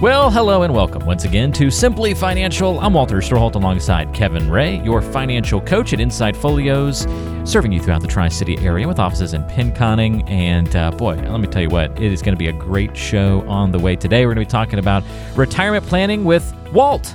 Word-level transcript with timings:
Well, 0.00 0.30
hello 0.30 0.62
and 0.62 0.72
welcome 0.72 1.04
once 1.04 1.24
again 1.24 1.52
to 1.52 1.70
Simply 1.70 2.14
Financial. 2.14 2.80
I'm 2.80 2.94
Walter 2.94 3.18
Storholt 3.18 3.54
alongside 3.54 4.14
Kevin 4.14 4.50
Ray, 4.50 4.80
your 4.82 5.02
financial 5.02 5.60
coach 5.60 5.92
at 5.92 6.00
Insight 6.00 6.34
Folios, 6.34 7.00
serving 7.44 7.70
you 7.70 7.82
throughout 7.82 8.00
the 8.00 8.08
Tri 8.08 8.30
City 8.30 8.56
area 8.60 8.88
with 8.88 8.98
offices 8.98 9.34
in 9.34 9.42
Pinconning. 9.42 10.26
And 10.30 10.74
uh, 10.74 10.90
boy, 10.92 11.16
let 11.16 11.38
me 11.38 11.46
tell 11.48 11.60
you 11.60 11.68
what, 11.68 11.90
it 12.00 12.10
is 12.10 12.22
going 12.22 12.34
to 12.34 12.38
be 12.38 12.48
a 12.48 12.52
great 12.54 12.96
show 12.96 13.46
on 13.46 13.72
the 13.72 13.78
way 13.78 13.94
today. 13.94 14.24
We're 14.24 14.32
going 14.32 14.46
to 14.46 14.48
be 14.48 14.50
talking 14.50 14.78
about 14.78 15.04
retirement 15.36 15.84
planning 15.84 16.24
with 16.24 16.50
Walt 16.72 17.14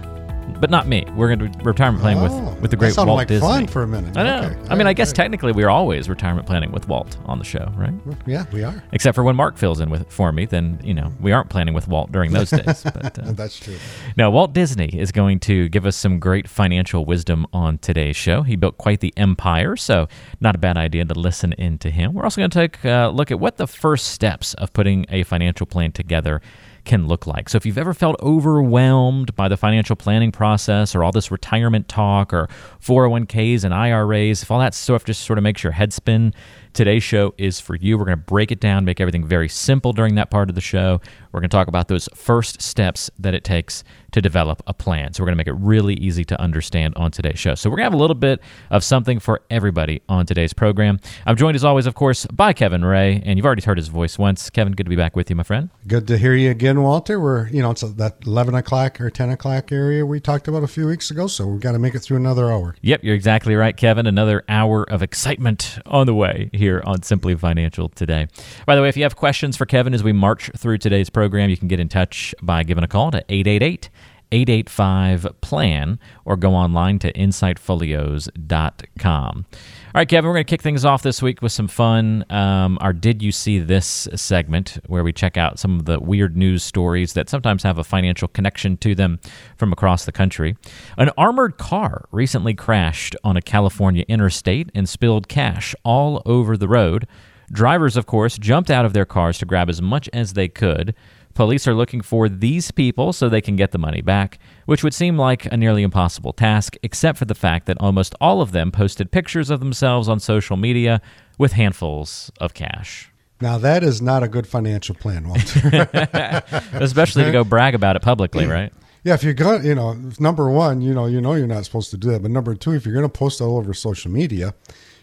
but 0.60 0.70
not 0.70 0.88
me. 0.88 1.06
We're 1.16 1.36
going 1.36 1.52
to 1.52 1.64
retirement 1.64 2.02
planning 2.02 2.24
Oh, 2.24 2.50
with 2.52 2.62
with 2.62 2.72
the 2.72 2.78
great 2.78 2.96
Walt 2.96 3.10
like 3.10 3.28
Disney. 3.28 3.48
fun 3.48 3.68
for 3.68 3.84
a 3.84 3.88
minute. 3.88 4.16
I 4.18 4.24
know. 4.24 4.48
Okay. 4.48 4.60
I 4.70 4.76
mean, 4.76 4.88
I 4.88 4.94
guess 4.94 5.12
technically 5.12 5.52
we're 5.52 5.70
always 5.70 6.08
retirement 6.10 6.48
planning 6.48 6.72
with 6.72 6.88
Walt 6.88 7.18
on 7.26 7.38
the 7.40 7.46
show, 7.46 7.72
right? 7.76 7.94
Yeah, 8.26 8.46
we 8.52 8.64
are. 8.64 8.82
Except 8.94 9.16
for 9.16 9.24
when 9.24 9.36
Mark 9.36 9.58
fills 9.58 9.80
in 9.80 9.90
with 9.90 10.10
for 10.12 10.32
me, 10.32 10.46
then 10.46 10.80
you 10.84 10.94
know 10.94 11.12
we 11.20 11.32
aren't 11.32 11.50
planning 11.50 11.74
with 11.74 11.88
Walt 11.88 12.12
during 12.12 12.32
those 12.32 12.50
days. 12.50 12.84
But 12.96 13.20
uh, 13.20 13.32
That's 13.34 13.60
true. 13.60 13.76
now, 14.18 14.30
Walt 14.32 14.54
Disney 14.54 14.88
is 14.98 15.12
going 15.12 15.40
to 15.42 15.68
give 15.70 15.86
us 15.86 15.96
some 15.96 16.20
great 16.20 16.48
financial 16.48 17.06
wisdom 17.06 17.46
on 17.52 17.78
today's 17.80 18.16
show. 18.16 18.42
He 18.44 18.56
built 18.56 18.78
quite 18.78 19.00
the 19.02 19.14
empire, 19.18 19.76
so 19.76 20.08
not 20.40 20.56
a 20.56 20.58
bad 20.60 20.78
idea 20.78 21.04
to 21.06 21.14
listen 21.14 21.54
in 21.54 21.78
to 21.80 21.92
him. 21.92 22.14
We're 22.14 22.24
also 22.24 22.40
going 22.42 22.50
to 22.52 22.60
take 22.60 22.84
a 22.86 23.10
look 23.14 23.32
at 23.32 23.40
what 23.40 23.58
the 23.58 23.68
first 23.68 24.08
steps 24.08 24.54
of 24.56 24.72
putting 24.74 25.06
a 25.10 25.24
financial 25.24 25.66
plan 25.66 25.92
together 25.92 26.42
can 26.86 27.08
look 27.08 27.28
like. 27.28 27.50
So, 27.50 27.58
if 27.58 27.66
you've 27.66 27.78
ever 27.78 27.94
felt 27.94 28.16
overwhelmed 28.22 29.36
by 29.36 29.48
the 29.48 29.58
financial 29.58 29.96
planning 29.96 30.32
process 30.32 30.96
or 30.96 31.04
all 31.04 31.12
this 31.12 31.32
retirement 31.32 31.88
talk 31.88 32.34
or 32.34 32.48
401ks 32.82 33.64
and 33.64 33.74
IRAs, 33.74 34.44
if 34.44 34.52
all 34.52 34.60
that 34.60 34.74
stuff 34.74 35.04
just 35.04 35.22
sort 35.24 35.38
of 35.38 35.44
makes 35.44 35.64
your 35.64 35.74
head 35.74 35.92
spin, 35.94 36.34
today's 36.76 37.04
show 37.04 37.34
is 37.38 37.60
for 37.60 37.76
you. 37.76 37.98
We're 37.98 38.06
going 38.06 38.18
to 38.18 38.24
break 38.24 38.52
it 38.52 38.60
down, 38.60 38.86
make 38.86 39.00
everything 39.00 39.26
very 39.26 39.50
simple 39.50 39.94
during 39.94 40.16
that 40.16 40.30
part 40.30 40.50
of 40.50 40.56
the 40.56 40.62
show. 40.62 41.02
We're 41.32 41.40
going 41.40 41.50
to 41.50 41.58
talk 41.58 41.68
about 41.68 41.88
those 41.88 42.08
first 42.14 42.62
steps 42.62 43.10
that 43.18 43.34
it 43.34 43.44
takes 43.44 43.84
to 44.12 44.22
develop 44.22 44.62
a 44.68 44.74
plan. 44.74 45.14
So, 45.14 45.24
we're 45.24 45.28
going 45.28 45.34
to 45.34 45.38
make 45.38 45.48
it 45.48 45.54
really 45.54 45.96
easy 45.96 46.24
to 46.26 46.40
understand 46.40 46.94
on 46.96 47.12
today's 47.12 47.40
show. 47.40 47.56
So, 47.56 47.70
we're 47.70 47.78
going 47.78 47.86
to 47.86 47.92
have 47.92 47.94
a 47.94 48.02
little 48.02 48.16
bit 48.16 48.42
of 48.70 48.84
something 48.84 49.20
for 49.20 49.42
everybody 49.50 50.02
on 50.08 50.26
today's 50.26 50.54
program. 50.54 51.00
I'm 51.26 51.36
joined, 51.36 51.56
as 51.56 51.64
always, 51.64 51.88
of 51.88 51.96
course, 51.96 52.26
by 52.28 52.54
Kevin 52.54 52.86
Ray, 52.86 53.22
and 53.26 53.38
you've 53.38 53.46
already 53.46 53.64
heard 53.64 53.78
his 53.78 53.88
voice 53.88 54.18
once. 54.18 54.50
Kevin, 54.50 54.74
good 54.74 54.86
to 54.86 54.90
be 54.90 54.96
back 54.96 55.16
with 55.16 55.30
you, 55.30 55.36
my 55.36 55.44
friend. 55.44 55.70
Good 55.88 56.08
to 56.08 56.18
hear 56.18 56.36
you 56.36 56.52
again, 56.52 56.82
Walter. 56.82 57.20
We're, 57.20 57.48
you 57.50 57.62
know, 57.62 57.72
it's 57.72 57.82
that 57.82 58.18
11 58.26 58.56
o'clock 58.56 59.02
or 59.02 59.10
10 59.10 59.30
o'clock 59.30 59.72
area 59.72 60.06
we 60.06 60.20
talked 60.20 60.48
about 60.48 60.64
a 60.64 60.68
few 60.68 60.88
weeks 60.88 61.12
ago, 61.12 61.28
so 61.28 61.48
we've 61.48 61.62
got 61.62 61.74
to 61.74 61.80
make 61.80 61.96
it 61.96 62.00
through 62.00 62.18
another 62.18 62.52
hour. 62.52 62.76
Yep, 62.82 63.04
you're 63.04 63.16
exactly 63.16 63.56
right, 63.56 63.76
Kevin. 63.76 64.08
Another 64.08 64.44
hour 64.48 64.84
of 64.90 65.02
excitement 65.02 65.80
on 65.86 66.06
the 66.06 66.16
way 66.16 66.50
here 66.54 66.65
on 66.86 67.04
Simply 67.04 67.36
Financial 67.36 67.90
today. 67.90 68.28
By 68.66 68.76
the 68.76 68.82
way, 68.82 68.90
if 68.90 68.98
you 68.98 69.04
have 69.04 69.16
questions 69.16 69.56
for 69.56 69.66
Kevin 69.66 69.94
as 69.94 70.04
we 70.04 70.14
march 70.14 70.50
through 70.58 70.80
today's 70.80 71.10
program, 71.10 71.50
you 71.50 71.58
can 71.58 71.68
get 71.68 71.80
in 71.80 71.90
touch 71.90 72.34
by 72.42 72.64
giving 72.64 72.84
a 72.84 72.88
call 72.88 73.12
to 73.12 73.24
888 73.30 73.90
885 74.32 75.28
PLAN 75.42 76.00
or 76.26 76.36
go 76.36 76.56
online 76.56 76.98
to 77.00 77.14
insightfolios.com. 77.14 79.46
All 79.96 80.00
right, 80.00 80.10
Kevin, 80.10 80.28
we're 80.28 80.34
going 80.34 80.46
to 80.46 80.50
kick 80.50 80.62
things 80.62 80.84
off 80.84 81.04
this 81.04 81.22
week 81.22 81.42
with 81.42 81.54
some 81.54 81.70
fun. 81.70 82.26
Um, 82.30 82.78
our 82.82 82.92
Did 82.92 83.22
You 83.22 83.32
See 83.32 83.60
This 83.60 84.10
segment, 84.14 84.78
where 84.88 85.06
we 85.06 85.14
check 85.14 85.38
out 85.38 85.58
some 85.58 85.80
of 85.80 85.86
the 85.86 86.02
weird 86.02 86.36
news 86.36 86.64
stories 86.64 87.14
that 87.14 87.30
sometimes 87.30 87.64
have 87.64 87.78
a 87.78 87.84
financial 87.86 88.28
connection 88.28 88.76
to 88.80 88.94
them 88.94 89.22
from 89.56 89.72
across 89.72 90.04
the 90.04 90.12
country. 90.12 90.58
An 90.98 91.12
armored 91.18 91.58
car 91.58 92.10
recently 92.12 92.54
crashed 92.54 93.16
on 93.24 93.38
a 93.38 93.42
California 93.42 94.04
interstate 94.10 94.70
and 94.76 94.90
spilled 94.90 95.30
cash 95.30 95.74
all 95.86 96.22
over 96.26 96.58
the 96.58 96.68
road. 96.68 97.08
Drivers, 97.50 97.96
of 97.96 98.06
course, 98.06 98.38
jumped 98.38 98.70
out 98.70 98.84
of 98.84 98.92
their 98.92 99.06
cars 99.06 99.38
to 99.38 99.46
grab 99.46 99.70
as 99.70 99.82
much 99.82 100.10
as 100.12 100.34
they 100.34 100.50
could. 100.50 100.94
Police 101.36 101.68
are 101.68 101.76
looking 101.76 102.00
for 102.00 102.30
these 102.30 102.72
people 102.72 103.12
so 103.12 103.28
they 103.28 103.42
can 103.42 103.58
get 103.58 103.72
the 103.72 103.78
money 103.78 104.02
back, 104.02 104.40
which 104.66 104.84
would 104.84 104.94
seem 104.94 105.18
like 105.18 105.46
a 105.46 105.58
nearly 105.58 105.84
impossible 105.84 106.32
task, 106.32 106.78
except 106.82 107.20
for 107.20 107.26
the 107.26 107.36
fact 107.36 107.66
that 107.68 107.78
almost 107.80 108.16
all 108.22 108.42
of 108.42 108.54
them 108.54 108.72
posted 108.72 109.12
pictures 109.12 109.50
of 109.50 109.60
themselves 109.60 110.08
on 110.08 110.20
social 110.20 110.56
media 110.56 111.02
with 111.38 111.52
handfuls 111.52 112.32
of 112.40 112.54
cash. 112.54 113.12
Now, 113.42 113.58
that 113.58 113.84
is 113.84 114.02
not 114.02 114.24
a 114.24 114.30
good 114.30 114.48
financial 114.48 114.96
plan, 114.96 115.28
Walter. 115.28 115.90
Especially 116.74 117.26
to 117.26 117.32
go 117.34 117.44
brag 117.44 117.76
about 117.76 117.98
it 117.98 118.02
publicly, 118.02 118.48
right? 118.48 118.72
yeah, 119.06 119.14
if 119.14 119.24
you're 119.24 119.34
going 119.34 119.64
you 119.64 119.76
know, 119.76 119.94
number 120.20 120.50
one, 120.50 120.82
you 120.82 120.94
know, 120.94 121.06
you 121.06 121.22
know 121.22 121.36
you're 121.36 121.48
not 121.48 121.64
supposed 121.64 121.92
to 121.92 121.98
do 121.98 122.10
that. 122.12 122.24
But 122.24 122.32
number 122.32 122.56
two, 122.56 122.72
if 122.72 122.86
you're 122.86 122.96
going 122.96 123.06
to 123.06 123.10
post 123.10 123.40
all 123.40 123.58
over 123.58 123.74
social 123.74 124.10
media, 124.10 124.56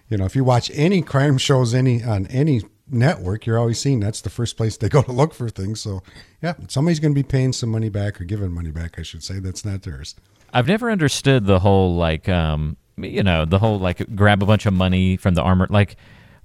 you 0.09 0.16
know, 0.16 0.25
if 0.25 0.34
you 0.34 0.42
watch 0.42 0.71
any 0.75 1.03
crime 1.03 1.38
shows 1.38 1.72
any 1.72 2.03
on 2.03 2.26
any 2.26 2.62
network, 2.91 3.47
you're 3.47 3.59
always 3.59 3.81
seeing 3.81 4.00
that's 4.00 4.20
the 4.20 4.31
first 4.31 4.56
place 4.56 4.76
they 4.76 4.88
go 4.88 5.03
to 5.03 5.12
look 5.12 5.34
for 5.34 5.48
things. 5.48 5.81
So, 5.81 6.03
yeah, 6.43 6.54
somebody's 6.69 7.00
going 7.00 7.15
to 7.15 7.19
be 7.19 7.26
paying 7.26 7.53
some 7.53 7.70
money 7.70 7.88
back 7.88 8.20
or 8.20 8.25
giving 8.25 8.53
money 8.53 8.70
back, 8.70 8.98
I 8.98 9.03
should 9.03 9.22
say. 9.22 9.38
That's 9.38 9.65
not 9.65 9.82
theirs. 9.82 10.15
I've 10.53 10.69
never 10.69 10.91
understood 10.91 11.47
the 11.47 11.60
whole 11.60 11.97
like 11.97 12.28
um 12.28 12.76
you 12.98 13.22
know 13.22 13.44
the 13.44 13.59
whole 13.59 13.78
like 13.78 14.15
grab 14.15 14.42
a 14.42 14.47
bunch 14.47 14.66
of 14.66 14.75
money 14.75 15.16
from 15.16 15.34
the 15.34 15.42
armor 15.42 15.66
like 15.71 15.97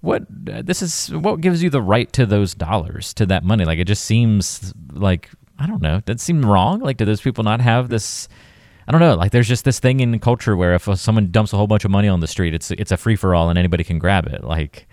what 0.02 0.24
uh, 0.52 0.62
this 0.62 0.82
is 0.82 1.14
what 1.14 1.42
gives 1.42 1.62
you 1.62 1.70
the 1.70 1.82
right 1.82 2.12
to 2.14 2.26
those 2.26 2.54
dollars 2.54 3.14
to 3.16 3.26
that 3.26 3.44
money 3.44 3.66
like 3.66 3.80
it 3.80 3.86
just 3.86 4.06
seems 4.06 4.74
like 4.92 5.30
I 5.60 5.68
don't 5.68 5.82
know 5.82 6.02
that 6.06 6.20
seem 6.20 6.46
wrong 6.46 6.80
like 6.80 6.98
do 6.98 7.06
those 7.06 7.22
people 7.22 7.44
not 7.44 7.60
have 7.62 7.90
this 7.90 8.30
I 8.88 8.92
don't 8.92 9.02
know 9.02 9.16
like 9.16 9.32
there's 9.32 9.48
just 9.48 9.66
this 9.66 9.80
thing 9.80 10.00
in 10.00 10.18
culture 10.20 10.56
where 10.56 10.74
if 10.74 10.88
someone 10.98 11.32
dumps 11.32 11.52
a 11.52 11.58
whole 11.58 11.68
bunch 11.68 11.84
of 11.84 11.92
money 11.92 12.08
on 12.08 12.22
the 12.22 12.28
street 12.28 12.54
it's 12.54 12.72
it's 12.72 12.92
a 12.92 12.98
free 12.98 13.16
for 13.16 13.36
all 13.36 13.50
and 13.50 13.60
anybody 13.60 13.84
can 13.84 14.00
grab 14.00 14.28
it 14.28 14.44
like 14.44 14.88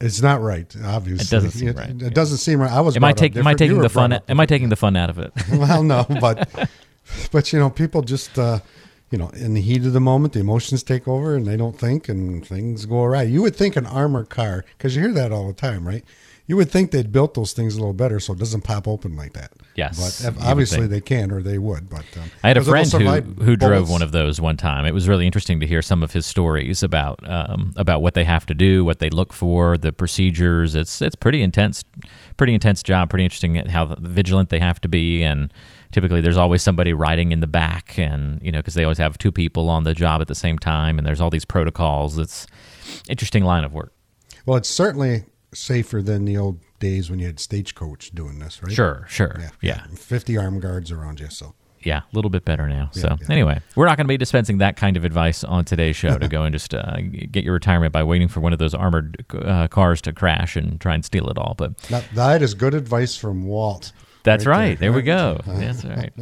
It's 0.00 0.22
not 0.22 0.40
right, 0.40 0.72
obviously. 0.84 1.24
It 1.24 1.30
doesn't 1.30 1.50
seem 1.50 1.72
right, 1.72 1.90
It, 1.90 2.00
yeah. 2.02 2.08
doesn't 2.10 2.38
seem 2.38 2.60
right. 2.60 2.70
I 2.70 2.80
was. 2.80 2.96
am 2.96 3.04
I 3.04 3.12
taking 3.12 3.38
am 3.40 3.46
I 3.46 3.54
taking 3.54 3.80
the 3.80 3.88
fun 3.88 4.12
up 4.12 4.24
am 4.30 4.38
I 4.38 4.46
taking 4.46 4.68
the 4.68 4.76
fun 4.76 4.96
out 4.96 5.10
of 5.10 5.18
it 5.18 5.32
well, 5.52 5.82
no, 5.82 6.06
but 6.20 6.48
but 7.32 7.52
you 7.52 7.58
know, 7.58 7.68
people 7.70 8.02
just 8.02 8.38
uh, 8.38 8.60
you 9.10 9.18
know, 9.18 9.30
in 9.30 9.54
the 9.54 9.60
heat 9.60 9.84
of 9.86 9.92
the 9.92 10.00
moment, 10.00 10.34
the 10.34 10.40
emotions 10.40 10.82
take 10.82 11.08
over, 11.08 11.34
and 11.34 11.46
they 11.46 11.56
don't 11.56 11.78
think, 11.78 12.08
and 12.08 12.46
things 12.46 12.84
go 12.86 13.02
awry. 13.04 13.22
You 13.22 13.42
would 13.42 13.56
think 13.56 13.74
an 13.76 13.86
armored 13.86 14.28
car, 14.28 14.64
because 14.76 14.94
you 14.94 15.02
hear 15.02 15.12
that 15.12 15.32
all 15.32 15.46
the 15.48 15.54
time, 15.54 15.86
right? 15.88 16.04
You 16.48 16.56
would 16.56 16.70
think 16.70 16.92
they'd 16.92 17.12
built 17.12 17.34
those 17.34 17.52
things 17.52 17.76
a 17.76 17.78
little 17.78 17.92
better 17.92 18.18
so 18.18 18.32
it 18.32 18.38
doesn't 18.38 18.62
pop 18.62 18.88
open 18.88 19.16
like 19.16 19.34
that. 19.34 19.52
Yes, 19.74 19.98
but 19.98 20.24
you 20.24 20.28
if- 20.30 20.36
would 20.36 20.44
obviously 20.50 20.86
they 20.86 21.02
can, 21.02 21.30
or 21.30 21.42
they 21.42 21.58
would. 21.58 21.90
But 21.90 22.06
um, 22.16 22.30
I 22.42 22.48
had 22.48 22.56
a 22.56 22.64
friend 22.64 22.90
who, 22.90 23.44
who 23.44 23.54
drove 23.54 23.90
one 23.90 24.00
of 24.00 24.12
those 24.12 24.40
one 24.40 24.56
time. 24.56 24.86
It 24.86 24.94
was 24.94 25.06
really 25.06 25.26
interesting 25.26 25.60
to 25.60 25.66
hear 25.66 25.82
some 25.82 26.02
of 26.02 26.14
his 26.14 26.24
stories 26.24 26.82
about 26.82 27.20
um, 27.28 27.74
about 27.76 28.00
what 28.00 28.14
they 28.14 28.24
have 28.24 28.46
to 28.46 28.54
do, 28.54 28.82
what 28.82 28.98
they 28.98 29.10
look 29.10 29.34
for, 29.34 29.76
the 29.76 29.92
procedures. 29.92 30.74
It's 30.74 31.02
it's 31.02 31.14
pretty 31.14 31.42
intense, 31.42 31.84
pretty 32.38 32.54
intense 32.54 32.82
job. 32.82 33.10
Pretty 33.10 33.24
interesting 33.24 33.54
how 33.54 33.94
vigilant 34.00 34.48
they 34.48 34.58
have 34.58 34.80
to 34.80 34.88
be, 34.88 35.22
and 35.22 35.52
typically 35.92 36.22
there's 36.22 36.38
always 36.38 36.62
somebody 36.62 36.94
riding 36.94 37.30
in 37.30 37.40
the 37.40 37.46
back, 37.46 37.98
and 37.98 38.40
you 38.42 38.50
know 38.50 38.60
because 38.60 38.72
they 38.72 38.84
always 38.84 38.98
have 38.98 39.18
two 39.18 39.30
people 39.30 39.68
on 39.68 39.84
the 39.84 39.92
job 39.92 40.22
at 40.22 40.28
the 40.28 40.34
same 40.34 40.58
time, 40.58 40.96
and 40.96 41.06
there's 41.06 41.20
all 41.20 41.28
these 41.28 41.44
protocols. 41.44 42.16
It's 42.16 42.46
interesting 43.06 43.44
line 43.44 43.64
of 43.64 43.74
work. 43.74 43.92
Well, 44.46 44.56
it's 44.56 44.70
certainly 44.70 45.24
safer 45.52 46.02
than 46.02 46.24
the 46.24 46.36
old 46.36 46.60
days 46.78 47.10
when 47.10 47.18
you 47.18 47.26
had 47.26 47.40
stagecoach 47.40 48.10
doing 48.12 48.38
this, 48.38 48.62
right? 48.62 48.72
Sure, 48.72 49.04
sure, 49.08 49.40
yeah. 49.60 49.86
Fifty 49.94 50.36
armed 50.36 50.62
guards 50.62 50.92
around 50.92 51.20
you, 51.20 51.28
so. 51.30 51.54
yeah, 51.80 52.00
a 52.00 52.16
little 52.16 52.30
bit 52.30 52.44
better 52.44 52.68
now. 52.68 52.90
So 52.92 53.16
yeah. 53.20 53.26
anyway, 53.30 53.60
we're 53.76 53.86
not 53.86 53.96
going 53.96 54.06
to 54.06 54.08
be 54.08 54.16
dispensing 54.16 54.58
that 54.58 54.76
kind 54.76 54.96
of 54.96 55.04
advice 55.04 55.44
on 55.44 55.64
today's 55.64 55.96
show 55.96 56.18
to 56.18 56.28
go 56.28 56.42
and 56.42 56.52
just 56.52 56.74
uh, 56.74 56.96
get 57.30 57.44
your 57.44 57.54
retirement 57.54 57.92
by 57.92 58.02
waiting 58.02 58.28
for 58.28 58.40
one 58.40 58.52
of 58.52 58.58
those 58.58 58.74
armored 58.74 59.24
uh, 59.32 59.68
cars 59.68 60.00
to 60.02 60.12
crash 60.12 60.56
and 60.56 60.80
try 60.80 60.94
and 60.94 61.04
steal 61.04 61.28
it 61.30 61.38
all. 61.38 61.54
But 61.56 61.78
That, 61.88 62.04
that 62.14 62.42
is 62.42 62.54
good 62.54 62.74
advice 62.74 63.16
from 63.16 63.44
Walt. 63.44 63.92
That's 64.22 64.44
Right 64.46 64.56
right. 64.56 64.78
there. 64.78 64.90
There, 64.90 64.92
we 64.92 65.02
go. 65.02 65.40
That's 65.46 65.84
right. 65.84 66.12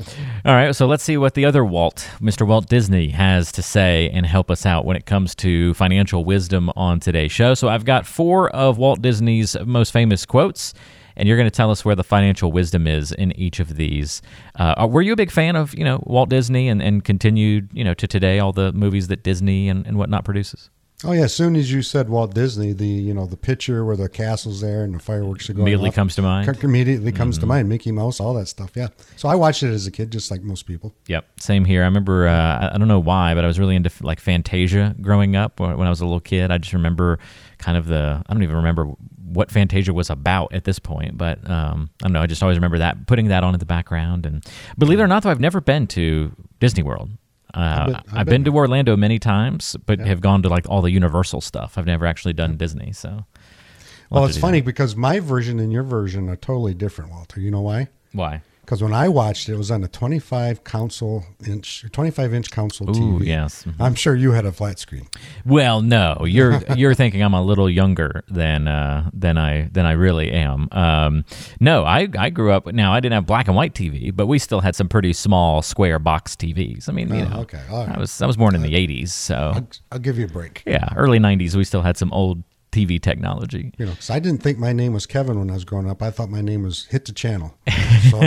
All 0.45 0.55
right. 0.55 0.75
So 0.75 0.87
let's 0.87 1.03
see 1.03 1.17
what 1.17 1.35
the 1.35 1.45
other 1.45 1.65
Walt, 1.65 2.09
Mr. 2.21 2.47
Walt 2.47 2.69
Disney, 2.69 3.09
has 3.09 3.51
to 3.53 3.63
say 3.63 4.11
and 4.11 4.25
help 4.27 4.51
us 4.51 4.65
out 4.67 4.85
when 4.85 4.97
it 4.97 5.07
comes 5.07 5.35
to 5.37 5.75
financial 5.75 6.25
wisdom 6.25 6.71
on 6.77 7.01
today's 7.01 7.33
show. 7.33 7.55
So 7.55 7.69
I've 7.69 7.85
got 7.85 8.07
four 8.07 8.51
of 8.51 8.79
Walt 8.79 9.03
Disney's 9.03 9.57
most 9.65 9.91
famous 9.93 10.25
quotes. 10.27 10.75
And 11.19 11.27
you're 11.27 11.39
going 11.39 11.49
to 11.49 11.57
tell 11.57 11.71
us 11.71 11.83
where 11.83 11.95
the 11.95 12.05
financial 12.05 12.53
wisdom 12.53 12.87
is 12.87 13.11
in 13.11 13.33
each 13.41 13.59
of 13.59 13.77
these. 13.77 14.21
Uh, 14.57 14.87
were 14.91 15.01
you 15.01 15.15
a 15.15 15.17
big 15.17 15.31
fan 15.31 15.57
of, 15.57 15.73
you 15.73 15.83
know, 15.83 16.03
Walt 16.05 16.29
Disney 16.29 16.69
and, 16.69 16.83
and 16.83 17.03
continued, 17.05 17.71
you 17.73 17.83
know, 17.85 17.95
to 17.95 18.07
today 18.07 18.39
all 18.39 18.53
the 18.53 18.71
movies 18.75 19.09
that 19.09 19.23
Disney 19.23 19.71
and, 19.71 19.87
and 19.87 19.97
whatnot 19.97 20.27
produces? 20.27 20.69
Oh 21.05 21.13
yeah, 21.13 21.25
as 21.25 21.35
soon 21.35 21.57
as 21.57 21.71
you 21.71 21.83
said 21.83 22.09
Walt 22.09 22.35
Disney, 22.35 22.73
the 22.73 22.87
you 22.87 23.13
know 23.13 23.27
the 23.27 23.37
picture 23.37 23.85
where 23.85 23.97
the 23.97 24.09
castle's 24.09 24.63
there 24.63 24.83
and 24.83 24.95
the 24.95 24.99
fireworks 24.99 25.51
are 25.51 25.53
going 25.53 25.65
Immediately 25.65 25.91
off, 25.91 25.95
comes 25.95 26.15
to 26.15 26.23
mind. 26.23 26.49
Mm-hmm. 26.49 26.67
Immediately 26.67 27.13
comes 27.13 27.37
to 27.39 27.47
mind. 27.47 27.69
Mickey 27.69 27.93
Mouse, 27.93 28.19
all 28.19 28.33
that 28.35 28.47
stuff. 28.47 28.71
Yeah. 28.75 28.89
So 29.17 29.29
I 29.29 29.35
watched 29.35 29.63
it 29.63 29.71
as 29.73 29.87
a 29.87 29.91
kid, 29.91 30.11
just 30.11 30.31
like 30.31 30.43
most 30.43 30.63
people. 30.63 30.95
Yep, 31.09 31.41
same 31.41 31.67
here. 31.67 31.83
I 31.83 31.85
remember 31.85 32.27
uh, 32.27 32.71
I- 32.73 32.79
don't 32.79 32.89
know 32.89 32.99
why, 32.99 33.35
but 33.35 33.45
I 33.45 33.47
was 33.47 33.59
really 33.59 33.77
into 33.77 33.91
like 34.01 34.21
Fantasia 34.21 34.95
growing 35.03 35.37
up 35.37 35.61
when 35.61 35.77
when 35.77 35.87
I 35.87 35.91
was 35.91 36.01
a 36.01 36.05
little 36.07 36.21
kid. 36.21 36.51
I 36.51 36.57
just 36.59 36.73
remember 36.73 37.19
kind 37.59 37.77
of 37.77 37.87
the 37.87 38.23
I 38.27 38.33
don't 38.33 38.43
even 38.43 38.57
remember 38.57 38.87
what 39.27 39.51
Fantasia 39.51 39.93
was 39.93 40.09
about 40.09 40.55
at 40.55 40.65
this 40.65 40.79
point, 40.79 41.19
but 41.19 41.39
um, 41.51 41.91
I 42.03 42.07
don't 42.07 42.13
know. 42.15 42.23
I 42.23 42.27
just 42.27 42.43
always 42.43 42.57
remember 42.57 42.79
that 42.79 43.07
putting 43.07 43.29
that 43.29 43.45
on 43.45 43.55
in 43.55 43.61
the 43.61 43.67
background. 43.67 44.25
And 44.25 44.47
believe 44.79 44.99
it 44.99 45.03
or 45.03 45.09
not, 45.09 45.25
though, 45.25 45.31
I've 45.31 45.41
never 45.41 45.61
been 45.61 45.87
to 45.89 46.33
Disney 46.59 46.83
World. 46.83 47.11
Uh, 47.57 47.61
I've 47.61 47.87
been- 47.87 47.95
been, 47.95 48.19
I've 48.19 48.27
been 48.27 48.45
to 48.45 48.55
Orlando 48.55 48.97
many 48.97 49.19
times, 49.19 49.77
but 49.87 49.99
have 50.01 50.21
gone 50.21 50.43
to 50.43 50.49
like 50.49 50.69
all 50.69 50.83
the 50.83 50.91
Universal 50.91 51.41
stuff. 51.41 51.79
I've 51.79 51.87
never 51.87 52.05
actually 52.07 52.35
done 52.35 52.57
Disney, 52.57 52.93
so. 52.93 53.25
we'll 54.11 54.27
it's 54.27 54.37
funny 54.39 54.61
because 54.61 54.95
my 54.95 55.21
version 55.21 55.59
and 55.59 55.73
your 55.73 55.83
version 55.83 56.29
are 56.29 56.37
totally 56.37 56.75
different, 56.75 57.11
Walter. 57.11 57.41
You 57.41 57.51
know 57.51 57.63
why? 57.63 57.89
Why? 58.13 58.43
Because 58.67 58.83
when 58.83 58.93
I 58.93 59.09
watched 59.09 59.49
it, 59.49 59.53
it 59.53 59.59
was 59.59 59.71
on 59.71 59.85
a 59.85 59.89
25 59.89 60.65
console 60.65 61.25
inch, 61.47 61.85
25 61.93 62.35
inch 62.35 62.51
console 62.51 62.91
Ooh, 62.91 63.21
TV. 63.21 63.27
yes. 63.27 63.63
Mhm. 63.65 63.75
I'm 63.79 63.95
sure 63.95 64.17
you 64.17 64.33
had 64.33 64.45
a 64.45 64.51
flat 64.51 64.81
screen. 64.81 65.07
Well, 65.45 65.83
no, 65.83 66.25
you're 66.27 66.61
you're 66.77 66.93
thinking 66.95 67.23
I'm 67.23 67.33
a 67.33 67.43
little 67.43 67.71
younger 67.71 68.25
than 68.29 68.67
uh, 68.67 69.09
than 69.13 69.39
I 69.39 69.69
than 69.71 69.87
I 69.87 69.93
really 69.93 70.33
am. 70.33 70.67
Um, 70.73 71.25
no, 71.61 71.85
I 71.85 72.09
I 72.19 72.31
grew 72.31 72.51
up. 72.51 72.67
Now 72.67 72.93
I 72.93 72.99
didn't 72.99 73.15
have 73.15 73.25
black 73.27 73.47
and 73.47 73.57
white 73.57 73.73
TV, 73.73 74.11
but 74.15 74.27
we 74.27 74.41
still 74.41 74.61
had 74.61 74.75
some 74.75 74.89
pretty 74.89 75.13
small 75.13 75.63
square 75.63 76.01
box 76.01 76.35
TVs. 76.35 76.89
I 76.89 76.93
mean, 76.93 77.09
you 77.15 77.23
Oh, 77.23 77.29
know, 77.29 77.41
okay, 77.43 77.63
right. 77.71 77.89
I 77.97 77.99
was 78.01 78.21
I 78.21 78.27
was 78.27 78.37
born 78.37 78.57
in 78.57 78.63
the 78.63 78.75
'80s, 78.75 79.11
so 79.11 79.53
I'll, 79.55 79.69
I'll 79.93 79.99
give 80.01 80.19
you 80.19 80.25
a 80.25 80.29
break. 80.29 80.65
yeah, 80.67 80.89
early 80.97 81.21
'90s 81.21 81.55
we 81.55 81.63
still 81.63 81.83
had 81.83 81.97
some 81.97 82.13
old 82.13 82.43
TV 82.77 83.01
technology. 83.01 83.73
You 83.79 83.87
know, 83.87 83.93
because 83.93 84.11
I 84.11 84.19
didn't 84.19 84.43
think 84.43 84.59
my 84.59 84.73
name 84.73 84.93
was 84.93 85.07
Kevin 85.07 85.39
when 85.39 85.51
I 85.51 85.55
was 85.55 85.65
growing 85.65 85.89
up. 85.89 86.03
I 86.03 86.11
thought 86.11 86.29
my 86.29 86.43
name 86.43 86.63
was 86.63 86.85
Hit 86.87 87.07
the 87.07 87.13
Channel. 87.13 87.57
So, 88.11 88.21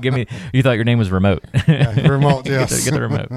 Give 0.00 0.12
me. 0.12 0.26
You 0.52 0.62
thought 0.62 0.72
your 0.72 0.84
name 0.84 0.98
was 0.98 1.10
remote. 1.10 1.42
remote, 1.68 2.44
get, 2.44 2.68
the, 2.68 2.74
yes. 2.74 2.84
get 2.84 2.92
the 2.92 3.00
remote. 3.00 3.30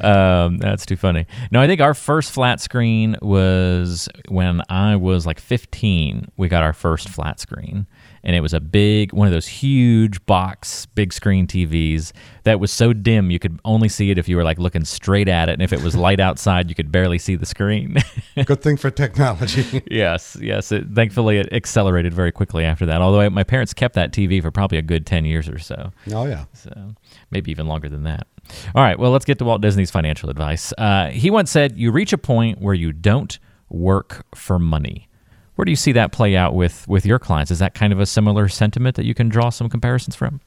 um, 0.00 0.58
that's 0.58 0.86
too 0.86 0.94
funny. 0.94 1.26
No, 1.50 1.60
I 1.60 1.66
think 1.66 1.80
our 1.80 1.94
first 1.94 2.30
flat 2.30 2.60
screen 2.60 3.16
was 3.20 4.08
when 4.28 4.62
I 4.68 4.94
was 4.94 5.26
like 5.26 5.40
15. 5.40 6.30
We 6.36 6.48
got 6.48 6.62
our 6.62 6.72
first 6.72 7.08
flat 7.08 7.40
screen, 7.40 7.88
and 8.24 8.34
it 8.34 8.40
was 8.40 8.54
a 8.54 8.60
big 8.60 9.12
one 9.12 9.26
of 9.28 9.32
those 9.32 9.46
huge 9.46 10.24
box, 10.26 10.86
big 10.86 11.12
screen 11.12 11.46
TVs 11.46 12.12
that 12.44 12.58
was 12.58 12.72
so 12.72 12.92
dim 12.92 13.30
you 13.30 13.38
could 13.38 13.60
only 13.64 13.88
see 13.88 14.10
it 14.10 14.18
if 14.18 14.28
you 14.28 14.36
were 14.36 14.44
like 14.44 14.58
looking 14.58 14.84
straight 14.84 15.28
at 15.28 15.48
it, 15.48 15.52
and 15.52 15.62
if 15.62 15.72
it 15.72 15.82
was 15.82 15.94
light 15.94 16.20
outside, 16.20 16.68
you 16.68 16.74
could 16.74 16.90
barely 16.90 17.18
see 17.18 17.36
the 17.36 17.46
screen. 17.46 17.96
Good 18.44 18.62
thing 18.62 18.76
for 18.76 18.90
technology. 18.90 19.82
yes, 19.90 20.36
yes. 20.40 20.72
It, 20.72 20.90
thankfully, 20.94 21.38
it 21.38 21.52
accelerated 21.52 22.14
very 22.14 22.32
quickly 22.32 22.64
after 22.64 22.86
that. 22.86 23.02
Although 23.02 23.28
my 23.30 23.44
parents 23.44 23.74
kept 23.74 23.94
that 23.94 24.12
TV 24.12 24.40
for 24.40 24.50
probably 24.50 24.78
a 24.78 24.82
good 24.82 25.06
10 25.06 25.24
years 25.26 25.48
or 25.48 25.58
so. 25.58 25.92
oh, 26.12 26.26
yeah. 26.26 26.46
So 26.54 26.94
maybe 27.30 27.50
even 27.50 27.66
longer 27.66 27.88
than 27.88 28.04
that. 28.04 28.26
All 28.74 28.82
right, 28.82 28.98
well, 28.98 29.10
let's 29.10 29.24
get 29.24 29.38
to 29.38 29.44
Walt 29.44 29.60
Disney's 29.60 29.90
financial 29.90 30.30
advice. 30.30 30.72
Uh, 30.76 31.10
he 31.10 31.30
once 31.30 31.50
said, 31.50 31.78
You 31.78 31.90
reach 31.92 32.12
a 32.12 32.18
point 32.18 32.60
where 32.60 32.74
you 32.74 32.92
don't 32.92 33.38
work 33.68 34.26
for 34.34 34.58
money. 34.58 35.08
Where 35.56 35.64
do 35.64 35.70
you 35.70 35.76
see 35.76 35.92
that 35.92 36.12
play 36.12 36.36
out 36.36 36.54
with, 36.54 36.86
with 36.88 37.06
your 37.06 37.18
clients? 37.18 37.50
Is 37.50 37.60
that 37.60 37.74
kind 37.74 37.92
of 37.92 38.00
a 38.00 38.06
similar 38.06 38.48
sentiment 38.48 38.96
that 38.96 39.04
you 39.04 39.14
can 39.14 39.28
draw 39.28 39.50
some 39.50 39.68
comparisons 39.68 40.16
from? 40.16 40.40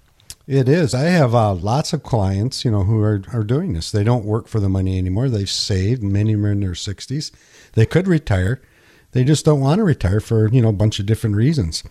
It 0.47 0.69
is. 0.69 0.93
I 0.93 1.03
have 1.03 1.35
uh, 1.35 1.53
lots 1.53 1.91
of 1.93 2.03
clients, 2.03 2.63
you 2.63 2.71
know, 2.71 2.83
who 2.83 3.01
are, 3.01 3.21
are 3.33 3.43
doing 3.43 3.73
this. 3.73 3.91
They 3.91 4.03
don't 4.03 4.25
work 4.25 4.47
for 4.47 4.59
the 4.59 4.69
money 4.69 4.97
anymore. 4.97 5.29
They've 5.29 5.49
saved. 5.49 6.01
Many 6.03 6.35
are 6.35 6.51
in 6.51 6.61
their 6.61 6.71
60s. 6.71 7.31
They 7.73 7.85
could 7.85 8.07
retire. 8.07 8.61
They 9.11 9.23
just 9.23 9.45
don't 9.45 9.59
want 9.59 9.79
to 9.79 9.83
retire 9.83 10.19
for, 10.19 10.47
you 10.49 10.61
know, 10.61 10.69
a 10.69 10.73
bunch 10.73 10.99
of 10.99 11.05
different 11.05 11.35
reasons. 11.35 11.83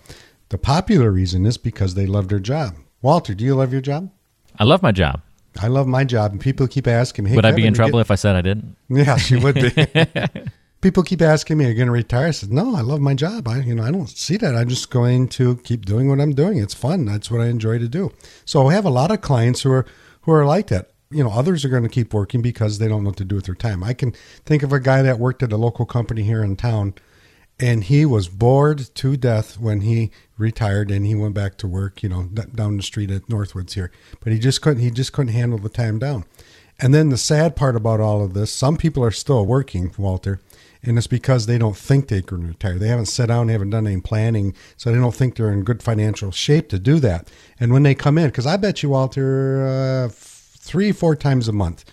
The 0.49 0.59
popular 0.59 1.11
reason 1.11 1.45
is 1.45 1.59
because 1.59 1.95
they 1.95 2.07
love 2.07 2.29
their 2.29 2.39
job. 2.39 2.77
Walter, 3.03 3.35
do 3.35 3.45
you 3.45 3.55
love 3.55 3.73
your 3.73 3.83
job? 3.83 4.11
I 4.59 4.65
love 4.65 4.83
my 4.83 4.93
job. 4.93 5.21
I 5.61 5.69
love 5.69 5.87
my 5.87 6.05
job, 6.05 6.33
and 6.33 6.41
people 6.41 6.69
keep 6.69 6.87
asking 6.87 7.25
me, 7.25 7.31
hey, 7.31 7.37
Would 7.37 7.47
I 7.47 7.53
be 7.53 7.67
in 7.67 7.75
trouble 7.75 7.99
get- 7.99 8.03
if 8.03 8.11
I 8.11 8.15
said 8.15 8.37
I 8.37 8.43
didn't? 8.43 8.77
Yes, 8.89 9.31
you 9.31 9.41
would 9.41 9.55
be. 9.55 9.71
People 10.87 11.03
keep 11.03 11.21
asking 11.21 11.59
me, 11.59 11.65
"Are 11.65 11.71
you 11.71 11.75
going 11.75 11.87
to 11.87 11.93
retire?" 11.93 12.29
I 12.29 12.31
said, 12.31 12.53
"No, 12.53 12.77
I 12.77 12.81
love 12.81 13.01
my 13.01 13.13
job. 13.13 13.49
I, 13.49 13.59
you 13.59 13.75
know, 13.75 13.83
I 13.83 13.91
don't 13.91 14.09
see 14.09 14.37
that. 14.37 14.55
I'm 14.55 14.69
just 14.69 14.89
going 14.89 15.27
to 15.31 15.57
keep 15.65 15.85
doing 15.85 16.09
what 16.09 16.21
I'm 16.21 16.33
doing. 16.33 16.59
It's 16.59 16.75
fun. 16.75 17.05
That's 17.05 17.29
what 17.29 17.41
I 17.41 17.49
enjoy 17.49 17.81
to 17.81 17.89
do." 17.89 18.13
So 18.45 18.69
I 18.69 18.75
have 18.75 18.85
a 18.85 18.89
lot 18.89 19.11
of 19.11 19.21
clients 19.21 19.63
who 19.63 19.73
are 19.73 19.85
who 20.21 20.31
are 20.31 20.47
like 20.47 20.69
that. 20.69 20.93
You 21.11 21.25
know, 21.25 21.31
others 21.33 21.65
are 21.65 21.71
going 21.71 21.83
to 21.83 21.89
keep 21.89 22.15
working 22.15 22.41
because 22.41 22.79
they 22.79 22.87
don't 22.87 23.03
know 23.03 23.09
what 23.09 23.17
to 23.17 23.25
do 23.25 23.35
with 23.35 23.47
their 23.47 23.57
time. 23.57 23.83
I 23.83 23.95
can 23.95 24.13
think 24.45 24.63
of 24.63 24.73
a 24.73 24.79
guy 24.79 25.03
that 25.03 25.19
worked 25.19 25.43
at 25.43 25.51
a 25.51 25.57
local 25.57 25.87
company 25.87 26.23
here 26.23 26.45
in 26.45 26.55
town, 26.55 26.95
and 27.59 27.83
he 27.83 28.07
was 28.07 28.29
bored 28.29 28.95
to 28.95 29.17
death 29.17 29.59
when 29.59 29.81
he 29.81 30.13
retired 30.39 30.93
and 30.93 31.05
he 31.05 31.17
went 31.17 31.35
back 31.35 31.57
to 31.57 31.67
work. 31.67 32.01
You 32.05 32.11
know, 32.11 32.23
down 32.55 32.77
the 32.77 32.85
street 32.85 33.11
at 33.11 33.27
Northwoods 33.27 33.73
here, 33.73 33.91
but 34.21 34.33
he 34.33 34.39
just 34.39 34.63
couldn't. 34.63 34.85
He 34.85 34.93
just 34.93 35.13
couldn't 35.13 35.35
handle 35.35 35.59
the 35.59 35.69
time 35.69 35.99
down. 35.99 36.27
And 36.79 36.95
then 36.95 37.09
the 37.09 37.17
sad 37.17 37.57
part 37.57 37.75
about 37.75 38.01
all 38.01 38.23
of 38.23 38.35
this, 38.35 38.53
some 38.53 38.77
people 38.77 39.03
are 39.03 39.11
still 39.11 39.47
working, 39.47 39.95
Walter, 39.97 40.41
and 40.87 40.97
it's 40.97 41.07
because 41.07 41.47
they 41.47 41.59
don't 41.59 41.77
think 41.77 42.09
they 42.09 42.23
can 42.23 42.47
retire. 42.47 42.79
They 42.79 42.89
haven't 42.89 43.07
sat 43.07 43.29
down, 43.29 43.49
they 43.49 43.53
haven't 43.53 43.71
done 43.71 43.87
any 43.87 44.01
planning, 44.01 44.55
so 44.77 44.91
they 44.91 44.99
don't 44.99 45.15
think 45.15 45.35
they're 45.35 45.53
in 45.53 45.65
good 45.65 45.83
financial 45.83 46.31
shape 46.31 46.69
to 46.71 46.79
do 46.79 47.01
that. 47.01 47.29
And 47.61 47.73
when 47.73 47.83
they 47.83 47.95
come 47.95 48.17
in, 48.19 48.27
because 48.27 48.47
I 48.47 48.57
bet 48.57 48.83
you, 48.83 48.91
Walter, 48.91 49.67
uh, 49.67 50.09
three, 50.13 50.93
four 50.93 51.17
times 51.17 51.49
a 51.49 51.53
month, 51.53 51.85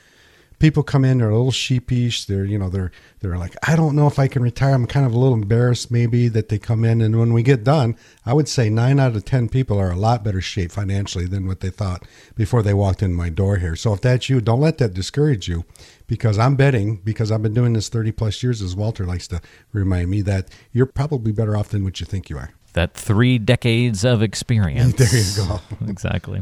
people 0.59 0.81
come 0.81 1.03
in, 1.03 1.17
they're 1.17 1.29
a 1.29 1.35
little 1.35 1.51
sheepish. 1.51 2.25
They're, 2.25 2.45
you 2.45 2.57
know, 2.57 2.69
they're 2.69 2.91
they're 3.19 3.37
like, 3.37 3.55
I 3.67 3.75
don't 3.75 3.95
know 3.95 4.07
if 4.07 4.17
I 4.17 4.29
can 4.29 4.41
retire. 4.41 4.73
I'm 4.73 4.87
kind 4.87 5.05
of 5.05 5.13
a 5.13 5.17
little 5.17 5.33
embarrassed, 5.33 5.91
maybe 5.91 6.29
that 6.29 6.47
they 6.47 6.57
come 6.57 6.85
in, 6.85 7.01
and 7.01 7.19
when 7.19 7.33
we 7.33 7.43
get 7.43 7.63
done, 7.65 7.97
I 8.25 8.33
would 8.33 8.47
say 8.47 8.69
nine 8.69 8.99
out 8.99 9.15
of 9.15 9.25
ten 9.25 9.49
people 9.49 9.77
are 9.77 9.91
a 9.91 9.97
lot 9.97 10.23
better 10.23 10.39
shape 10.39 10.71
financially 10.71 11.25
than 11.25 11.47
what 11.47 11.59
they 11.59 11.69
thought 11.69 12.05
before 12.35 12.63
they 12.63 12.73
walked 12.73 13.03
in 13.03 13.13
my 13.13 13.29
door 13.29 13.57
here. 13.57 13.75
So 13.75 13.93
if 13.93 14.01
that's 14.01 14.29
you, 14.29 14.39
don't 14.39 14.61
let 14.61 14.77
that 14.77 14.93
discourage 14.93 15.49
you, 15.49 15.65
because 16.07 16.37
I'm 16.37 16.55
betting 16.55 16.97
because 16.97 17.31
I've 17.31 17.41
been 17.41 17.53
doing 17.53 17.73
this 17.73 17.89
30 17.89 18.11
plus 18.11 18.41
years, 18.43 18.61
as 18.61 18.75
Walter 18.75 19.05
likes 19.05 19.27
to 19.29 19.41
remind 19.71 20.09
me, 20.09 20.21
that 20.21 20.49
you're 20.71 20.85
probably 20.85 21.31
better 21.31 21.55
off 21.55 21.69
than 21.69 21.83
what 21.83 21.99
you 21.99 22.05
think 22.05 22.29
you 22.29 22.37
are. 22.37 22.51
That 22.73 22.95
three 22.95 23.37
decades 23.37 24.03
of 24.03 24.21
experience. 24.21 24.93
There 24.97 25.07
you 25.15 25.35
go. 25.35 25.59
exactly. 25.87 26.41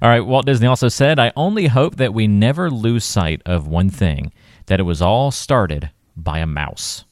All 0.00 0.08
right. 0.08 0.20
Walt 0.20 0.46
Disney 0.46 0.66
also 0.66 0.88
said, 0.88 1.18
I 1.18 1.32
only 1.36 1.66
hope 1.66 1.96
that 1.96 2.14
we 2.14 2.26
never 2.26 2.70
lose 2.70 3.04
sight 3.04 3.42
of 3.44 3.66
one 3.66 3.90
thing 3.90 4.32
that 4.66 4.80
it 4.80 4.84
was 4.84 5.02
all 5.02 5.30
started 5.30 5.90
by 6.16 6.38
a 6.38 6.46
mouse. 6.46 7.04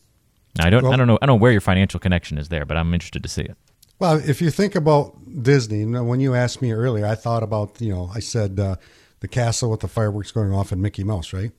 Now, 0.57 0.67
I 0.67 0.71
don't, 0.71 0.87
I 0.87 0.97
don't 0.97 1.07
know, 1.07 1.19
I 1.21 1.27
don't 1.27 1.37
know 1.37 1.41
where 1.41 1.53
your 1.53 1.61
financial 1.61 2.01
connection 2.01 2.39
is 2.39 2.49
there, 2.49 2.65
but 2.65 2.77
I'm 2.77 2.95
interested 2.95 3.23
to 3.23 3.29
see 3.29 3.43
it. 3.43 3.57
Well, 3.99 4.21
if 4.29 4.41
you 4.41 4.51
think 4.51 4.75
about 4.75 5.17
Disney, 5.43 5.81
you 5.81 5.87
know, 5.87 6.05
when 6.05 6.21
you 6.21 6.35
asked 6.35 6.63
me 6.63 6.73
earlier, 6.73 7.07
I 7.07 7.15
thought 7.15 7.43
about, 7.43 7.81
you 7.81 7.93
know, 7.93 8.11
I 8.15 8.21
said 8.21 8.59
uh, 8.59 8.77
the 9.21 9.29
castle 9.29 9.71
with 9.71 9.81
the 9.81 9.89
fireworks 9.89 10.33
going 10.33 10.53
off 10.53 10.73
and 10.73 10.81
Mickey 10.83 11.05
Mouse, 11.05 11.33
right? 11.33 11.53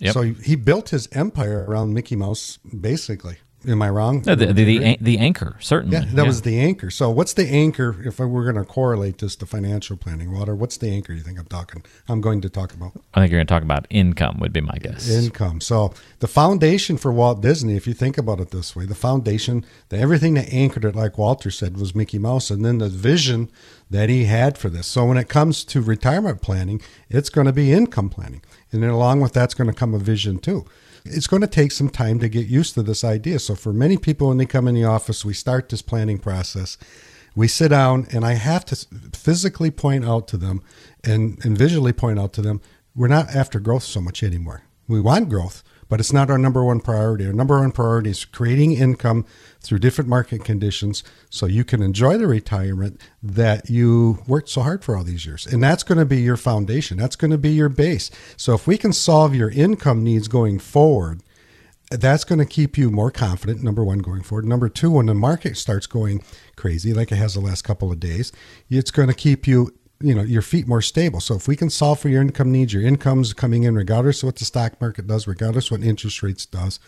Yep. 0.00 0.14
So 0.14 0.22
he 0.22 0.56
built 0.56 0.88
his 0.88 1.08
empire 1.12 1.64
around 1.68 1.94
Mickey 1.94 2.16
Mouse, 2.16 2.58
basically. 2.58 3.36
Am 3.68 3.82
I 3.82 3.90
wrong? 3.90 4.22
No, 4.24 4.34
the, 4.34 4.46
the, 4.46 4.64
the, 4.64 4.98
the 5.00 5.18
anchor, 5.18 5.56
certainly. 5.60 5.98
yeah, 5.98 6.04
that 6.14 6.26
was 6.26 6.42
the 6.42 6.58
anchor. 6.58 6.90
So 6.90 7.10
what's 7.10 7.34
the 7.34 7.46
anchor? 7.46 7.94
If 8.02 8.18
we're 8.18 8.50
going 8.50 8.54
to 8.54 8.64
correlate 8.64 9.18
this 9.18 9.36
to 9.36 9.46
financial 9.46 9.98
planning, 9.98 10.32
Walter, 10.32 10.54
what's 10.54 10.78
the 10.78 10.88
anchor 10.88 11.12
you 11.12 11.20
think 11.20 11.38
I'm 11.38 11.44
talking? 11.44 11.84
I'm 12.08 12.22
going 12.22 12.40
to 12.40 12.48
talk 12.48 12.72
about 12.72 12.92
I 13.12 13.20
think 13.20 13.32
you're 13.32 13.38
going 13.38 13.46
to 13.46 13.52
talk 13.52 13.62
about 13.62 13.86
income, 13.90 14.38
would 14.40 14.54
be 14.54 14.62
my 14.62 14.78
guess. 14.80 15.10
income. 15.10 15.60
So 15.60 15.92
the 16.20 16.26
foundation 16.26 16.96
for 16.96 17.12
Walt 17.12 17.42
Disney, 17.42 17.76
if 17.76 17.86
you 17.86 17.92
think 17.92 18.16
about 18.16 18.40
it 18.40 18.50
this 18.50 18.74
way, 18.74 18.86
the 18.86 18.94
foundation, 18.94 19.66
the, 19.90 19.98
everything 19.98 20.34
that 20.34 20.50
anchored 20.50 20.86
it, 20.86 20.96
like 20.96 21.18
Walter 21.18 21.50
said, 21.50 21.76
was 21.76 21.94
Mickey 21.94 22.18
Mouse, 22.18 22.50
and 22.50 22.64
then 22.64 22.78
the 22.78 22.88
vision 22.88 23.50
that 23.90 24.08
he 24.08 24.24
had 24.24 24.56
for 24.56 24.70
this. 24.70 24.86
So 24.86 25.04
when 25.04 25.18
it 25.18 25.28
comes 25.28 25.64
to 25.64 25.82
retirement 25.82 26.40
planning, 26.40 26.80
it's 27.10 27.28
going 27.28 27.46
to 27.46 27.52
be 27.52 27.72
income 27.72 28.08
planning, 28.08 28.42
and 28.72 28.82
then 28.82 28.90
along 28.90 29.20
with 29.20 29.34
that's 29.34 29.52
going 29.52 29.68
to 29.68 29.76
come 29.76 29.92
a 29.92 29.98
vision 29.98 30.38
too. 30.38 30.64
It's 31.04 31.26
going 31.26 31.42
to 31.42 31.48
take 31.48 31.72
some 31.72 31.90
time 31.90 32.18
to 32.20 32.28
get 32.28 32.46
used 32.46 32.74
to 32.74 32.82
this 32.82 33.04
idea. 33.04 33.38
So 33.38 33.54
for 33.54 33.72
many 33.72 33.96
people, 33.96 34.28
when 34.28 34.38
they 34.38 34.46
come 34.46 34.68
in 34.68 34.74
the 34.74 34.84
office, 34.84 35.24
we 35.24 35.34
start 35.34 35.68
this 35.68 35.82
planning 35.82 36.18
process 36.18 36.76
we 37.34 37.48
sit 37.48 37.68
down 37.68 38.06
and 38.12 38.24
I 38.24 38.32
have 38.34 38.64
to 38.66 38.76
physically 39.12 39.70
point 39.70 40.04
out 40.04 40.28
to 40.28 40.36
them 40.36 40.62
and, 41.04 41.42
and 41.44 41.56
visually 41.56 41.92
point 41.92 42.18
out 42.18 42.32
to 42.34 42.42
them, 42.42 42.60
we're 42.94 43.08
not 43.08 43.34
after 43.34 43.60
growth 43.60 43.84
so 43.84 44.00
much 44.00 44.22
anymore. 44.22 44.62
We 44.88 45.00
want 45.00 45.28
growth, 45.28 45.62
but 45.90 46.00
it's 46.00 46.12
not 46.12 46.30
our 46.30 46.38
number 46.38 46.64
one 46.64 46.80
priority. 46.80 47.26
Our 47.26 47.32
number 47.32 47.58
one 47.58 47.72
priority 47.72 48.10
is 48.10 48.24
creating 48.24 48.72
income 48.72 49.26
through 49.60 49.80
different 49.80 50.08
market 50.08 50.44
conditions 50.44 51.04
so 51.28 51.44
you 51.44 51.64
can 51.64 51.82
enjoy 51.82 52.16
the 52.16 52.28
retirement 52.28 52.98
that 53.22 53.68
you 53.68 54.20
worked 54.26 54.48
so 54.48 54.62
hard 54.62 54.82
for 54.82 54.96
all 54.96 55.04
these 55.04 55.26
years. 55.26 55.46
And 55.46 55.62
that's 55.62 55.82
going 55.82 55.98
to 55.98 56.06
be 56.06 56.22
your 56.22 56.38
foundation. 56.38 56.96
That's 56.96 57.16
going 57.16 57.32
to 57.32 57.38
be 57.38 57.50
your 57.50 57.68
base. 57.68 58.10
So 58.38 58.54
if 58.54 58.66
we 58.66 58.78
can 58.78 58.92
solve 58.92 59.34
your 59.34 59.50
income 59.50 60.02
needs 60.02 60.28
going 60.28 60.60
forward, 60.60 61.22
that's 61.90 62.22
going 62.22 62.38
to 62.38 62.46
keep 62.46 62.78
you 62.78 62.90
more 62.90 63.10
confident 63.10 63.64
number 63.64 63.82
one 63.82 63.98
going 63.98 64.22
forward 64.22 64.44
number 64.44 64.68
two 64.68 64.92
when 64.92 65.06
the 65.06 65.14
market 65.14 65.56
starts 65.56 65.88
going 65.88 66.22
crazy 66.54 66.94
like 66.94 67.10
it 67.10 67.16
has 67.16 67.34
the 67.34 67.40
last 67.40 67.62
couple 67.62 67.90
of 67.90 67.98
days 67.98 68.30
it's 68.70 68.92
going 68.92 69.08
to 69.08 69.14
keep 69.14 69.44
you 69.44 69.74
you 70.00 70.14
know 70.14 70.22
your 70.22 70.42
feet 70.42 70.66
more 70.66 70.80
stable 70.80 71.20
so 71.20 71.34
if 71.34 71.46
we 71.46 71.54
can 71.54 71.68
solve 71.68 72.00
for 72.00 72.08
your 72.08 72.22
income 72.22 72.50
needs 72.50 72.72
your 72.72 72.82
income's 72.82 73.32
coming 73.32 73.64
in 73.64 73.74
regardless 73.74 74.22
of 74.22 74.28
what 74.28 74.36
the 74.36 74.44
stock 74.44 74.80
market 74.80 75.06
does 75.06 75.26
regardless 75.26 75.70
what 75.70 75.82
interest 75.82 76.22
rates 76.22 76.46
does 76.46 76.80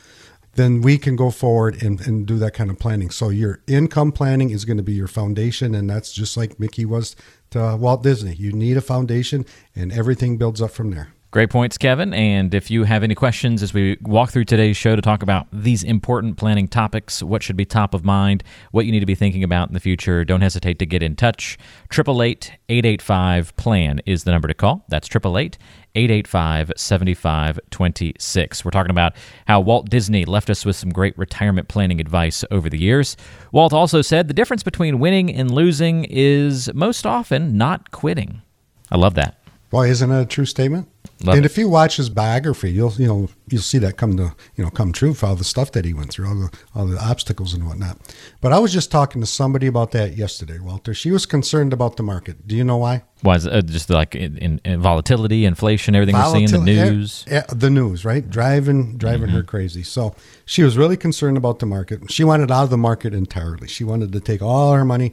then 0.55 0.83
we 0.83 0.99
can 0.99 1.17
go 1.17 1.31
forward 1.31 1.83
and, 1.83 2.01
and 2.07 2.27
do 2.27 2.39
that 2.39 2.55
kind 2.55 2.71
of 2.71 2.79
planning. 2.79 3.11
So 3.11 3.31
your 3.31 3.61
income 3.67 4.13
planning 4.13 4.51
is 4.51 4.65
going 4.65 4.77
to 4.77 4.83
be 4.83 4.93
your 4.93 5.09
foundation, 5.09 5.75
and 5.75 5.89
that's 5.89 6.13
just 6.13 6.37
like 6.37 6.61
Mickey 6.61 6.85
was 6.85 7.17
to 7.51 7.77
Walt 7.77 8.03
Disney. 8.03 8.35
You 8.35 8.53
need 8.53 8.77
a 8.77 8.83
foundation, 8.83 9.47
and 9.75 9.93
everything 9.93 10.37
builds 10.37 10.61
up 10.61 10.71
from 10.71 10.91
there. 10.91 11.15
Great 11.33 11.49
points, 11.49 11.79
Kevin. 11.79 12.13
And 12.13 12.53
if 12.53 12.71
you 12.71 12.85
have 12.85 13.03
any 13.03 13.15
questions 13.15 13.63
as 13.63 13.73
we 13.73 13.97
walk 14.03 14.33
through 14.33 14.45
today's 14.45 14.77
show 14.77 14.95
to 14.95 15.01
talk 15.01 15.23
about 15.23 15.47
these 15.51 15.83
important 15.83 16.37
planning 16.37 16.69
topics, 16.69 17.23
what 17.23 17.43
should 17.43 17.57
be 17.57 17.65
top 17.65 17.95
of 17.95 18.05
mind, 18.05 18.45
what 18.71 18.85
you 18.85 18.93
need 18.93 19.01
to 19.01 19.07
be 19.07 19.15
thinking 19.15 19.43
about 19.43 19.71
in 19.71 19.73
the 19.73 19.81
future, 19.81 20.27
don't 20.27 20.43
hesitate 20.43 20.79
to 20.81 20.85
get 20.85 21.03
in 21.03 21.17
touch. 21.17 21.57
888 21.91 22.53
885 22.69 23.57
PLAN 23.57 24.03
is 24.05 24.25
the 24.25 24.31
number 24.31 24.47
to 24.47 24.53
call. 24.53 24.85
That's 24.91 25.09
888 25.09 25.57
885 25.95 26.73
7526. 26.77 28.65
We're 28.67 28.71
talking 28.71 28.91
about 28.91 29.15
how 29.47 29.63
Walt 29.63 29.89
Disney 29.89 30.27
left 30.27 30.51
us 30.51 30.67
with 30.67 30.77
some 30.77 30.91
great 30.91 31.17
retirement 31.17 31.67
planning 31.67 31.99
advice 31.99 32.45
over 32.51 32.69
the 32.69 32.79
years. 32.79 33.17
Walt 33.53 33.73
also 33.73 34.03
said 34.03 34.29
the 34.29 34.35
difference 34.35 34.63
between 34.63 34.99
winning 34.99 35.35
and 35.35 35.51
losing 35.51 36.05
is 36.05 36.71
most 36.75 37.07
often 37.07 37.57
not 37.57 37.91
quitting. 37.91 38.43
I 38.91 38.99
love 38.99 39.15
that. 39.15 39.42
Boy, 39.73 39.89
isn't 39.89 40.11
that 40.11 40.21
a 40.21 40.27
true 40.27 40.45
statement? 40.45 40.87
Love 41.25 41.35
and 41.35 41.47
it. 41.47 41.51
if 41.51 41.57
you 41.57 41.67
watch 41.67 41.97
his 41.97 42.11
biography, 42.11 42.71
you'll 42.71 42.93
you 42.93 43.07
know 43.07 43.29
you'll 43.49 43.63
see 43.63 43.79
that 43.79 43.97
come 43.97 44.19
to 44.19 44.35
you 44.55 44.63
know 44.63 44.69
come 44.69 44.93
true 44.93 45.15
for 45.15 45.27
all 45.27 45.35
the 45.35 45.45
stuff 45.45 45.73
that 45.73 45.87
he 45.87 45.95
went 45.95 46.11
through, 46.11 46.29
all 46.29 46.35
the 46.35 46.51
all 46.75 46.87
the 46.87 47.03
obstacles 47.03 47.55
and 47.55 47.67
whatnot. 47.67 47.97
But 48.43 48.53
I 48.53 48.59
was 48.59 48.71
just 48.71 48.91
talking 48.91 49.23
to 49.23 49.27
somebody 49.27 49.67
about 49.67 49.93
that 49.93 50.15
yesterday, 50.15 50.59
Walter. 50.59 50.93
She 50.93 51.11
was 51.11 51.25
concerned 51.25 51.73
about 51.73 51.97
the 51.97 52.03
market. 52.03 52.47
Do 52.47 52.55
you 52.55 52.65
know 52.65 52.77
why? 52.77 53.05
Was 53.23 53.47
uh, 53.47 53.63
just 53.63 53.89
like 53.89 54.15
in, 54.15 54.59
in, 54.65 54.81
volatility, 54.83 55.47
inflation, 55.47 55.95
everything 55.95 56.17
we're 56.17 56.33
seeing, 56.33 56.51
the 56.51 56.59
news. 56.59 57.25
eh, 57.29 57.43
the 57.49 57.71
news, 57.71 58.05
right? 58.05 58.29
Driving, 58.29 58.99
driving 58.99 59.29
her 59.29 59.43
crazy. 59.43 59.85
So 59.85 60.15
she 60.45 60.65
was 60.65 60.77
really 60.77 60.97
concerned 60.97 61.37
about 61.37 61.61
the 61.61 61.67
market. 61.67 62.11
She 62.11 62.25
wanted 62.25 62.51
out 62.51 62.65
of 62.65 62.71
the 62.71 62.77
market 62.77 63.15
entirely. 63.15 63.69
She 63.69 63.85
wanted 63.85 64.13
to 64.13 64.21
take 64.21 64.43
all 64.43 64.73
her 64.73 64.85
money 64.85 65.13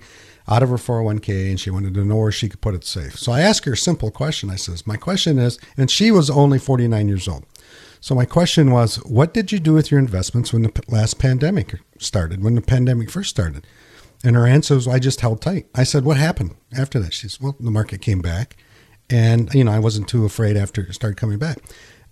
out 0.50 0.64
of 0.64 0.70
her 0.70 0.76
401k 0.76 1.50
and 1.50 1.60
she 1.60 1.70
wanted 1.70 1.94
to 1.94 2.04
know 2.04 2.18
where 2.18 2.32
she 2.32 2.50
could 2.50 2.62
put 2.62 2.76
it 2.76 2.84
safe. 2.84 3.18
So 3.18 3.32
I 3.32 3.42
asked 3.42 3.66
her 3.66 3.74
a 3.74 3.78
simple 3.78 4.12
question. 4.12 4.50
I 4.50 4.56
says, 4.56 4.88
my 4.88 4.98
question 4.98 5.38
is, 5.38 5.60
and 5.78 5.90
she 5.90 6.12
was 6.12 6.30
only 6.30 6.60
49 6.60 7.08
years 7.08 7.28
old. 7.28 7.46
So 8.02 8.16
my 8.16 8.26
question 8.26 8.72
was, 8.72 8.96
what 9.06 9.34
did 9.34 9.52
you 9.52 9.60
do 9.60 9.74
with 9.74 9.92
your 9.92 10.00
investments 10.00 10.52
when 10.52 10.64
the 10.64 10.84
last 10.88 11.20
pandemic 11.20 11.76
started, 12.00 12.44
when 12.44 12.56
the 12.56 12.62
pandemic 12.62 13.12
first 13.12 13.30
started? 13.30 13.68
And 14.24 14.36
her 14.36 14.48
answer 14.48 14.76
was, 14.76 14.88
I 14.88 15.00
just 15.00 15.22
held 15.22 15.42
tight. 15.42 15.68
I 15.76 15.84
said, 15.84 16.04
what 16.04 16.18
happened 16.18 16.56
after 16.76 17.00
that? 17.00 17.14
She 17.14 17.28
says, 17.28 17.40
well, 17.40 17.56
the 17.60 17.72
market 17.72 18.02
came 18.02 18.22
back. 18.22 18.58
And, 19.10 19.54
you 19.54 19.64
know, 19.64 19.72
I 19.72 19.80
wasn't 19.80 20.08
too 20.08 20.26
afraid 20.26 20.56
after 20.56 20.82
it 20.82 20.94
started 20.94 21.18
coming 21.18 21.40
back. 21.40 21.58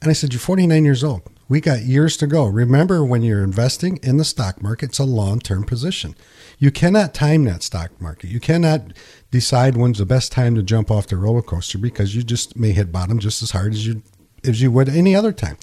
And 0.01 0.10
I 0.10 0.13
said, 0.13 0.34
You're 0.34 0.39
49 0.39 0.86
years 0.86 1.03
old. 1.03 1.22
We 1.50 1.62
got 1.62 1.84
years 1.84 2.18
to 2.18 2.27
go. 2.27 2.46
Remember, 2.46 3.06
when 3.06 3.22
you're 3.22 3.44
investing 3.44 3.98
in 4.04 4.18
the 4.18 4.25
stock 4.25 4.62
market, 4.62 4.89
it's 4.89 5.00
a 5.00 5.06
long 5.06 5.39
term 5.39 5.63
position. 5.63 6.16
You 6.60 6.72
cannot 6.72 7.13
time 7.13 7.46
that 7.46 7.63
stock 7.63 8.01
market. 8.01 8.30
You 8.30 8.39
cannot 8.39 8.94
decide 9.32 9.77
when's 9.77 10.00
the 10.00 10.06
best 10.06 10.32
time 10.32 10.56
to 10.56 10.63
jump 10.63 10.92
off 10.92 11.08
the 11.08 11.18
roller 11.18 11.42
coaster 11.42 11.77
because 11.77 12.16
you 12.16 12.24
just 12.24 12.58
may 12.58 12.72
hit 12.72 12.92
bottom 12.92 13.20
just 13.20 13.42
as 13.42 13.51
hard 13.51 13.74
as 13.74 13.88
you 13.88 14.01
as 14.44 14.62
you 14.62 14.72
would 14.72 14.89
any 14.89 15.16
other 15.16 15.32
time. 15.32 15.58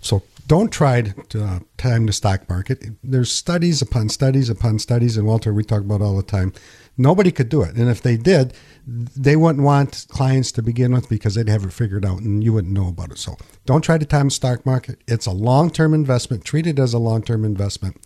So 0.00 0.22
don't 0.50 0.72
try 0.72 1.00
to 1.00 1.44
uh, 1.44 1.60
time 1.76 2.06
the 2.06 2.12
stock 2.12 2.48
market. 2.48 2.82
There's 3.04 3.30
studies 3.30 3.80
upon 3.82 4.08
studies 4.08 4.50
upon 4.50 4.80
studies, 4.80 5.16
and 5.16 5.24
Walter, 5.24 5.54
we 5.54 5.62
talk 5.62 5.82
about 5.82 6.02
all 6.02 6.16
the 6.16 6.24
time. 6.24 6.52
Nobody 6.98 7.30
could 7.30 7.48
do 7.48 7.62
it, 7.62 7.76
and 7.76 7.88
if 7.88 8.02
they 8.02 8.16
did, 8.16 8.52
they 8.84 9.36
wouldn't 9.36 9.64
want 9.64 10.06
clients 10.08 10.50
to 10.52 10.62
begin 10.62 10.90
with 10.90 11.08
because 11.08 11.36
they'd 11.36 11.48
have 11.48 11.64
it 11.64 11.72
figured 11.72 12.04
out, 12.04 12.22
and 12.22 12.42
you 12.42 12.52
wouldn't 12.52 12.72
know 12.72 12.88
about 12.88 13.12
it. 13.12 13.18
So 13.18 13.36
don't 13.64 13.82
try 13.82 13.96
to 13.96 14.04
time 14.04 14.26
the 14.26 14.32
stock 14.32 14.66
market. 14.66 15.00
It's 15.06 15.26
a 15.26 15.30
long-term 15.30 15.94
investment. 15.94 16.44
Treat 16.44 16.66
it 16.66 16.80
as 16.80 16.94
a 16.94 16.98
long-term 16.98 17.44
investment 17.44 18.04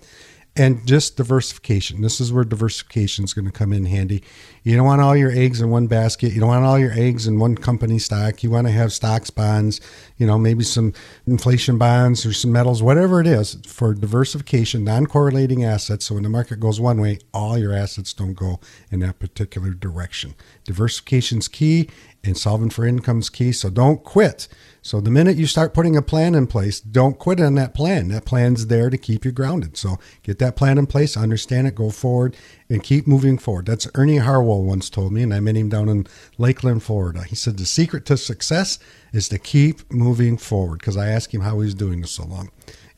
and 0.57 0.87
just 0.87 1.17
diversification. 1.17 2.01
This 2.01 2.21
is 2.21 2.33
where 2.33 2.45
diversification 2.45 3.25
is 3.25 3.35
going 3.35 3.47
to 3.47 3.51
come 3.51 3.73
in 3.73 3.87
handy. 3.87 4.23
You 4.63 4.77
don't 4.77 4.87
want 4.87 5.03
all 5.03 5.17
your 5.17 5.33
eggs 5.33 5.61
in 5.61 5.71
one 5.71 5.89
basket. 5.89 6.33
You 6.33 6.41
don't 6.41 6.49
want 6.49 6.65
all 6.65 6.79
your 6.79 6.93
eggs 6.93 7.27
in 7.27 7.41
one 7.41 7.57
company 7.57 7.99
stock. 7.99 8.45
You 8.45 8.51
want 8.51 8.69
to 8.69 8.73
have 8.73 8.93
stocks, 8.93 9.31
bonds, 9.31 9.81
you 10.17 10.27
know, 10.27 10.39
maybe 10.39 10.63
some 10.63 10.93
inflation 11.27 11.77
bonds 11.77 12.25
or 12.25 12.33
some 12.33 12.53
metals, 12.53 12.83
whatever 12.83 13.21
it 13.21 13.27
is 13.27 13.59
for 13.67 13.95
diversification, 13.95 14.85
non-correlating 14.85 15.65
assets. 15.65 16.07
So 16.07 16.15
when 16.15 16.23
the 16.23 16.29
market 16.29 16.61
goes 16.61 16.81
one 16.81 17.01
way, 17.01 17.19
all 17.33 17.59
your 17.59 17.73
assets 17.73 18.13
don't 18.13 18.35
go 18.35 18.61
in 18.93 19.01
that 19.01 19.19
particular 19.19 19.71
direction. 19.71 20.35
Diversification 20.65 21.39
is 21.39 21.49
key 21.49 21.89
and 22.25 22.37
solving 22.37 22.71
for 22.71 22.87
income's 22.87 23.29
key. 23.29 23.53
So 23.53 23.71
don't 23.71 24.03
quit. 24.03 24.49
So 24.83 25.01
the 25.01 25.11
minute 25.11 25.37
you 25.37 25.47
start 25.47 25.73
putting 25.73 25.97
a 25.97 26.03
plan 26.03 26.35
in 26.35 26.47
place, 26.47 26.81
don't 26.81 27.19
quit 27.19 27.41
on 27.41 27.55
that 27.55 27.75
plan. 27.75 28.09
That 28.09 28.25
plan's 28.25 28.67
there 28.67 28.91
to 28.91 28.99
keep 28.99 29.25
you 29.25 29.33
grounded. 29.33 29.77
So 29.77 29.99
get 30.23 30.39
that 30.41 30.57
plan 30.57 30.77
in 30.77 30.87
place, 30.87 31.17
understand 31.17 31.67
it, 31.67 31.75
go 31.75 31.91
forward, 31.91 32.37
and 32.69 32.83
keep 32.83 33.07
moving 33.07 33.39
forward. 33.39 33.67
That's 33.67 33.89
Ernie 33.95 34.19
Harwell 34.19 34.63
once 34.63 34.91
told 34.91 35.13
me, 35.13 35.23
and 35.23 35.33
I 35.33 35.41
met 35.41 35.57
him 35.57 35.69
down 35.69 35.89
in 35.89 36.07
Lakeland, 36.37 36.83
Florida. 36.83 37.25
He 37.25 37.35
said 37.35 37.57
the 37.57 37.67
secret 37.67 38.05
to 38.07 38.17
success 38.17 38.79
is 39.13 39.29
to 39.31 39.39
keep 39.39 39.91
moving 39.93 40.37
forward. 40.37 40.81
Because 40.81 40.97
I 40.97 41.09
asked 41.09 41.33
him 41.33 41.43
how 41.43 41.61
he's 41.61 41.75
doing 41.75 42.01
this 42.01 42.13
so 42.13 42.25
long. 42.25 42.51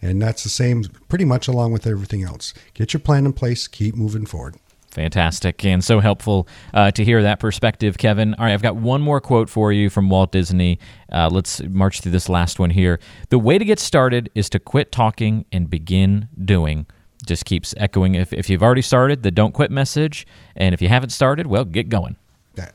And 0.03 0.21
that's 0.21 0.43
the 0.43 0.49
same 0.49 0.85
pretty 1.09 1.25
much 1.25 1.49
along 1.49 1.73
with 1.73 1.87
everything 1.87 2.23
else. 2.23 2.53
Get 2.75 2.93
your 2.93 3.01
plan 3.01 3.27
in 3.27 3.33
place, 3.33 3.67
keep 3.67 3.95
moving 3.95 4.27
forward. 4.27 4.57
Fantastic 4.97 5.63
and 5.67 5.85
so 5.85 6.01
helpful 6.01 6.49
uh, 6.73 6.91
to 6.93 7.05
hear 7.05 7.23
that 7.23 7.39
perspective, 7.39 7.99
Kevin. 7.99 8.33
All 8.35 8.47
right, 8.47 8.55
I've 8.55 8.63
got 8.63 8.77
one 8.77 9.03
more 9.03 9.21
quote 9.21 9.51
for 9.51 9.71
you 9.71 9.91
from 9.91 10.09
Walt 10.09 10.33
Disney. 10.33 10.79
Uh, 11.13 11.29
let's 11.31 11.61
march 11.65 12.01
through 12.01 12.13
this 12.13 12.31
last 12.31 12.59
one 12.59 12.71
here. 12.71 12.99
The 13.29 13.39
way 13.39 13.59
to 13.59 13.65
get 13.67 13.79
started 13.79 14.31
is 14.35 14.49
to 14.51 14.59
quit 14.59 14.91
talking 14.91 15.45
and 15.53 15.69
begin 15.69 16.29
doing. 16.43 16.87
Just 17.27 17.45
keeps 17.45 17.75
echoing. 17.77 18.15
If, 18.15 18.33
if 18.33 18.49
you've 18.49 18.63
already 18.63 18.81
started, 18.81 19.23
the 19.23 19.31
don't 19.31 19.53
quit 19.53 19.71
message. 19.71 20.27
And 20.57 20.73
if 20.73 20.81
you 20.81 20.89
haven't 20.89 21.11
started, 21.11 21.47
well, 21.47 21.67
get 21.67 21.91
going. 21.91 22.17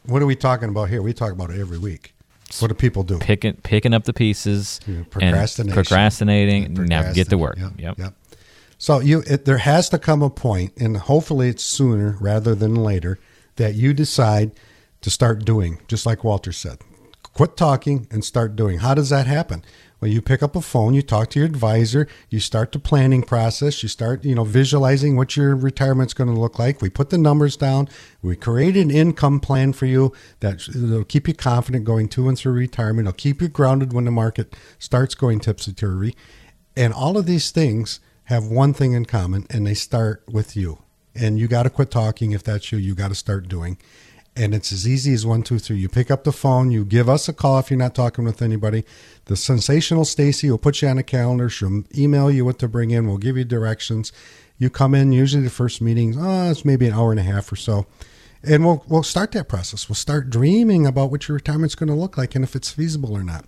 What 0.06 0.22
are 0.22 0.28
we 0.28 0.36
talking 0.36 0.70
about 0.70 0.90
here? 0.90 1.02
We 1.02 1.14
talk 1.14 1.32
about 1.32 1.50
it 1.50 1.60
every 1.60 1.80
week. 1.80 2.14
What 2.60 2.68
do 2.68 2.76
people 2.76 3.02
do? 3.02 3.18
Picking, 3.18 3.54
picking 3.64 3.96
up 3.96 4.04
the 4.04 4.14
pieces, 4.14 4.80
Yeah, 4.86 5.02
procrastination. 5.10 5.74
procrastinating. 5.74 6.74
Now 6.74 7.14
get 7.14 7.30
to 7.30 7.38
work. 7.40 7.56
procrastinate. 7.58 7.98
Yep. 7.98 7.98
Yep. 7.98 8.14
So 8.82 9.00
you, 9.00 9.22
it, 9.28 9.46
there 9.46 9.60
has 9.60 9.90
to 9.90 10.00
come 10.00 10.24
a 10.24 10.30
point, 10.32 10.74
and 10.76 10.98
hopefully 10.98 11.50
it's 11.50 11.64
sooner 11.64 12.18
rather 12.20 12.56
than 12.56 12.74
later, 12.74 13.20
that 13.58 13.76
you 13.76 13.94
decide 13.94 14.54
to 15.02 15.12
start 15.12 15.46
doing, 15.46 15.80
just 15.88 16.08
like 16.08 16.24
Walter 16.24 16.52
said. 16.52 16.80
Quit 17.36 17.56
talking 17.56 18.08
and 18.10 18.26
start 18.26 18.56
doing. 18.56 18.80
How 18.80 18.96
does 18.96 19.12
that 19.12 19.28
happen? 19.28 19.64
Well, 20.00 20.10
you 20.10 20.20
pick 20.20 20.42
up 20.42 20.56
a 20.56 20.62
phone, 20.62 20.96
you 20.96 21.04
talk 21.04 21.30
to 21.30 21.40
your 21.40 21.46
advisor, 21.46 22.08
you 22.32 22.40
start 22.40 22.72
the 22.72 22.80
planning 22.80 23.22
process, 23.22 23.84
you 23.84 23.88
start, 23.88 24.26
you 24.26 24.34
know, 24.34 24.46
visualizing 24.46 25.16
what 25.16 25.38
your 25.38 25.56
retirement's 25.56 26.16
going 26.16 26.34
to 26.34 26.42
look 26.42 26.58
like. 26.58 26.82
We 26.82 26.90
put 26.90 27.12
the 27.12 27.20
numbers 27.20 27.56
down, 27.56 27.88
we 28.24 28.36
create 28.36 28.76
an 28.76 28.90
income 28.90 29.40
plan 29.40 29.74
for 29.74 29.86
you 29.86 30.12
that 30.40 30.68
will 30.74 31.04
keep 31.04 31.28
you 31.28 31.36
confident 31.36 31.86
going 31.86 32.10
to 32.10 32.28
and 32.28 32.36
through 32.36 32.54
retirement. 32.54 33.08
It'll 33.08 33.16
keep 33.16 33.44
you 33.44 33.48
grounded 33.48 33.94
when 33.94 34.06
the 34.06 34.12
market 34.12 34.56
starts 34.80 35.14
going 35.14 35.40
tipsy 35.40 35.72
turvy. 35.72 36.16
And 36.76 36.96
all 36.96 37.16
of 37.16 37.28
these 37.28 37.52
things 37.52 38.00
have 38.32 38.48
one 38.48 38.74
thing 38.74 38.94
in 38.94 39.04
common, 39.04 39.46
and 39.50 39.68
they 39.68 39.74
start 39.74 40.24
with 40.26 40.56
you. 40.56 40.80
And 41.14 41.38
you 41.38 41.50
got 41.50 41.64
to 41.64 41.70
quit 41.70 41.92
talking 41.92 42.32
if 42.32 42.42
that's 42.44 42.72
you. 42.72 42.78
You 42.78 42.96
got 42.96 43.10
to 43.10 43.16
start 43.16 43.50
doing. 43.50 43.78
And 44.38 44.56
it's 44.56 44.72
as 44.72 44.88
easy 44.88 45.14
as 45.14 45.26
one, 45.26 45.44
two, 45.44 45.60
three. 45.60 45.76
You 45.76 45.90
pick 45.90 46.10
up 46.10 46.24
the 46.24 46.32
phone, 46.32 46.72
you 46.72 46.86
give 46.86 47.10
us 47.10 47.28
a 47.28 47.34
call 47.34 47.60
if 47.60 47.70
you're 47.70 47.78
not 47.78 47.94
talking 47.94 48.24
with 48.24 48.42
anybody. 48.42 48.86
The 49.26 49.36
sensational 49.36 50.06
Stacy 50.06 50.50
will 50.50 50.58
put 50.58 50.82
you 50.82 50.88
on 50.88 50.98
a 50.98 51.04
calendar. 51.04 51.50
She'll 51.50 51.84
email 51.94 52.32
you 52.32 52.46
what 52.46 52.58
to 52.60 52.70
bring 52.70 52.92
in. 52.92 53.06
We'll 53.06 53.18
give 53.18 53.36
you 53.36 53.44
directions. 53.44 54.14
You 54.58 54.70
come 54.70 54.96
in. 54.96 55.12
Usually 55.12 55.44
the 55.44 55.50
first 55.50 55.82
meeting, 55.82 56.16
oh, 56.18 56.52
it's 56.52 56.64
maybe 56.64 56.88
an 56.88 56.94
hour 56.94 57.12
and 57.12 57.20
a 57.20 57.24
half 57.24 57.52
or 57.52 57.58
so, 57.58 57.86
and 58.42 58.64
we'll 58.64 58.86
we'll 58.88 59.04
start 59.04 59.34
that 59.34 59.50
process. 59.50 59.90
We'll 59.90 59.96
start 59.98 60.30
dreaming 60.30 60.88
about 60.88 61.12
what 61.12 61.28
your 61.28 61.36
retirement's 61.36 61.76
going 61.76 61.90
to 61.90 61.96
look 61.96 62.18
like 62.18 62.34
and 62.36 62.46
if 62.46 62.56
it's 62.56 62.72
feasible 62.72 63.18
or 63.18 63.24
not. 63.24 63.44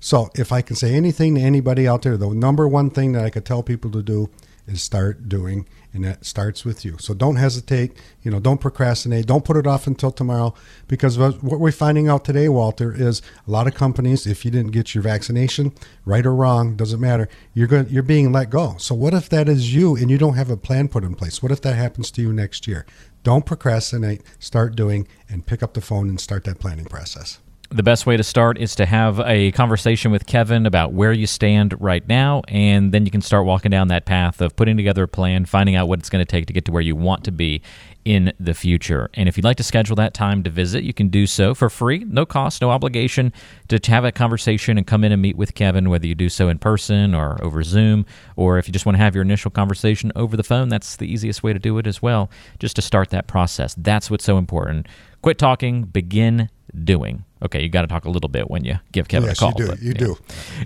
So 0.00 0.30
if 0.34 0.52
I 0.52 0.62
can 0.62 0.76
say 0.76 0.94
anything 0.94 1.34
to 1.34 1.40
anybody 1.40 1.88
out 1.88 2.02
there, 2.02 2.16
the 2.16 2.28
number 2.28 2.68
one 2.68 2.90
thing 2.90 3.12
that 3.12 3.24
I 3.24 3.30
could 3.30 3.44
tell 3.44 3.62
people 3.62 3.90
to 3.90 4.02
do 4.02 4.30
is 4.66 4.82
start 4.82 5.30
doing, 5.30 5.66
and 5.94 6.04
that 6.04 6.26
starts 6.26 6.62
with 6.62 6.84
you. 6.84 6.96
So 7.00 7.14
don't 7.14 7.36
hesitate. 7.36 7.96
You 8.22 8.30
know, 8.30 8.38
don't 8.38 8.60
procrastinate. 8.60 9.26
Don't 9.26 9.44
put 9.44 9.56
it 9.56 9.66
off 9.66 9.86
until 9.86 10.10
tomorrow, 10.10 10.52
because 10.88 11.16
what 11.16 11.42
we're 11.42 11.72
finding 11.72 12.06
out 12.06 12.24
today, 12.26 12.50
Walter, 12.50 12.92
is 12.94 13.22
a 13.46 13.50
lot 13.50 13.66
of 13.66 13.74
companies. 13.74 14.26
If 14.26 14.44
you 14.44 14.50
didn't 14.50 14.72
get 14.72 14.94
your 14.94 15.00
vaccination, 15.02 15.72
right 16.04 16.26
or 16.26 16.34
wrong, 16.34 16.76
doesn't 16.76 17.00
matter. 17.00 17.30
You're 17.54 17.66
going. 17.66 17.88
You're 17.88 18.02
being 18.02 18.30
let 18.30 18.50
go. 18.50 18.76
So 18.78 18.94
what 18.94 19.14
if 19.14 19.30
that 19.30 19.48
is 19.48 19.74
you, 19.74 19.96
and 19.96 20.10
you 20.10 20.18
don't 20.18 20.34
have 20.34 20.50
a 20.50 20.56
plan 20.58 20.88
put 20.88 21.02
in 21.02 21.14
place? 21.14 21.42
What 21.42 21.50
if 21.50 21.62
that 21.62 21.74
happens 21.74 22.10
to 22.10 22.20
you 22.20 22.32
next 22.32 22.66
year? 22.66 22.84
Don't 23.22 23.46
procrastinate. 23.46 24.20
Start 24.38 24.76
doing, 24.76 25.08
and 25.30 25.46
pick 25.46 25.62
up 25.62 25.72
the 25.72 25.80
phone 25.80 26.10
and 26.10 26.20
start 26.20 26.44
that 26.44 26.60
planning 26.60 26.84
process. 26.84 27.38
The 27.70 27.82
best 27.82 28.06
way 28.06 28.16
to 28.16 28.24
start 28.24 28.56
is 28.56 28.74
to 28.76 28.86
have 28.86 29.20
a 29.20 29.52
conversation 29.52 30.10
with 30.10 30.26
Kevin 30.26 30.64
about 30.64 30.94
where 30.94 31.12
you 31.12 31.26
stand 31.26 31.78
right 31.78 32.06
now, 32.08 32.40
and 32.48 32.92
then 32.92 33.04
you 33.04 33.10
can 33.10 33.20
start 33.20 33.44
walking 33.44 33.70
down 33.70 33.88
that 33.88 34.06
path 34.06 34.40
of 34.40 34.56
putting 34.56 34.78
together 34.78 35.02
a 35.02 35.08
plan, 35.08 35.44
finding 35.44 35.76
out 35.76 35.86
what 35.86 35.98
it's 35.98 36.08
going 36.08 36.24
to 36.24 36.30
take 36.30 36.46
to 36.46 36.54
get 36.54 36.64
to 36.64 36.72
where 36.72 36.80
you 36.80 36.96
want 36.96 37.24
to 37.24 37.30
be 37.30 37.60
in 38.06 38.32
the 38.40 38.54
future. 38.54 39.10
And 39.12 39.28
if 39.28 39.36
you'd 39.36 39.44
like 39.44 39.58
to 39.58 39.62
schedule 39.62 39.96
that 39.96 40.14
time 40.14 40.42
to 40.44 40.50
visit, 40.50 40.82
you 40.82 40.94
can 40.94 41.08
do 41.08 41.26
so 41.26 41.54
for 41.54 41.68
free, 41.68 42.06
no 42.08 42.24
cost, 42.24 42.62
no 42.62 42.70
obligation 42.70 43.34
to 43.68 43.78
have 43.90 44.06
a 44.06 44.12
conversation 44.12 44.78
and 44.78 44.86
come 44.86 45.04
in 45.04 45.12
and 45.12 45.20
meet 45.20 45.36
with 45.36 45.54
Kevin, 45.54 45.90
whether 45.90 46.06
you 46.06 46.14
do 46.14 46.30
so 46.30 46.48
in 46.48 46.58
person 46.58 47.14
or 47.14 47.36
over 47.44 47.62
Zoom, 47.62 48.06
or 48.34 48.56
if 48.56 48.66
you 48.66 48.72
just 48.72 48.86
want 48.86 48.96
to 48.96 49.02
have 49.02 49.14
your 49.14 49.22
initial 49.22 49.50
conversation 49.50 50.10
over 50.16 50.38
the 50.38 50.42
phone, 50.42 50.70
that's 50.70 50.96
the 50.96 51.06
easiest 51.06 51.42
way 51.42 51.52
to 51.52 51.58
do 51.58 51.76
it 51.76 51.86
as 51.86 52.00
well, 52.00 52.30
just 52.58 52.76
to 52.76 52.82
start 52.82 53.10
that 53.10 53.26
process. 53.26 53.74
That's 53.76 54.10
what's 54.10 54.24
so 54.24 54.38
important. 54.38 54.88
Quit 55.20 55.36
talking, 55.36 55.82
begin 55.82 56.48
doing. 56.82 57.24
Okay, 57.42 57.62
you 57.62 57.68
got 57.68 57.82
to 57.82 57.88
talk 57.88 58.04
a 58.04 58.10
little 58.10 58.28
bit 58.28 58.50
when 58.50 58.64
you 58.64 58.78
give 58.92 59.08
Kevin 59.08 59.28
yes, 59.28 59.38
a 59.38 59.40
call. 59.40 59.50
you 59.50 59.64
do. 59.64 59.68
But, 59.68 59.82
you 59.82 59.92
yeah. 59.92 59.98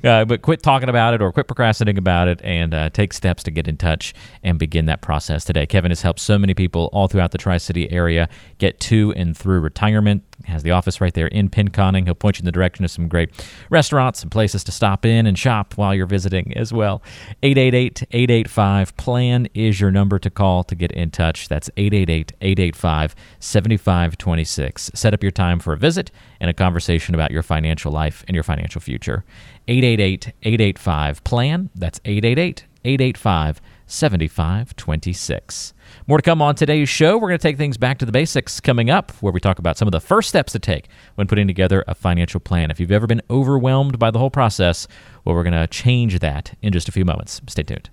do. 0.03 0.09
Uh, 0.09 0.25
but 0.25 0.43
quit 0.43 0.63
talking 0.63 0.89
about 0.89 1.15
it 1.15 1.23
or 1.23 1.33
quit 1.33 1.47
procrastinating 1.47 1.99
about 1.99 2.29
it 2.29 2.41
and 2.43 2.75
uh, 2.75 2.91
take 2.91 3.13
steps 3.13 3.43
to 3.45 3.51
get 3.51 3.69
in 3.69 3.77
touch 3.77 4.15
and 4.43 4.59
begin 4.59 4.87
that 4.87 5.03
process 5.03 5.45
today. 5.45 5.67
Kevin 5.67 5.91
has 5.91 6.03
helped 6.03 6.21
so 6.21 6.39
many 6.39 6.55
people 6.55 6.89
all 6.93 7.09
throughout 7.09 7.31
the 7.33 7.39
Tri 7.39 7.59
City 7.59 7.91
area 7.91 8.29
get 8.59 8.81
to 8.81 9.13
and 9.17 9.37
through 9.37 9.61
retirement. 9.61 10.23
Has 10.45 10.63
the 10.63 10.73
office 10.73 11.01
right 11.01 11.15
there 11.15 11.29
in 11.29 11.49
Pinconning. 11.49 12.05
He'll 12.05 12.15
point 12.15 12.39
you 12.39 12.43
in 12.43 12.47
the 12.47 12.53
direction 12.53 12.85
of 12.85 12.91
some 12.91 13.09
great 13.09 13.31
restaurants 13.71 14.23
and 14.23 14.31
places 14.31 14.65
to 14.65 14.73
stop 14.73 15.07
in 15.07 15.27
and 15.27 15.39
shop 15.39 15.75
while 15.77 15.95
you're 15.95 16.07
visiting 16.07 16.57
as 16.57 16.73
well. 16.73 17.03
888 17.43 18.03
885 18.11 18.97
PLAN 18.97 19.49
is 19.55 19.81
your 19.81 19.91
number 19.91 20.19
to 20.19 20.31
call 20.31 20.65
to 20.65 20.75
get 20.75 20.93
in 20.93 21.11
touch. 21.11 21.49
That's 21.49 21.71
888 21.77 22.33
885 22.41 23.15
7526. 23.41 24.91
Set 24.95 25.15
up 25.15 25.23
your 25.23 25.33
time 25.33 25.59
for 25.59 25.73
a 25.73 25.79
visit 25.79 26.11
and 26.41 26.51
a 26.51 26.55
conversation 26.55 27.15
about 27.15 27.31
your 27.31 27.43
financial 27.43 27.93
life 27.93 28.25
and 28.29 28.35
your 28.35 28.45
financial 28.45 28.81
future. 28.81 29.25
888 29.69 30.33
885 30.43 31.25
PLAN. 31.25 31.71
That's 31.75 32.01
888 32.05 32.67
885 32.85 33.62
7526. 33.93 35.75
More 36.07 36.19
to 36.19 36.23
come 36.23 36.41
on 36.41 36.55
today's 36.55 36.89
show. 36.89 37.17
We're 37.19 37.29
going 37.29 37.39
to 37.39 37.43
take 37.43 37.59
things 37.59 37.77
back 37.77 37.99
to 37.99 38.07
the 38.07 38.13
basics 38.13 38.59
coming 38.59 38.91
up, 38.91 39.13
where 39.21 39.33
we 39.33 39.41
talk 39.41 39.59
about 39.59 39.77
some 39.77 39.87
of 39.87 39.93
the 39.93 40.01
first 40.01 40.31
steps 40.31 40.53
to 40.53 40.59
take 40.59 40.89
when 41.17 41.27
putting 41.27 41.47
together 41.47 41.85
a 41.87 41.95
financial 41.95 42.41
plan. 42.41 42.71
If 42.71 42.81
you've 42.81 42.91
ever 42.91 43.07
been 43.07 43.23
overwhelmed 43.29 43.99
by 43.99 44.11
the 44.11 44.19
whole 44.19 44.31
process, 44.31 44.89
well, 45.25 45.35
we're 45.35 45.45
going 45.45 45.53
to 45.53 45.67
change 45.67 46.19
that 46.21 46.57
in 46.63 46.73
just 46.73 46.89
a 46.89 46.93
few 46.93 47.05
moments. 47.05 47.41
Stay 47.47 47.63
tuned. 47.63 47.91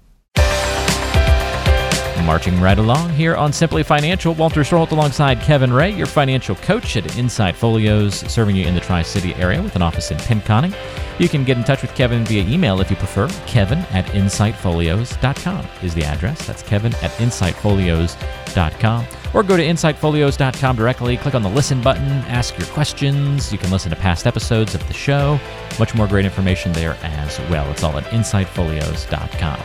Marching 2.26 2.60
right 2.60 2.78
along 2.78 3.10
here 3.12 3.36
on 3.36 3.52
Simply 3.52 3.84
Financial, 3.84 4.34
Walter 4.34 4.62
Storholt 4.62 4.92
alongside 4.92 5.42
Kevin 5.42 5.74
Ray, 5.74 5.92
your 5.92 6.06
financial 6.08 6.56
coach 6.56 6.96
at 6.98 7.18
Insight 7.18 7.56
Folios, 7.56 8.16
serving 8.32 8.56
you 8.56 8.66
in 8.66 8.76
the 8.76 8.80
Tri 8.82 9.02
City 9.02 9.34
area 9.36 9.62
with 9.62 9.76
an 9.76 9.82
office 9.82 10.12
in 10.12 10.18
Pinconning. 10.18 10.76
You 11.20 11.28
can 11.28 11.44
get 11.44 11.58
in 11.58 11.64
touch 11.64 11.82
with 11.82 11.94
Kevin 11.96 12.24
via 12.26 12.44
email 12.44 12.80
if 12.80 12.90
you 12.90 12.96
prefer. 12.96 13.28
Kevin 13.46 13.80
at 13.92 14.06
insightfolios.com 14.08 15.68
is 15.84 15.94
the 15.94 16.04
address. 16.04 16.48
That's 16.48 16.64
Kevin 16.64 16.94
at 16.96 17.12
insightfolios.com. 17.12 19.06
Or 19.34 19.44
go 19.44 19.58
to 19.58 19.64
insightfolios.com 19.64 20.76
directly, 20.76 21.18
click 21.18 21.36
on 21.36 21.44
the 21.44 21.50
listen 21.50 21.82
button, 21.82 22.08
ask 22.28 22.58
your 22.58 22.68
questions. 22.68 23.52
You 23.52 23.58
can 23.58 23.70
listen 23.70 23.90
to 23.90 23.96
past 23.96 24.26
episodes 24.26 24.74
of 24.76 24.88
the 24.88 24.94
show. 24.94 25.40
Much 25.78 25.94
more 25.94 26.08
great 26.08 26.26
information 26.26 26.72
there 26.74 26.98
as 27.04 27.40
well. 27.50 27.70
It's 27.72 27.84
all 27.84 27.98
at 27.98 28.06
insightfolios.com. 28.06 29.60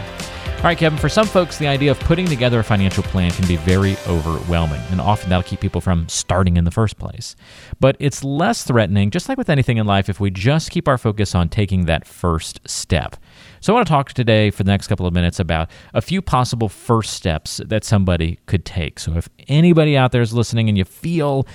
All 0.64 0.68
right, 0.68 0.78
Kevin, 0.78 0.98
for 0.98 1.10
some 1.10 1.26
folks, 1.26 1.58
the 1.58 1.66
idea 1.66 1.90
of 1.90 2.00
putting 2.00 2.24
together 2.24 2.58
a 2.58 2.64
financial 2.64 3.02
plan 3.02 3.30
can 3.32 3.46
be 3.46 3.58
very 3.58 3.98
overwhelming, 4.08 4.80
and 4.90 4.98
often 4.98 5.28
that'll 5.28 5.42
keep 5.42 5.60
people 5.60 5.82
from 5.82 6.08
starting 6.08 6.56
in 6.56 6.64
the 6.64 6.70
first 6.70 6.96
place. 6.96 7.36
But 7.80 7.96
it's 7.98 8.24
less 8.24 8.64
threatening, 8.64 9.10
just 9.10 9.28
like 9.28 9.36
with 9.36 9.50
anything 9.50 9.76
in 9.76 9.84
life, 9.86 10.08
if 10.08 10.20
we 10.20 10.30
just 10.30 10.70
keep 10.70 10.88
our 10.88 10.96
focus 10.96 11.34
on 11.34 11.50
taking 11.50 11.84
that 11.84 12.06
first 12.06 12.60
step. 12.66 13.16
So, 13.60 13.74
I 13.74 13.76
want 13.76 13.86
to 13.86 13.90
talk 13.90 14.14
today 14.14 14.48
for 14.48 14.62
the 14.62 14.70
next 14.70 14.86
couple 14.86 15.06
of 15.06 15.12
minutes 15.12 15.38
about 15.38 15.68
a 15.92 16.00
few 16.00 16.22
possible 16.22 16.70
first 16.70 17.12
steps 17.12 17.60
that 17.66 17.84
somebody 17.84 18.38
could 18.46 18.64
take. 18.64 18.98
So, 18.98 19.18
if 19.18 19.28
anybody 19.48 19.98
out 19.98 20.12
there 20.12 20.22
is 20.22 20.32
listening 20.32 20.70
and 20.70 20.78
you 20.78 20.86
feel 20.86 21.46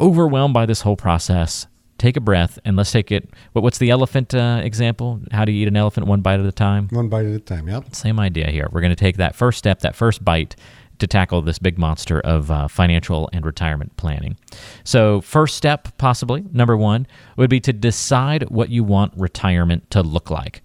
overwhelmed 0.00 0.54
by 0.54 0.64
this 0.64 0.80
whole 0.80 0.96
process, 0.96 1.66
take 2.04 2.16
a 2.16 2.20
breath 2.20 2.58
and 2.64 2.76
let's 2.76 2.92
take 2.92 3.10
it. 3.10 3.30
What, 3.52 3.62
what's 3.62 3.78
the 3.78 3.90
elephant 3.90 4.34
uh, 4.34 4.60
example? 4.62 5.20
How 5.32 5.44
do 5.44 5.52
you 5.52 5.62
eat 5.62 5.68
an 5.68 5.76
elephant 5.76 6.06
one 6.06 6.20
bite 6.20 6.40
at 6.40 6.46
a 6.46 6.52
time? 6.52 6.88
One 6.90 7.08
bite 7.08 7.26
at 7.26 7.32
a 7.32 7.40
time. 7.40 7.68
Yep. 7.68 7.94
Same 7.94 8.20
idea 8.20 8.50
here. 8.50 8.68
We're 8.70 8.80
going 8.80 8.90
to 8.90 8.96
take 8.96 9.16
that 9.16 9.34
first 9.34 9.58
step, 9.58 9.80
that 9.80 9.96
first 9.96 10.24
bite 10.24 10.54
to 10.98 11.06
tackle 11.06 11.42
this 11.42 11.58
big 11.58 11.78
monster 11.78 12.20
of 12.20 12.50
uh, 12.50 12.68
financial 12.68 13.28
and 13.32 13.44
retirement 13.44 13.96
planning. 13.96 14.36
So, 14.84 15.20
first 15.22 15.56
step, 15.56 15.96
possibly, 15.98 16.44
number 16.52 16.76
one, 16.76 17.06
would 17.36 17.50
be 17.50 17.60
to 17.60 17.72
decide 17.72 18.48
what 18.48 18.68
you 18.68 18.84
want 18.84 19.12
retirement 19.16 19.90
to 19.90 20.02
look 20.02 20.30
like. 20.30 20.62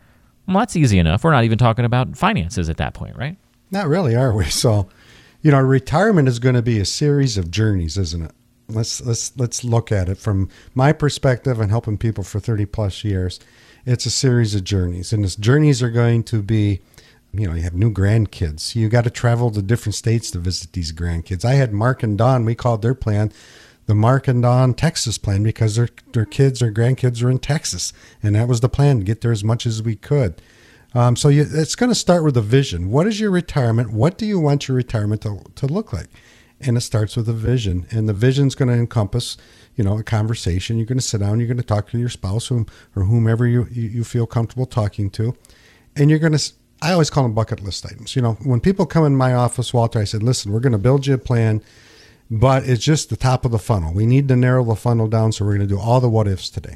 Well, 0.48 0.60
that's 0.60 0.76
easy 0.76 1.00
enough. 1.00 1.24
We're 1.24 1.32
not 1.32 1.46
even 1.46 1.58
talking 1.58 1.86
about 1.86 2.16
finances 2.16 2.70
at 2.70 2.78
that 2.78 2.94
point, 2.94 3.16
right? 3.18 3.38
Not 3.72 3.88
really, 3.88 4.16
are 4.16 4.34
we? 4.36 4.46
So, 4.50 4.90
you 5.42 5.52
know, 5.52 5.60
retirement 5.60 6.28
is 6.28 6.38
going 6.38 6.56
to 6.56 6.62
be 6.62 6.80
a 6.80 6.86
series 6.86 7.38
of 7.38 7.50
journeys, 7.50 7.98
isn't 7.98 8.24
it? 8.24 8.32
Let's 8.70 9.02
let's 9.02 9.36
let's 9.38 9.64
look 9.64 9.92
at 9.92 10.10
it 10.10 10.18
from 10.18 10.50
my 10.74 10.94
perspective 10.94 11.60
and 11.60 11.70
helping 11.72 11.98
people 11.98 12.24
for 12.24 12.40
30 12.40 12.66
plus 12.66 13.04
years. 13.04 13.40
It's 13.86 14.06
a 14.06 14.12
series 14.12 14.56
of 14.56 14.64
journeys, 14.64 15.14
and 15.14 15.24
these 15.24 15.36
journeys 15.36 15.82
are 15.82 15.90
going 15.90 16.24
to 16.24 16.42
be, 16.42 16.82
you 17.34 17.48
know, 17.48 17.56
you 17.56 17.64
have 17.64 17.74
new 17.74 17.92
grandkids. 17.92 18.76
You 18.76 18.90
got 18.90 19.06
to 19.06 19.10
travel 19.10 19.52
to 19.52 19.62
different 19.62 19.96
states 19.96 20.30
to 20.32 20.40
visit 20.40 20.74
these 20.74 20.92
grandkids. 20.92 21.44
I 21.44 21.54
had 21.54 21.74
Mark 21.74 22.04
and 22.04 22.18
Don. 22.18 22.46
We 22.46 22.56
called 22.56 22.82
their 22.82 22.94
plan 22.94 23.32
the 23.90 23.96
Mark 23.96 24.28
and 24.28 24.44
Don 24.44 24.76
Texas 24.76 25.18
plan 25.18 25.42
because 25.42 25.76
their 25.76 25.90
their 26.14 26.26
kids, 26.26 26.60
their 26.60 26.72
grandkids 26.72 27.24
are 27.24 27.32
in 27.32 27.40
Texas, 27.40 27.92
and 28.22 28.36
that 28.36 28.48
was 28.48 28.60
the 28.60 28.70
plan 28.70 29.00
to 29.00 29.04
get 29.04 29.22
there 29.22 29.32
as 29.32 29.44
much 29.44 29.66
as 29.66 29.82
we 29.82 29.96
could. 29.96 30.40
Um, 30.94 31.16
so 31.16 31.28
you, 31.28 31.44
it's 31.50 31.74
going 31.74 31.90
to 31.90 31.96
start 31.96 32.24
with 32.24 32.38
a 32.38 32.42
vision. 32.42 32.92
What 32.92 33.08
is 33.08 33.20
your 33.20 33.32
retirement? 33.32 33.92
What 33.92 34.16
do 34.16 34.28
you 34.28 34.40
want 34.40 34.68
your 34.68 34.78
retirement 34.78 35.24
to, 35.24 35.42
to 35.56 35.66
look 35.66 35.92
like? 35.92 36.06
And 36.62 36.78
it 36.78 36.82
starts 36.82 37.16
with 37.16 37.30
a 37.30 37.34
vision, 37.34 37.88
and 37.90 38.10
the 38.10 38.14
vision 38.14 38.48
is 38.48 38.56
going 38.56 38.68
to 38.68 38.76
encompass, 38.76 39.38
you 39.76 39.84
know, 39.84 39.98
a 39.98 40.04
conversation. 40.04 40.78
You're 40.78 40.86
going 40.86 40.98
to 40.98 41.04
sit 41.04 41.22
down. 41.22 41.40
You're 41.40 41.48
going 41.48 41.58
to 41.58 41.64
talk 41.64 41.90
to 41.92 41.98
your 41.98 42.10
spouse 42.10 42.48
whom, 42.48 42.66
or 42.96 43.04
whomever 43.04 43.48
you 43.48 43.68
you 43.72 44.04
feel 44.04 44.26
comfortable 44.26 44.66
talking 44.66 45.10
to, 45.12 45.36
and 45.96 46.10
you're 46.10 46.20
going 46.20 46.38
to. 46.38 46.54
I 46.82 46.92
always 46.92 47.10
call 47.10 47.24
them 47.24 47.34
bucket 47.34 47.64
list 47.64 47.86
items. 47.86 48.16
You 48.16 48.22
know, 48.22 48.34
when 48.44 48.60
people 48.60 48.86
come 48.86 49.06
in 49.06 49.16
my 49.16 49.34
office, 49.34 49.74
Walter, 49.74 50.00
I 50.00 50.04
said, 50.04 50.22
"Listen, 50.22 50.52
we're 50.52 50.60
going 50.60 50.74
to 50.74 50.78
build 50.78 51.08
you 51.08 51.14
a 51.14 51.18
plan." 51.18 51.62
but 52.30 52.68
it's 52.68 52.84
just 52.84 53.10
the 53.10 53.18
top 53.18 53.46
of 53.46 53.52
the 53.52 53.60
funnel. 53.60 53.94
We 53.94 54.06
need 54.06 54.28
to 54.28 54.36
narrow 54.36 54.64
the 54.64 54.76
funnel 54.76 55.08
down, 55.08 55.32
so 55.32 55.46
we're 55.46 55.58
going 55.58 55.68
to 55.68 55.76
do 55.76 55.80
all 55.80 56.00
the 56.00 56.10
what 56.10 56.28
ifs 56.28 56.50
today. 56.50 56.76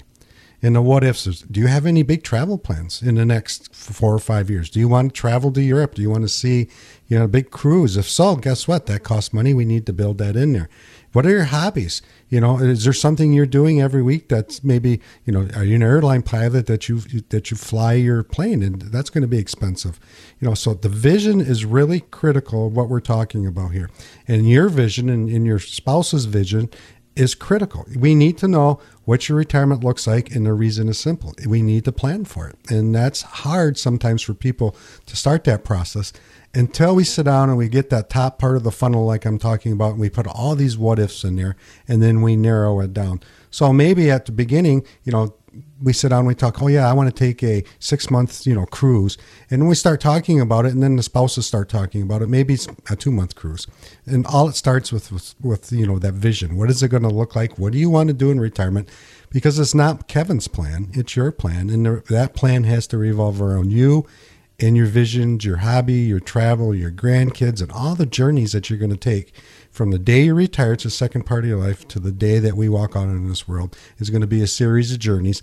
And 0.63 0.77
the 0.77 0.81
what 0.81 1.03
ifs 1.03 1.25
do 1.25 1.59
you 1.59 1.67
have 1.67 1.85
any 1.85 2.03
big 2.03 2.23
travel 2.23 2.57
plans 2.57 3.01
in 3.01 3.15
the 3.15 3.25
next 3.25 3.75
four 3.75 4.13
or 4.13 4.19
five 4.19 4.49
years? 4.49 4.69
Do 4.69 4.79
you 4.79 4.87
want 4.87 5.13
to 5.13 5.19
travel 5.19 5.51
to 5.51 5.61
Europe? 5.61 5.95
Do 5.95 6.01
you 6.01 6.09
want 6.09 6.23
to 6.23 6.29
see, 6.29 6.69
you 7.07 7.19
know, 7.19 7.25
a 7.25 7.27
big 7.27 7.51
cruise? 7.51 7.97
If 7.97 8.09
so, 8.09 8.37
guess 8.37 8.65
what? 8.65 8.85
That 8.85 9.03
costs 9.03 9.33
money. 9.33 9.53
We 9.53 9.65
need 9.65 9.85
to 9.87 9.93
build 9.93 10.19
that 10.19 10.37
in 10.37 10.53
there. 10.53 10.69
What 11.11 11.25
are 11.25 11.31
your 11.31 11.43
hobbies? 11.43 12.01
You 12.29 12.39
know, 12.39 12.59
is 12.59 12.85
there 12.85 12.93
something 12.93 13.33
you're 13.33 13.45
doing 13.45 13.81
every 13.81 14.01
week 14.01 14.29
that's 14.29 14.63
maybe, 14.63 15.01
you 15.25 15.33
know, 15.33 15.49
are 15.53 15.65
you 15.65 15.75
an 15.75 15.83
airline 15.83 16.23
pilot 16.23 16.65
that 16.67 16.87
you 16.87 17.01
that 17.29 17.51
you 17.51 17.57
fly 17.57 17.93
your 17.93 18.23
plane 18.23 18.63
and 18.63 18.83
that's 18.83 19.09
going 19.09 19.21
to 19.21 19.27
be 19.27 19.37
expensive. 19.37 19.99
You 20.39 20.47
know, 20.47 20.53
so 20.55 20.73
the 20.73 20.89
vision 20.89 21.41
is 21.41 21.65
really 21.65 21.99
critical 21.99 22.69
what 22.69 22.87
we're 22.87 23.01
talking 23.01 23.45
about 23.45 23.73
here. 23.73 23.89
And 24.29 24.49
your 24.49 24.69
vision 24.69 25.09
and, 25.09 25.29
and 25.29 25.45
your 25.45 25.59
spouse's 25.59 26.25
vision 26.25 26.69
is 27.15 27.35
critical. 27.35 27.85
We 27.95 28.15
need 28.15 28.37
to 28.39 28.47
know 28.47 28.79
what 29.05 29.27
your 29.27 29.37
retirement 29.37 29.83
looks 29.83 30.07
like, 30.07 30.35
and 30.35 30.45
the 30.45 30.53
reason 30.53 30.89
is 30.89 30.97
simple. 30.97 31.33
We 31.47 31.61
need 31.61 31.85
to 31.85 31.91
plan 31.91 32.25
for 32.25 32.47
it. 32.47 32.57
And 32.69 32.95
that's 32.95 33.21
hard 33.21 33.77
sometimes 33.77 34.21
for 34.21 34.33
people 34.33 34.75
to 35.05 35.15
start 35.15 35.43
that 35.43 35.63
process 35.63 36.13
until 36.53 36.95
we 36.95 37.03
sit 37.03 37.23
down 37.23 37.49
and 37.49 37.57
we 37.57 37.67
get 37.67 37.89
that 37.89 38.09
top 38.09 38.37
part 38.39 38.55
of 38.55 38.63
the 38.63 38.71
funnel, 38.71 39.05
like 39.05 39.25
I'm 39.25 39.39
talking 39.39 39.71
about, 39.71 39.91
and 39.91 39.99
we 39.99 40.09
put 40.09 40.27
all 40.27 40.55
these 40.55 40.77
what 40.77 40.99
ifs 40.99 41.23
in 41.23 41.35
there, 41.35 41.55
and 41.87 42.01
then 42.01 42.21
we 42.21 42.35
narrow 42.35 42.79
it 42.79 42.93
down. 42.93 43.21
So 43.49 43.73
maybe 43.73 44.09
at 44.11 44.25
the 44.25 44.31
beginning, 44.31 44.85
you 45.03 45.11
know, 45.11 45.35
we 45.83 45.93
sit 45.93 46.09
down 46.09 46.19
and 46.19 46.27
we 46.27 46.35
talk, 46.35 46.61
oh 46.61 46.67
yeah, 46.67 46.89
I 46.89 46.93
want 46.93 47.13
to 47.13 47.15
take 47.15 47.43
a 47.43 47.63
six 47.79 48.09
month, 48.09 48.47
you 48.47 48.55
know, 48.55 48.65
cruise. 48.65 49.17
And 49.51 49.61
then 49.61 49.67
we 49.67 49.75
start 49.75 49.99
talking 49.99 50.39
about 50.39 50.65
it 50.65 50.73
and 50.73 50.81
then 50.81 50.95
the 50.95 51.03
spouses 51.03 51.45
start 51.45 51.69
talking 51.69 52.01
about 52.01 52.21
it. 52.21 52.29
Maybe 52.29 52.53
it's 52.53 52.67
a 52.89 52.95
two 52.95 53.11
month 53.11 53.35
cruise. 53.35 53.67
And 54.05 54.25
all 54.25 54.47
it 54.47 54.55
starts 54.55 54.91
with, 54.91 55.11
with, 55.11 55.35
with, 55.41 55.71
you 55.71 55.85
know, 55.85 55.99
that 55.99 56.13
vision. 56.13 56.55
What 56.55 56.69
is 56.69 56.81
it 56.81 56.89
going 56.89 57.03
to 57.03 57.09
look 57.09 57.35
like? 57.35 57.59
What 57.59 57.73
do 57.73 57.79
you 57.79 57.89
want 57.89 58.07
to 58.07 58.13
do 58.13 58.31
in 58.31 58.39
retirement? 58.39 58.89
Because 59.29 59.59
it's 59.59 59.75
not 59.75 60.07
Kevin's 60.07 60.47
plan. 60.47 60.89
It's 60.93 61.15
your 61.15 61.31
plan. 61.31 61.69
And 61.69 61.85
the, 61.85 62.03
that 62.09 62.33
plan 62.33 62.63
has 62.63 62.87
to 62.87 62.97
revolve 62.97 63.41
around 63.41 63.71
you 63.71 64.07
and 64.59 64.77
your 64.77 64.85
visions, 64.85 65.43
your 65.43 65.57
hobby, 65.57 65.93
your 65.93 66.19
travel, 66.19 66.73
your 66.73 66.91
grandkids, 66.91 67.61
and 67.61 67.71
all 67.71 67.95
the 67.95 68.05
journeys 68.05 68.51
that 68.53 68.69
you're 68.69 68.79
going 68.79 68.91
to 68.91 68.97
take 68.97 69.33
from 69.71 69.89
the 69.91 69.99
day 69.99 70.25
you 70.25 70.35
retire 70.35 70.75
to 70.75 70.87
the 70.87 70.91
second 70.91 71.25
part 71.25 71.43
of 71.43 71.49
your 71.49 71.59
life 71.59 71.87
to 71.87 71.99
the 71.99 72.11
day 72.11 72.37
that 72.37 72.55
we 72.55 72.69
walk 72.69 72.95
out 72.95 73.09
in 73.09 73.27
this 73.27 73.47
world 73.47 73.75
is 73.97 74.11
going 74.11 74.21
to 74.21 74.27
be 74.27 74.41
a 74.41 74.47
series 74.47 74.91
of 74.91 74.99
journeys. 74.99 75.41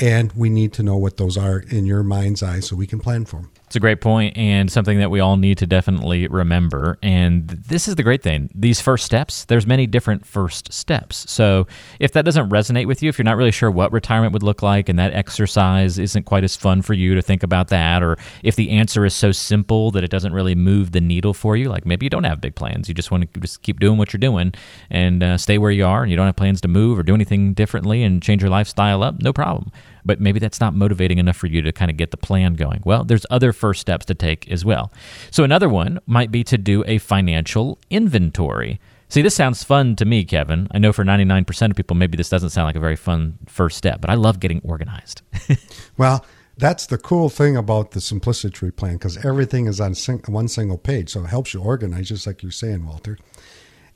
And 0.00 0.32
we 0.32 0.48
need 0.48 0.72
to 0.74 0.82
know 0.82 0.96
what 0.96 1.18
those 1.18 1.36
are 1.36 1.58
in 1.58 1.84
your 1.84 2.02
mind's 2.02 2.42
eye 2.42 2.60
so 2.60 2.74
we 2.74 2.86
can 2.86 3.00
plan 3.00 3.26
for 3.26 3.36
them. 3.36 3.50
It's 3.66 3.76
a 3.76 3.80
great 3.80 4.00
point 4.00 4.36
and 4.36 4.72
something 4.72 4.98
that 4.98 5.12
we 5.12 5.20
all 5.20 5.36
need 5.36 5.58
to 5.58 5.66
definitely 5.66 6.26
remember. 6.26 6.98
And 7.02 7.48
this 7.48 7.86
is 7.86 7.94
the 7.94 8.02
great 8.02 8.20
thing. 8.20 8.50
These 8.52 8.80
first 8.80 9.04
steps, 9.04 9.44
there's 9.44 9.64
many 9.64 9.86
different 9.86 10.26
first 10.26 10.72
steps. 10.72 11.30
So 11.30 11.68
if 12.00 12.10
that 12.12 12.24
doesn't 12.24 12.48
resonate 12.48 12.86
with 12.86 13.00
you, 13.00 13.08
if 13.10 13.16
you're 13.16 13.24
not 13.24 13.36
really 13.36 13.52
sure 13.52 13.70
what 13.70 13.92
retirement 13.92 14.32
would 14.32 14.42
look 14.42 14.62
like 14.62 14.88
and 14.88 14.98
that 14.98 15.12
exercise 15.12 16.00
isn't 16.00 16.24
quite 16.24 16.42
as 16.42 16.56
fun 16.56 16.82
for 16.82 16.94
you 16.94 17.14
to 17.14 17.22
think 17.22 17.44
about 17.44 17.68
that, 17.68 18.02
or 18.02 18.16
if 18.42 18.56
the 18.56 18.70
answer 18.70 19.04
is 19.04 19.14
so 19.14 19.30
simple 19.30 19.92
that 19.92 20.02
it 20.02 20.10
doesn't 20.10 20.32
really 20.32 20.56
move 20.56 20.90
the 20.90 21.00
needle 21.00 21.34
for 21.34 21.56
you, 21.56 21.68
like 21.68 21.86
maybe 21.86 22.06
you 22.06 22.10
don't 22.10 22.24
have 22.24 22.40
big 22.40 22.56
plans, 22.56 22.88
you 22.88 22.94
just 22.94 23.12
want 23.12 23.32
to 23.32 23.40
just 23.40 23.62
keep 23.62 23.78
doing 23.78 23.98
what 23.98 24.12
you're 24.12 24.18
doing 24.18 24.52
and 24.88 25.22
uh, 25.22 25.38
stay 25.38 25.58
where 25.58 25.70
you 25.70 25.86
are 25.86 26.02
and 26.02 26.10
you 26.10 26.16
don't 26.16 26.26
have 26.26 26.34
plans 26.36 26.60
to 26.62 26.68
move 26.68 26.98
or 26.98 27.04
do 27.04 27.14
anything 27.14 27.54
differently 27.54 28.02
and 28.02 28.20
change 28.20 28.42
your 28.42 28.50
lifestyle 28.50 29.04
up, 29.04 29.22
no 29.22 29.32
problem 29.32 29.70
but 30.04 30.20
maybe 30.20 30.38
that's 30.38 30.60
not 30.60 30.74
motivating 30.74 31.18
enough 31.18 31.36
for 31.36 31.46
you 31.46 31.62
to 31.62 31.72
kind 31.72 31.90
of 31.90 31.96
get 31.96 32.10
the 32.10 32.16
plan 32.16 32.54
going. 32.54 32.82
Well, 32.84 33.04
there's 33.04 33.26
other 33.30 33.52
first 33.52 33.80
steps 33.80 34.06
to 34.06 34.14
take 34.14 34.50
as 34.50 34.64
well. 34.64 34.92
So, 35.30 35.44
another 35.44 35.68
one 35.68 36.00
might 36.06 36.30
be 36.30 36.44
to 36.44 36.58
do 36.58 36.84
a 36.86 36.98
financial 36.98 37.78
inventory. 37.90 38.80
See, 39.08 39.22
this 39.22 39.34
sounds 39.34 39.64
fun 39.64 39.96
to 39.96 40.04
me, 40.04 40.24
Kevin. 40.24 40.68
I 40.70 40.78
know 40.78 40.92
for 40.92 41.04
99% 41.04 41.70
of 41.70 41.76
people, 41.76 41.96
maybe 41.96 42.16
this 42.16 42.28
doesn't 42.28 42.50
sound 42.50 42.66
like 42.66 42.76
a 42.76 42.80
very 42.80 42.94
fun 42.94 43.38
first 43.48 43.76
step, 43.76 44.00
but 44.00 44.08
I 44.08 44.14
love 44.14 44.38
getting 44.38 44.60
organized. 44.62 45.22
well, 45.98 46.24
that's 46.56 46.86
the 46.86 46.96
cool 46.96 47.28
thing 47.28 47.56
about 47.56 47.90
the 47.90 48.00
simplicity 48.00 48.70
plan 48.70 48.94
because 48.94 49.24
everything 49.24 49.66
is 49.66 49.80
on 49.80 49.96
sing- 49.96 50.22
one 50.26 50.46
single 50.46 50.78
page. 50.78 51.10
So 51.10 51.24
it 51.24 51.28
helps 51.28 51.52
you 51.52 51.60
organize, 51.60 52.08
just 52.08 52.24
like 52.24 52.42
you're 52.44 52.52
saying, 52.52 52.86
Walter. 52.86 53.18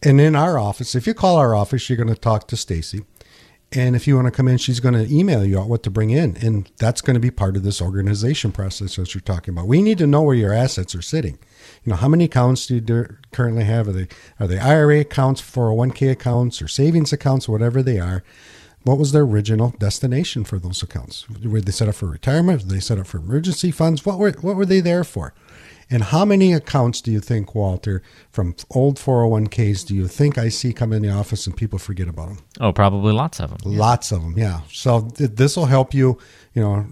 And 0.03 0.21
in 0.21 0.35
our 0.35 0.59
office, 0.59 0.97
if 0.97 1.07
you 1.07 1.15
call 1.15 1.37
our 1.37 1.55
office, 1.55 1.89
you're 1.89 1.97
going 1.97 2.09
to 2.09 2.21
talk 2.21 2.49
to 2.49 2.57
Stacy. 2.57 3.05
And 3.75 3.97
if 3.97 4.07
you 4.07 4.15
want 4.15 4.27
to 4.27 4.31
come 4.31 4.47
in, 4.47 4.57
she's 4.57 4.79
going 4.79 4.95
to 4.95 5.13
email 5.13 5.45
you 5.45 5.59
out 5.59 5.69
what 5.69 5.83
to 5.83 5.91
bring 5.91 6.11
in. 6.11 6.37
And 6.37 6.71
that's 6.79 7.01
going 7.01 7.15
to 7.15 7.21
be 7.21 7.33
part 7.33 7.57
of 7.57 7.65
this 7.65 7.83
organization 7.83 8.53
process 8.53 8.97
that 8.97 9.15
you're 9.15 9.21
talking 9.21 9.53
about. 9.53 9.67
We 9.67 9.83
need 9.83 9.99
to 9.99 10.07
know 10.07 10.23
where 10.23 10.37
your 10.37 10.53
assets 10.53 10.95
are 10.95 11.03
sitting. 11.03 11.39
You 11.83 11.91
know, 11.91 11.97
how 11.97 12.09
many 12.09 12.25
accounts 12.25 12.67
do 12.67 12.77
you 12.77 13.07
currently 13.33 13.65
have? 13.65 13.89
Are 13.89 13.93
they, 13.93 14.09
are 14.39 14.47
they 14.47 14.59
IRA 14.59 15.01
accounts, 15.01 15.43
401k 15.43 16.13
accounts, 16.13 16.63
or 16.63 16.69
savings 16.69 17.13
accounts, 17.13 17.49
whatever 17.49 17.83
they 17.83 17.99
are? 17.99 18.23
What 18.85 18.99
was 18.99 19.13
their 19.13 19.23
original 19.23 19.71
destination 19.79 20.45
for 20.45 20.59
those 20.59 20.83
accounts? 20.83 21.29
Were 21.29 21.61
they 21.61 21.73
set 21.73 21.89
up 21.89 21.95
for 21.97 22.07
retirement? 22.07 22.63
Were 22.63 22.73
they 22.73 22.81
set 22.81 22.99
up 22.99 23.07
for 23.07 23.19
emergency 23.19 23.71
funds? 23.71 24.07
What 24.07 24.19
were, 24.19 24.33
what 24.33 24.57
were 24.57 24.67
they 24.67 24.81
there 24.81 25.05
for? 25.05 25.35
And 25.95 26.03
how 26.03 26.25
many 26.25 26.53
accounts 26.53 27.01
do 27.01 27.13
you 27.13 27.21
think, 27.21 27.55
Walter, 27.55 28.03
from 28.33 28.57
old 28.71 28.97
401ks, 28.97 29.87
do 29.87 29.95
you 29.95 30.09
think 30.09 30.39
I 30.39 30.49
see 30.49 30.73
come 30.73 30.93
in 30.93 31.03
the 31.03 31.11
office 31.11 31.47
and 31.47 31.57
people 31.57 31.79
forget 31.79 32.09
about 32.09 32.31
them? 32.31 32.39
Oh, 32.61 32.73
probably 32.73 33.13
lots 33.13 33.39
of 33.39 33.51
them. 33.51 33.59
Lots 33.77 34.11
of 34.11 34.23
them, 34.23 34.37
yeah. 34.37 34.63
So 34.73 35.03
th- 35.03 35.31
this 35.35 35.57
will 35.57 35.67
help 35.67 35.95
you, 35.95 36.19
you 36.53 36.63
know, 36.63 36.85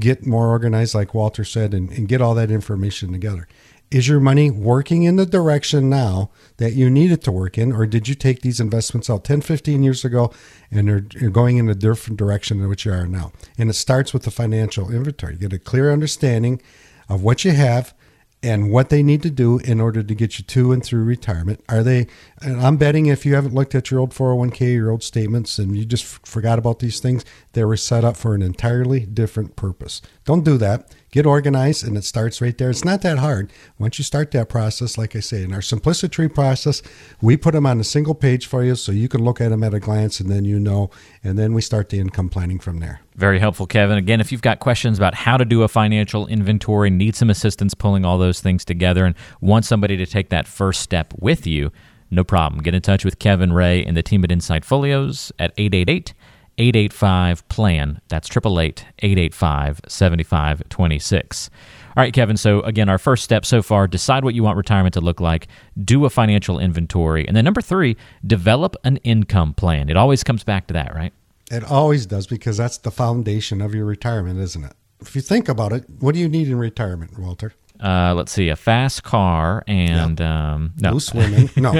get 0.00 0.26
more 0.26 0.48
organized, 0.48 0.96
like 0.96 1.14
Walter 1.14 1.44
said, 1.44 1.72
and, 1.72 1.92
and 1.92 2.08
get 2.08 2.20
all 2.20 2.34
that 2.34 2.50
information 2.50 3.12
together. 3.12 3.46
Is 3.92 4.08
your 4.08 4.18
money 4.18 4.50
working 4.50 5.04
in 5.04 5.14
the 5.14 5.26
direction 5.26 5.88
now 5.88 6.32
that 6.56 6.72
you 6.72 6.90
need 6.90 7.12
it 7.12 7.22
to 7.22 7.30
work 7.30 7.56
in, 7.56 7.70
or 7.70 7.86
did 7.86 8.08
you 8.08 8.16
take 8.16 8.42
these 8.42 8.58
investments 8.58 9.08
out 9.08 9.22
10, 9.22 9.42
15 9.42 9.84
years 9.84 10.04
ago 10.04 10.32
and 10.72 10.88
they're, 10.88 11.06
you're 11.12 11.30
going 11.30 11.58
in 11.58 11.68
a 11.68 11.74
different 11.76 12.18
direction 12.18 12.58
than 12.58 12.66
what 12.66 12.84
you 12.84 12.90
are 12.90 13.06
now? 13.06 13.30
And 13.56 13.70
it 13.70 13.74
starts 13.74 14.12
with 14.12 14.24
the 14.24 14.32
financial 14.32 14.90
inventory. 14.90 15.34
You 15.34 15.38
get 15.38 15.52
a 15.52 15.60
clear 15.60 15.92
understanding 15.92 16.60
of 17.08 17.22
what 17.22 17.44
you 17.44 17.52
have 17.52 17.94
and 18.42 18.70
what 18.70 18.88
they 18.88 19.02
need 19.02 19.22
to 19.22 19.30
do 19.30 19.58
in 19.58 19.80
order 19.80 20.02
to 20.02 20.14
get 20.14 20.38
you 20.38 20.44
to 20.44 20.72
and 20.72 20.84
through 20.84 21.04
retirement. 21.04 21.62
Are 21.68 21.82
they, 21.82 22.06
and 22.40 22.60
I'm 22.60 22.76
betting 22.76 23.06
if 23.06 23.26
you 23.26 23.34
haven't 23.34 23.54
looked 23.54 23.74
at 23.74 23.90
your 23.90 24.00
old 24.00 24.10
401k, 24.10 24.74
your 24.74 24.90
old 24.90 25.02
statements, 25.02 25.58
and 25.58 25.76
you 25.76 25.84
just 25.84 26.04
forgot 26.26 26.58
about 26.58 26.78
these 26.78 27.00
things, 27.00 27.24
they 27.52 27.64
were 27.64 27.76
set 27.76 28.04
up 28.04 28.16
for 28.16 28.34
an 28.34 28.42
entirely 28.42 29.00
different 29.00 29.56
purpose. 29.56 30.00
Don't 30.24 30.44
do 30.44 30.56
that 30.58 30.92
get 31.10 31.26
organized 31.26 31.86
and 31.86 31.96
it 31.96 32.04
starts 32.04 32.40
right 32.40 32.56
there. 32.56 32.70
It's 32.70 32.84
not 32.84 33.02
that 33.02 33.18
hard. 33.18 33.52
Once 33.78 33.98
you 33.98 34.04
start 34.04 34.30
that 34.32 34.48
process, 34.48 34.96
like 34.96 35.16
I 35.16 35.20
say, 35.20 35.42
in 35.42 35.52
our 35.52 35.62
simplicity 35.62 36.28
process, 36.28 36.82
we 37.20 37.36
put 37.36 37.54
them 37.54 37.66
on 37.66 37.80
a 37.80 37.84
single 37.84 38.14
page 38.14 38.46
for 38.46 38.62
you 38.62 38.74
so 38.74 38.92
you 38.92 39.08
can 39.08 39.22
look 39.22 39.40
at 39.40 39.50
them 39.50 39.62
at 39.62 39.74
a 39.74 39.80
glance 39.80 40.20
and 40.20 40.30
then 40.30 40.44
you 40.44 40.58
know, 40.58 40.90
and 41.24 41.38
then 41.38 41.52
we 41.52 41.62
start 41.62 41.88
the 41.88 41.98
income 41.98 42.28
planning 42.28 42.58
from 42.58 42.80
there. 42.80 43.00
Very 43.16 43.38
helpful, 43.38 43.66
Kevin. 43.66 43.98
Again, 43.98 44.20
if 44.20 44.32
you've 44.32 44.42
got 44.42 44.60
questions 44.60 44.96
about 44.96 45.14
how 45.14 45.36
to 45.36 45.44
do 45.44 45.62
a 45.62 45.68
financial 45.68 46.26
inventory, 46.26 46.90
need 46.90 47.14
some 47.14 47.28
assistance 47.28 47.74
pulling 47.74 48.04
all 48.04 48.16
those 48.16 48.40
things 48.40 48.64
together, 48.64 49.04
and 49.04 49.14
want 49.40 49.64
somebody 49.64 49.96
to 49.96 50.06
take 50.06 50.30
that 50.30 50.48
first 50.48 50.80
step 50.80 51.12
with 51.18 51.46
you, 51.46 51.70
no 52.10 52.24
problem. 52.24 52.62
Get 52.62 52.74
in 52.74 52.82
touch 52.82 53.04
with 53.04 53.18
Kevin 53.18 53.52
Ray 53.52 53.84
and 53.84 53.96
the 53.96 54.02
team 54.02 54.24
at 54.24 54.32
Insight 54.32 54.64
Folios 54.64 55.32
at 55.38 55.52
888 55.56 56.14
885 56.58 57.48
plan. 57.48 58.00
That's 58.08 58.28
888 58.28 58.86
885 58.98 59.80
7526. 59.88 61.50
All 61.96 62.02
right, 62.02 62.12
Kevin. 62.12 62.36
So, 62.36 62.60
again, 62.62 62.88
our 62.88 62.98
first 62.98 63.24
step 63.24 63.44
so 63.44 63.62
far 63.62 63.86
decide 63.86 64.24
what 64.24 64.34
you 64.34 64.42
want 64.42 64.56
retirement 64.56 64.94
to 64.94 65.00
look 65.00 65.20
like, 65.20 65.48
do 65.82 66.04
a 66.04 66.10
financial 66.10 66.58
inventory. 66.58 67.26
And 67.26 67.36
then, 67.36 67.44
number 67.44 67.60
three, 67.60 67.96
develop 68.26 68.76
an 68.84 68.98
income 68.98 69.54
plan. 69.54 69.88
It 69.88 69.96
always 69.96 70.22
comes 70.22 70.44
back 70.44 70.66
to 70.68 70.74
that, 70.74 70.94
right? 70.94 71.12
It 71.50 71.64
always 71.64 72.06
does 72.06 72.28
because 72.28 72.56
that's 72.56 72.78
the 72.78 72.92
foundation 72.92 73.60
of 73.60 73.74
your 73.74 73.84
retirement, 73.84 74.38
isn't 74.38 74.64
it? 74.64 74.72
If 75.00 75.16
you 75.16 75.22
think 75.22 75.48
about 75.48 75.72
it, 75.72 75.84
what 75.98 76.14
do 76.14 76.20
you 76.20 76.28
need 76.28 76.46
in 76.46 76.56
retirement, 76.56 77.18
Walter? 77.18 77.54
Uh, 77.82 78.12
let's 78.14 78.32
see, 78.32 78.48
a 78.50 78.56
fast 78.56 79.02
car 79.02 79.64
and 79.66 80.20
um, 80.20 80.72
no. 80.78 80.92
loose 80.92 81.14
women. 81.14 81.48
No, 81.60 81.72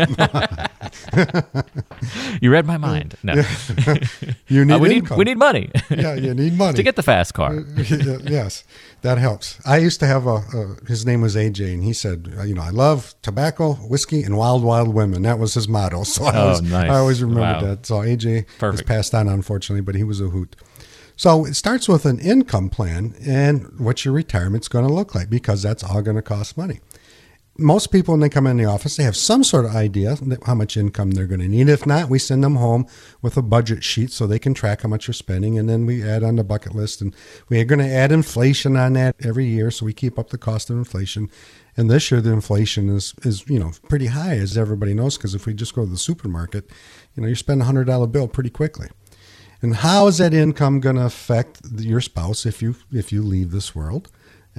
you 2.41 2.51
read 2.51 2.67
my 2.67 2.77
mind. 2.77 3.17
No, 3.23 3.35
you 4.49 4.65
need 4.65 4.75
uh, 4.75 4.79
we 4.79 4.89
need 4.89 5.09
we 5.11 5.25
need 5.25 5.39
money. 5.39 5.71
yeah, 5.91 6.15
you 6.15 6.35
need 6.35 6.57
money 6.57 6.77
to 6.77 6.83
get 6.83 6.97
the 6.97 7.03
fast 7.03 7.35
car. 7.35 7.55
yes, 7.77 8.65
that 9.03 9.19
helps. 9.19 9.59
I 9.67 9.79
used 9.79 10.01
to 10.01 10.07
have 10.07 10.27
a, 10.27 10.37
a, 10.37 10.77
his 10.87 11.07
name 11.07 11.23
was 11.23 11.37
AJ, 11.37 11.73
and 11.73 11.83
he 11.83 11.93
said, 11.93 12.33
uh, 12.39 12.43
you 12.43 12.55
know, 12.55 12.63
I 12.63 12.71
love 12.71 13.15
tobacco, 13.23 13.75
whiskey, 13.75 14.23
and 14.23 14.37
wild, 14.37 14.63
wild 14.63 14.93
women. 14.95 15.23
That 15.23 15.39
was 15.39 15.55
his 15.55 15.69
motto. 15.69 16.05
So 16.11 16.25
I, 16.25 16.35
oh, 16.35 16.41
always, 16.41 16.63
nice. 16.63 16.91
I 16.91 16.97
always 16.97 17.23
remember 17.23 17.41
wow. 17.41 17.61
that. 17.61 17.87
So 17.87 17.97
AJ 17.97 18.47
Perfect. 18.59 18.89
has 18.89 18.97
passed 18.97 19.15
on, 19.15 19.29
unfortunately, 19.29 19.81
but 19.81 19.95
he 19.95 20.03
was 20.03 20.21
a 20.21 20.25
hoot. 20.29 20.57
So 21.21 21.45
it 21.45 21.53
starts 21.53 21.87
with 21.87 22.07
an 22.07 22.19
income 22.19 22.71
plan 22.71 23.15
and 23.21 23.79
what 23.79 24.07
your 24.07 24.15
retirement's 24.15 24.69
going 24.69 24.87
to 24.87 24.93
look 24.95 25.15
like 25.15 25.29
because 25.29 25.63
that's 25.63 25.85
all 25.85 26.01
going 26.01 26.17
to 26.17 26.23
cost 26.23 26.57
money. 26.57 26.81
Most 27.59 27.89
people, 27.89 28.15
when 28.15 28.21
they 28.21 28.31
come 28.31 28.47
in 28.47 28.57
the 28.57 28.65
office, 28.65 28.97
they 28.97 29.03
have 29.03 29.19
some 29.19 29.45
sort 29.45 29.67
of 29.67 29.77
idea 29.77 30.17
how 30.47 30.55
much 30.55 30.79
income 30.79 31.11
they're 31.11 31.27
going 31.27 31.43
to 31.43 31.47
need. 31.47 31.69
If 31.69 31.85
not, 31.85 32.09
we 32.09 32.19
send 32.19 32.43
them 32.43 32.57
home 32.57 32.87
with 33.21 33.37
a 33.37 33.43
budget 33.43 33.85
sheet 33.85 34.13
so 34.13 34.27
they 34.27 34.39
can 34.39 34.55
track 34.55 34.81
how 34.81 34.89
much 34.89 35.09
you're 35.09 35.13
spending, 35.13 35.59
and 35.59 35.69
then 35.69 35.85
we 35.85 36.03
add 36.03 36.23
on 36.23 36.37
the 36.37 36.43
bucket 36.43 36.75
list. 36.75 37.03
And 37.03 37.15
we 37.51 37.61
are 37.61 37.67
going 37.67 37.81
to 37.81 37.95
add 37.95 38.13
inflation 38.13 38.79
on 38.79 38.95
that 38.95 39.15
every 39.23 39.45
year, 39.45 39.71
so 39.71 39.85
we 39.85 39.93
keep 39.93 40.19
up 40.19 40.31
the 40.31 40.39
cost 40.39 40.71
of 40.71 40.79
inflation. 40.79 41.29
And 41.77 41.91
this 41.91 42.11
year, 42.11 42.23
the 42.23 42.33
inflation 42.33 42.89
is 42.89 43.13
is 43.25 43.47
you 43.47 43.59
know 43.59 43.73
pretty 43.91 44.07
high, 44.07 44.37
as 44.37 44.57
everybody 44.57 44.95
knows, 44.95 45.19
because 45.19 45.35
if 45.35 45.45
we 45.45 45.53
just 45.53 45.75
go 45.75 45.85
to 45.85 45.91
the 45.91 45.99
supermarket, 45.99 46.71
you 47.15 47.23
know, 47.23 47.29
you 47.29 47.35
spend 47.35 47.61
a 47.61 47.67
hundred 47.67 47.89
dollar 47.89 48.07
bill 48.07 48.27
pretty 48.27 48.49
quickly. 48.49 48.89
And 49.63 49.77
how 49.77 50.07
is 50.07 50.19
that 50.19 50.33
income 50.33 50.81
going 50.81 50.97
to 50.97 51.05
affect 51.05 51.61
your 51.79 52.01
spouse 52.01 52.47
if 52.47 52.63
you 52.63 52.77
if 52.93 53.13
you 53.13 53.23
leave 53.23 53.51
this 53.51 53.75
world? 53.75 54.11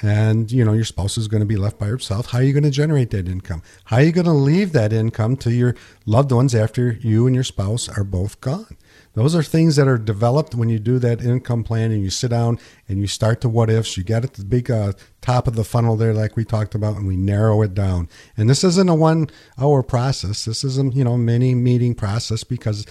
And 0.02 0.50
you 0.52 0.64
know 0.64 0.74
your 0.74 0.86
spouse 0.86 1.18
is 1.18 1.28
going 1.28 1.42
to 1.42 1.48
be 1.48 1.58
left 1.58 1.78
by 1.78 1.88
herself. 1.88 2.28
How 2.28 2.38
are 2.38 2.44
you 2.44 2.54
going 2.54 2.64
to 2.64 2.72
generate 2.72 3.10
that 3.12 3.28
income? 3.28 3.62
How 3.86 3.98
are 3.98 4.04
you 4.04 4.12
going 4.12 4.26
to 4.26 4.32
leave 4.32 4.72
that 4.72 4.94
income 4.94 5.36
to 5.38 5.52
your 5.52 5.76
loved 6.06 6.32
ones 6.32 6.56
after 6.56 6.94
you 6.94 7.28
and 7.28 7.36
your 7.36 7.44
spouse 7.44 7.90
are 7.90 8.04
both 8.04 8.40
gone? 8.40 8.78
Those 9.14 9.36
are 9.36 9.44
things 9.44 9.76
that 9.76 9.90
are 9.90 9.98
developed 9.98 10.56
when 10.56 10.70
you 10.70 10.80
do 10.80 10.98
that 11.00 11.22
income 11.22 11.66
plan 11.66 11.92
and 11.92 12.02
you 12.02 12.10
sit 12.10 12.30
down 12.30 12.60
and 12.88 13.00
you 13.00 13.08
start 13.08 13.42
the 13.42 13.50
what 13.50 13.70
ifs. 13.70 13.98
You 13.98 14.04
get 14.06 14.24
at 14.24 14.36
the 14.36 14.46
big 14.46 14.72
uh, 14.72 14.94
top 15.20 15.48
of 15.48 15.56
the 15.56 15.66
funnel 15.66 15.98
there, 15.98 16.14
like 16.14 16.38
we 16.38 16.46
talked 16.46 16.76
about, 16.76 16.96
and 16.96 17.06
we 17.06 17.18
narrow 17.18 17.62
it 17.62 17.74
down. 17.74 18.08
And 18.38 18.50
this 18.50 18.64
isn't 18.64 18.88
a 18.88 18.96
one 18.96 19.30
hour 19.60 19.84
process. 19.84 20.46
This 20.46 20.64
is 20.64 20.78
a 20.78 20.86
you 20.86 21.04
know 21.04 21.18
many 21.18 21.54
meeting 21.54 21.94
process 21.94 22.46
because 22.46 22.86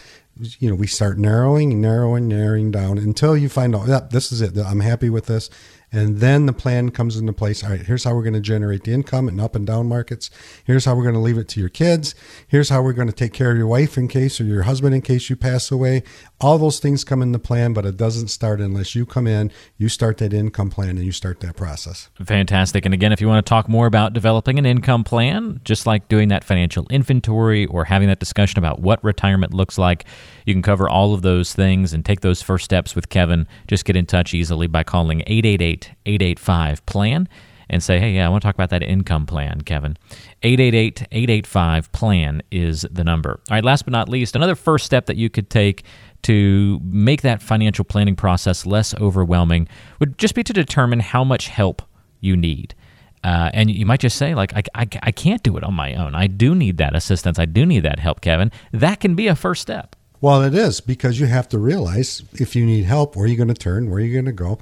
you 0.59 0.68
know 0.68 0.74
we 0.74 0.87
start 0.87 1.18
narrowing, 1.18 1.81
narrowing, 1.81 2.29
narrowing 2.29 2.70
down 2.70 2.98
until 2.98 3.37
you 3.37 3.48
find 3.48 3.74
out, 3.74 3.88
yep, 3.88 4.11
this 4.11 4.33
is 4.33 4.40
it. 4.40 4.57
I'm 4.57 4.81
happy 4.81 5.11
with 5.11 5.26
this. 5.26 5.50
And 5.92 6.18
then 6.18 6.46
the 6.46 6.53
plan 6.53 6.90
comes 6.90 7.16
into 7.16 7.33
place. 7.33 7.64
All 7.64 7.70
right, 7.70 7.81
here's 7.81 8.05
how 8.05 8.14
we're 8.14 8.22
going 8.22 8.35
to 8.35 8.40
generate 8.40 8.85
the 8.85 8.92
income 8.92 9.29
in 9.29 9.40
up 9.40 9.57
and 9.57 9.66
down 9.66 9.88
markets. 9.88 10.31
Here's 10.64 10.85
how 10.85 10.94
we're 10.94 11.03
going 11.03 11.14
to 11.14 11.20
leave 11.20 11.38
it 11.38 11.48
to 11.48 11.61
your 11.61 11.68
kids. 11.68 12.14
Here's 12.46 12.68
how 12.68 12.83
we're 12.83 12.92
going 12.92 13.09
to 13.09 13.14
take 13.14 13.33
care 13.33 13.50
of 13.50 13.59
your 13.59 13.66
wife 13.66 13.98
in 13.98 14.07
case 14.07 14.40
or 14.40 14.44
your 14.44 14.62
husband 14.62 14.94
in 14.94 15.03
case 15.03 15.29
you 15.29 15.37
pass 15.37 15.70
away. 15.70 16.05
All 16.40 16.59
those 16.59 16.79
things 16.79 17.03
come 17.03 17.22
in 17.22 17.33
the 17.33 17.38
plan, 17.38 17.72
but 17.72 17.85
it 17.85 17.96
doesn't 17.96 18.29
start 18.29 18.61
unless 18.61 18.94
you 18.94 19.05
come 19.05 19.26
in, 19.26 19.50
you 19.79 19.88
start 19.88 20.18
that 20.18 20.33
income 20.33 20.70
plan, 20.70 20.90
and 20.90 21.05
you 21.05 21.12
start 21.12 21.40
that 21.40 21.57
process. 21.57 22.09
Fantastic. 22.24 22.85
And 22.85 22.94
again, 22.94 23.12
if 23.12 23.20
you 23.20 23.26
want 23.26 23.44
to 23.44 23.48
talk 23.48 23.68
more 23.68 23.87
about 23.87 24.12
developing 24.12 24.59
an 24.59 24.66
income 24.66 25.03
plan, 25.03 25.61
just 25.64 25.87
like 25.87 26.09
doing 26.09 26.29
that 26.29 26.44
financial 26.44 26.87
inventory 26.88 27.66
or 27.66 27.85
having 27.85 28.09
that 28.09 28.20
discussion 28.20 28.59
about 28.59 28.81
what 28.81 29.03
retirement 29.03 29.53
looks 29.53 29.76
like, 29.76 30.05
you 30.46 30.55
can 30.55 30.62
cover 30.62 30.88
all 30.88 31.14
of 31.14 31.22
those 31.22 31.53
things 31.53 31.92
and 31.92 32.05
take 32.05 32.20
those 32.20 32.42
first 32.42 32.64
steps 32.64 32.94
with 32.94 33.09
Kevin. 33.09 33.46
Just 33.66 33.85
get 33.85 33.96
in 33.96 34.07
touch 34.07 34.33
easily 34.35 34.66
by 34.66 34.83
calling 34.83 35.22
888 35.26 35.80
885 36.07 36.85
PLAN 36.87 37.29
and 37.71 37.83
say, 37.83 38.01
hey, 38.01 38.12
yeah, 38.12 38.27
I 38.27 38.29
want 38.29 38.43
to 38.43 38.49
talk 38.49 38.57
about 38.57 38.71
that 38.71 38.83
income 38.83 39.27
plan, 39.27 39.61
Kevin. 39.61 39.97
888 40.43 41.03
885 41.12 41.93
PLAN 41.93 42.43
is 42.51 42.85
the 42.90 43.05
number. 43.05 43.40
All 43.49 43.57
right, 43.57 43.64
last 43.64 43.85
but 43.85 43.93
not 43.93 44.09
least, 44.09 44.35
another 44.35 44.57
first 44.57 44.85
step 44.85 45.07
that 45.07 45.16
you 45.16 45.31
could 45.31 45.51
take 45.51 45.85
to 46.23 46.81
make 46.83 47.23
that 47.23 47.43
financial 47.43 47.85
planning 47.85 48.16
process 48.16 48.66
less 48.66 48.95
overwhelming 48.97 49.69
would 50.01 50.19
just 50.19 50.35
be 50.35 50.43
to 50.43 50.53
determine 50.53 51.01
how 51.01 51.25
much 51.25 51.49
help 51.49 51.83
you 52.21 52.37
need. 52.37 52.75
Uh, 53.23 53.51
and 53.53 53.71
you 53.71 53.87
might 53.87 54.01
just 54.01 54.16
say, 54.16 54.35
like, 54.35 54.55
I, 54.55 54.62
I, 54.75 54.88
I 55.03 55.12
can't 55.12 55.43
do 55.43 55.57
it 55.57 55.64
on 55.64 55.75
my 55.75 55.95
own. 55.95 56.14
I 56.14 56.27
do 56.27 56.55
need 56.55 56.79
that 56.79 56.97
assistance. 56.97 57.38
I 57.38 57.45
do 57.45 57.66
need 57.66 57.81
that 57.81 57.99
help, 57.99 58.21
Kevin. 58.21 58.51
That 58.73 59.01
can 59.01 59.14
be 59.14 59.29
a 59.29 59.37
first 59.37 59.62
step. 59.62 59.95
Well, 60.23 60.43
it 60.43 60.55
is 60.55 60.81
because 60.81 61.21
you 61.21 61.27
have 61.27 61.49
to 61.51 61.59
realize 61.59 62.23
if 62.35 62.55
you 62.55 62.64
need 62.66 62.85
help, 62.85 63.16
where 63.16 63.25
are 63.25 63.29
you 63.29 63.37
going 63.37 63.49
to 63.49 63.55
turn? 63.55 63.88
Where 63.90 63.99
are 63.99 64.05
you 64.05 64.12
going 64.12 64.27
to 64.27 64.33
go? 64.33 64.59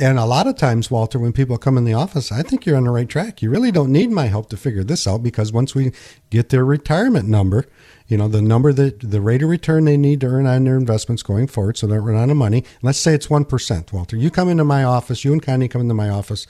And 0.00 0.18
a 0.18 0.24
lot 0.24 0.46
of 0.46 0.56
times, 0.56 0.90
Walter, 0.90 1.18
when 1.18 1.34
people 1.34 1.58
come 1.58 1.76
in 1.76 1.84
the 1.84 1.92
office, 1.92 2.32
I 2.32 2.40
think 2.40 2.64
you're 2.64 2.78
on 2.78 2.84
the 2.84 2.90
right 2.90 3.06
track. 3.06 3.42
You 3.42 3.50
really 3.50 3.70
don't 3.70 3.92
need 3.92 4.10
my 4.10 4.28
help 4.28 4.48
to 4.48 4.56
figure 4.56 4.82
this 4.82 5.06
out 5.06 5.22
because 5.22 5.52
once 5.52 5.74
we 5.74 5.92
get 6.30 6.48
their 6.48 6.64
retirement 6.64 7.28
number, 7.28 7.66
you 8.08 8.16
know, 8.16 8.26
the 8.26 8.40
number 8.40 8.72
that 8.72 9.00
the 9.00 9.20
rate 9.20 9.42
of 9.42 9.50
return 9.50 9.84
they 9.84 9.98
need 9.98 10.22
to 10.22 10.26
earn 10.28 10.46
on 10.46 10.64
their 10.64 10.78
investments 10.78 11.22
going 11.22 11.48
forward, 11.48 11.76
so 11.76 11.86
they 11.86 11.96
don't 11.96 12.04
run 12.06 12.16
out 12.16 12.30
of 12.30 12.38
money. 12.38 12.64
Let's 12.80 12.98
say 12.98 13.12
it's 13.12 13.26
1%, 13.26 13.92
Walter. 13.92 14.16
You 14.16 14.30
come 14.30 14.48
into 14.48 14.64
my 14.64 14.84
office, 14.84 15.22
you 15.22 15.34
and 15.34 15.42
Connie 15.42 15.68
come 15.68 15.82
into 15.82 15.92
my 15.92 16.08
office, 16.08 16.46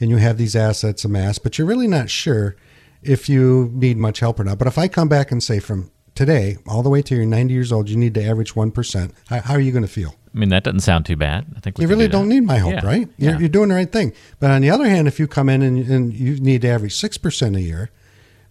and 0.00 0.08
you 0.08 0.16
have 0.16 0.38
these 0.38 0.56
assets 0.56 1.04
amassed, 1.04 1.42
but 1.42 1.58
you're 1.58 1.68
really 1.68 1.86
not 1.86 2.08
sure 2.08 2.56
if 3.02 3.28
you 3.28 3.70
need 3.74 3.98
much 3.98 4.20
help 4.20 4.40
or 4.40 4.44
not. 4.44 4.56
But 4.56 4.66
if 4.66 4.78
I 4.78 4.88
come 4.88 5.10
back 5.10 5.30
and 5.30 5.42
say 5.42 5.60
from 5.60 5.90
today 6.14 6.56
all 6.66 6.82
the 6.82 6.88
way 6.88 7.02
to 7.02 7.14
you're 7.14 7.26
90 7.26 7.52
years 7.52 7.70
old, 7.70 7.90
you 7.90 7.98
need 7.98 8.14
to 8.14 8.24
average 8.24 8.54
1%, 8.54 9.12
how, 9.28 9.40
how 9.42 9.52
are 9.52 9.60
you 9.60 9.72
going 9.72 9.84
to 9.84 9.88
feel? 9.88 10.14
I 10.34 10.38
mean, 10.38 10.48
that 10.48 10.64
doesn't 10.64 10.80
sound 10.80 11.06
too 11.06 11.16
bad. 11.16 11.46
I 11.56 11.60
think 11.60 11.78
you 11.78 11.86
really 11.86 12.08
do 12.08 12.18
not 12.18 12.26
need 12.26 12.40
my 12.40 12.56
help, 12.56 12.72
yeah. 12.72 12.84
right? 12.84 13.08
You're, 13.18 13.32
yeah. 13.32 13.38
you're, 13.38 13.48
doing 13.48 13.68
the 13.68 13.76
right 13.76 13.90
thing. 13.90 14.12
But 14.40 14.50
on 14.50 14.62
the 14.62 14.70
other 14.70 14.88
hand, 14.88 15.06
if 15.06 15.20
you 15.20 15.28
come 15.28 15.48
in 15.48 15.62
and, 15.62 15.78
and 15.88 16.12
you 16.12 16.38
need 16.38 16.62
to 16.62 16.68
average 16.68 16.94
6% 16.94 17.56
a 17.56 17.60
year, 17.60 17.90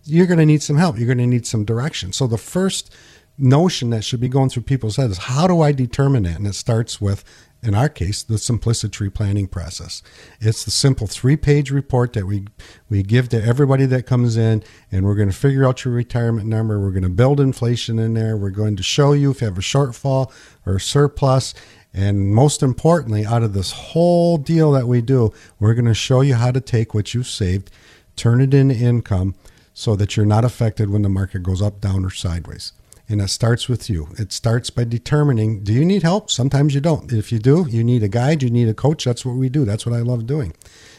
you're 0.05 0.27
going 0.27 0.39
to 0.39 0.45
need 0.45 0.63
some 0.63 0.77
help. 0.77 0.97
You're 0.97 1.07
going 1.07 1.17
to 1.17 1.27
need 1.27 1.45
some 1.45 1.65
direction. 1.65 2.13
So 2.13 2.25
the 2.25 2.37
first 2.37 2.93
notion 3.37 3.89
that 3.89 4.03
should 4.03 4.21
be 4.21 4.29
going 4.29 4.49
through 4.49 4.63
people's 4.63 4.95
heads 4.95 5.13
is 5.13 5.17
how 5.17 5.45
do 5.47 5.61
I 5.61 5.73
determine 5.73 6.23
that? 6.23 6.37
And 6.37 6.47
it 6.47 6.55
starts 6.55 7.01
with 7.01 7.23
in 7.63 7.73
our 7.73 7.89
case, 7.89 8.23
the 8.23 8.38
simplicity 8.38 9.10
planning 9.10 9.47
process. 9.47 10.04
It's 10.39 10.65
the 10.65 10.71
simple 10.71 11.08
three 11.08 11.38
page 11.38 11.71
report 11.71 12.13
that 12.13 12.26
we, 12.26 12.45
we 12.89 13.04
give 13.04 13.30
to 13.30 13.43
everybody 13.43 13.86
that 13.86 14.06
comes 14.06 14.36
in, 14.36 14.63
and 14.91 15.06
we're 15.06 15.15
going 15.15 15.30
to 15.30 15.36
figure 15.36 15.65
out 15.65 15.86
your 15.86 15.93
retirement 15.93 16.47
number. 16.47 16.80
We're 16.80 16.91
going 16.91 17.04
to 17.04 17.10
build 17.10 17.39
inflation 17.39 17.99
in 17.99 18.13
there. 18.13 18.36
We're 18.36 18.49
going 18.49 18.76
to 18.76 18.84
show 18.84 19.13
you 19.13 19.32
if 19.32 19.41
you 19.41 19.47
have 19.47 19.58
a 19.58 19.62
shortfall 19.62 20.32
or 20.65 20.76
a 20.76 20.82
surplus. 20.82 21.54
And 21.93 22.34
most 22.34 22.63
importantly, 22.63 23.26
out 23.26 23.43
of 23.43 23.54
this 23.54 23.71
whole 23.71 24.38
deal 24.38 24.71
that 24.71 24.88
we 24.88 25.02
do, 25.02 25.32
we're 25.60 25.76
going 25.76 25.86
to 25.86 25.93
show 25.93 26.21
you 26.21 26.36
how 26.36 26.52
to 26.52 26.60
take 26.60 26.93
what 26.93 27.13
you've 27.13 27.28
saved, 27.28 27.69
turn 28.15 28.41
it 28.41 28.54
into 28.54 28.76
income 28.76 29.36
so 29.73 29.95
that 29.95 30.17
you're 30.17 30.26
not 30.26 30.43
affected 30.43 30.89
when 30.89 31.04
the 31.04 31.10
market 31.10 31.43
goes 31.43 31.62
up, 31.62 31.80
down, 31.80 32.04
or 32.04 32.10
sideways. 32.10 32.73
And 33.09 33.21
it 33.21 33.29
starts 33.29 33.67
with 33.67 33.89
you. 33.89 34.07
It 34.17 34.31
starts 34.31 34.69
by 34.69 34.85
determining 34.85 35.63
do 35.63 35.73
you 35.73 35.83
need 35.83 36.03
help? 36.03 36.31
Sometimes 36.31 36.73
you 36.73 36.81
don't. 36.81 37.11
If 37.11 37.31
you 37.31 37.39
do, 37.39 37.67
you 37.69 37.83
need 37.83 38.01
a 38.03 38.07
guide, 38.07 38.41
you 38.41 38.49
need 38.49 38.69
a 38.69 38.73
coach. 38.73 39.03
That's 39.05 39.25
what 39.25 39.35
we 39.35 39.49
do. 39.49 39.65
That's 39.65 39.85
what 39.85 39.95
I 39.95 39.99
love 39.99 40.25
doing. 40.25 40.53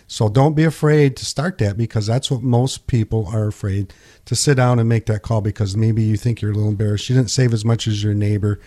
So 0.07 0.29
don't 0.29 0.55
be 0.55 0.65
afraid 0.65 1.17
to 1.17 1.25
start 1.25 1.59
that 1.59 1.79
because 1.79 2.07
that's 2.07 2.31
what 2.31 2.43
most 2.43 2.87
people 2.87 3.27
are 3.29 3.47
afraid 3.47 3.95
to 4.27 4.37
sit 4.37 4.57
down 4.57 4.79
and 4.79 4.89
make 4.89 5.07
that 5.07 5.23
call 5.23 5.41
because 5.41 5.77
maybe 5.77 6.03
you 6.03 6.17
think 6.17 6.43
you're 6.43 6.53
a 6.53 6.55
little 6.55 6.69
embarrassed. 6.69 7.09
You 7.09 7.17
didn't 7.17 7.31
save 7.31 7.55
as 7.55 7.65
much 7.65 7.87
as 7.89 8.05
your 8.05 8.15
neighbor. 8.15 8.61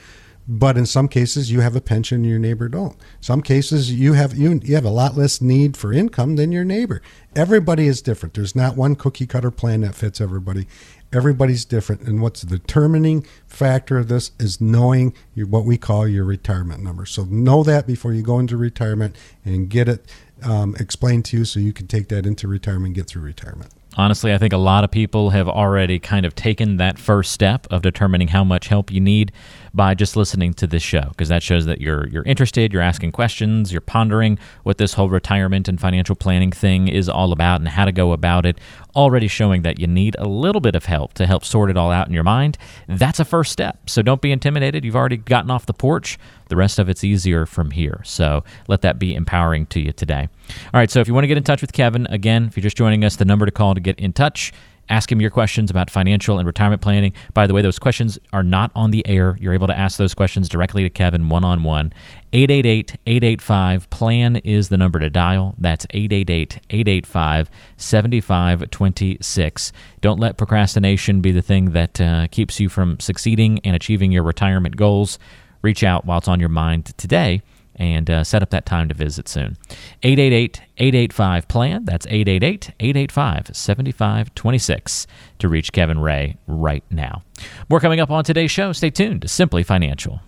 But 0.49 0.77
in 0.77 0.85
some 0.85 1.09
cases, 1.09 1.51
you 1.51 1.59
have 1.59 1.75
a 1.75 1.81
pension, 1.81 2.23
your 2.23 2.39
neighbor 2.39 2.69
don't. 2.69 2.95
Some 3.19 3.41
cases, 3.41 3.91
you 3.91 4.13
have 4.13 4.37
you 4.37 4.61
you 4.63 4.75
have 4.75 4.85
a 4.85 4.89
lot 4.89 5.17
less 5.17 5.41
need 5.41 5.75
for 5.75 5.91
income 5.91 6.37
than 6.37 6.53
your 6.53 6.63
neighbor. 6.63 7.01
Everybody 7.35 7.85
is 7.87 8.01
different. 8.01 8.33
There's 8.33 8.55
not 8.55 8.77
one 8.77 8.95
cookie 8.95 9.27
cutter 9.27 9.51
plan 9.51 9.81
that 9.81 9.93
fits 9.93 10.21
everybody, 10.21 10.65
Everybody's 11.13 11.65
different. 11.65 12.01
And 12.01 12.21
what's 12.21 12.41
the 12.41 12.57
determining 12.57 13.25
factor 13.45 13.97
of 13.97 14.07
this 14.07 14.31
is 14.39 14.59
knowing 14.59 15.13
your, 15.33 15.47
what 15.47 15.65
we 15.65 15.77
call 15.77 16.07
your 16.07 16.25
retirement 16.25 16.83
number. 16.83 17.05
So 17.05 17.23
know 17.25 17.63
that 17.63 17.87
before 17.87 18.13
you 18.13 18.21
go 18.21 18.39
into 18.39 18.57
retirement 18.57 19.15
and 19.45 19.69
get 19.69 19.87
it 19.87 20.05
um, 20.43 20.75
explained 20.79 21.25
to 21.25 21.37
you 21.37 21.45
so 21.45 21.59
you 21.59 21.73
can 21.73 21.87
take 21.87 22.09
that 22.09 22.25
into 22.25 22.47
retirement 22.47 22.87
and 22.87 22.95
get 22.95 23.07
through 23.07 23.23
retirement. 23.23 23.71
Honestly, 23.97 24.31
I 24.31 24.37
think 24.37 24.53
a 24.53 24.57
lot 24.57 24.83
of 24.83 24.91
people 24.91 25.31
have 25.31 25.49
already 25.49 25.97
kind 25.97 26.25
of 26.25 26.35
taken 26.35 26.77
that 26.77 26.99
first 26.99 27.31
step 27.31 27.65
of 27.71 27.81
determining 27.81 28.27
how 28.27 28.43
much 28.43 28.67
help 28.67 28.91
you 28.91 28.99
need 28.99 29.31
by 29.77 29.93
just 29.93 30.17
listening 30.17 30.53
to 30.55 30.67
this 30.67 30.83
show 30.83 31.05
because 31.11 31.29
that 31.29 31.41
shows 31.41 31.65
that 31.67 31.79
you're 31.79 32.07
you're 32.09 32.23
interested, 32.23 32.73
you're 32.73 32.81
asking 32.81 33.13
questions, 33.13 33.71
you're 33.71 33.79
pondering 33.79 34.37
what 34.63 34.77
this 34.77 34.93
whole 34.93 35.07
retirement 35.07 35.69
and 35.69 35.79
financial 35.79 36.15
planning 36.15 36.51
thing 36.51 36.89
is 36.89 37.07
all 37.07 37.31
about 37.31 37.61
and 37.61 37.69
how 37.69 37.85
to 37.85 37.93
go 37.93 38.11
about 38.11 38.45
it. 38.45 38.59
Already 38.95 39.27
showing 39.27 39.61
that 39.61 39.79
you 39.79 39.87
need 39.87 40.15
a 40.17 40.27
little 40.27 40.59
bit 40.59 40.75
of 40.75 40.85
help 40.85 41.13
to 41.13 41.27
help 41.27 41.45
sort 41.45 41.69
it 41.69 41.77
all 41.77 41.91
out 41.91 42.07
in 42.07 42.13
your 42.13 42.23
mind. 42.23 42.57
That's 42.87 43.19
a 43.19 43.25
first 43.25 43.51
step. 43.51 43.89
So 43.89 44.01
don't 44.01 44.21
be 44.21 44.31
intimidated. 44.31 44.83
You've 44.83 44.95
already 44.95 45.17
gotten 45.17 45.51
off 45.51 45.67
the 45.67 45.73
porch. 45.73 46.17
The 46.49 46.55
rest 46.55 46.79
of 46.79 46.89
it's 46.89 47.03
easier 47.03 47.45
from 47.45 47.71
here. 47.71 48.01
So 48.03 48.43
let 48.67 48.81
that 48.81 48.97
be 48.97 49.13
empowering 49.13 49.67
to 49.67 49.79
you 49.79 49.91
today. 49.91 50.27
All 50.73 50.79
right, 50.79 50.89
so 50.89 50.99
if 51.01 51.07
you 51.07 51.13
want 51.13 51.25
to 51.25 51.27
get 51.27 51.37
in 51.37 51.43
touch 51.43 51.61
with 51.61 51.73
Kevin, 51.73 52.07
again, 52.07 52.45
if 52.45 52.57
you're 52.57 52.63
just 52.63 52.77
joining 52.77 53.03
us, 53.03 53.17
the 53.17 53.25
number 53.25 53.45
to 53.45 53.51
call 53.51 53.75
to 53.75 53.81
get 53.81 53.99
in 53.99 54.13
touch 54.13 54.51
Ask 54.89 55.11
him 55.11 55.19
your 55.19 55.29
questions 55.29 55.69
about 55.69 55.89
financial 55.89 56.39
and 56.39 56.47
retirement 56.47 56.81
planning. 56.81 57.13
By 57.33 57.45
the 57.47 57.53
way, 57.53 57.61
those 57.61 57.79
questions 57.79 58.17
are 58.31 58.43
not 58.43 58.71
on 58.73 58.91
the 58.91 59.05
air. 59.07 59.37
You're 59.39 59.53
able 59.53 59.67
to 59.67 59.77
ask 59.77 59.97
those 59.97 60.13
questions 60.13 60.47
directly 60.47 60.83
to 60.83 60.89
Kevin 60.89 61.29
one 61.29 61.43
on 61.43 61.63
one. 61.63 61.93
888 62.31 62.97
885 63.05 63.89
PLAN 63.89 64.35
is 64.37 64.69
the 64.69 64.77
number 64.77 64.99
to 64.99 65.09
dial. 65.09 65.55
That's 65.57 65.85
888 65.89 66.59
885 66.69 67.49
7526. 67.75 69.71
Don't 70.01 70.19
let 70.19 70.37
procrastination 70.37 71.21
be 71.21 71.31
the 71.31 71.41
thing 71.41 71.71
that 71.71 71.99
uh, 71.99 72.27
keeps 72.27 72.59
you 72.59 72.69
from 72.69 72.99
succeeding 72.99 73.59
and 73.63 73.75
achieving 73.75 74.11
your 74.11 74.23
retirement 74.23 74.77
goals. 74.77 75.19
Reach 75.61 75.83
out 75.83 76.05
while 76.05 76.19
it's 76.19 76.27
on 76.27 76.39
your 76.39 76.49
mind 76.49 76.97
today 76.97 77.41
and 77.77 78.09
uh, 78.09 78.23
set 78.23 78.41
up 78.41 78.49
that 78.51 78.65
time 78.65 78.87
to 78.89 78.93
visit 78.93 79.27
soon. 79.27 79.57
888 80.03 80.61
885 80.77 81.47
PLAN. 81.47 81.85
That's 81.85 82.05
888 82.07 82.71
885 82.79 83.55
7526 83.55 85.07
to 85.39 85.47
reach 85.47 85.71
Kevin 85.71 85.99
Ray 85.99 86.37
right 86.47 86.83
now. 86.89 87.23
More 87.69 87.79
coming 87.79 87.99
up 87.99 88.11
on 88.11 88.23
today's 88.23 88.51
show. 88.51 88.71
Stay 88.73 88.89
tuned 88.89 89.21
to 89.23 89.27
Simply 89.27 89.63
Financial. 89.63 90.21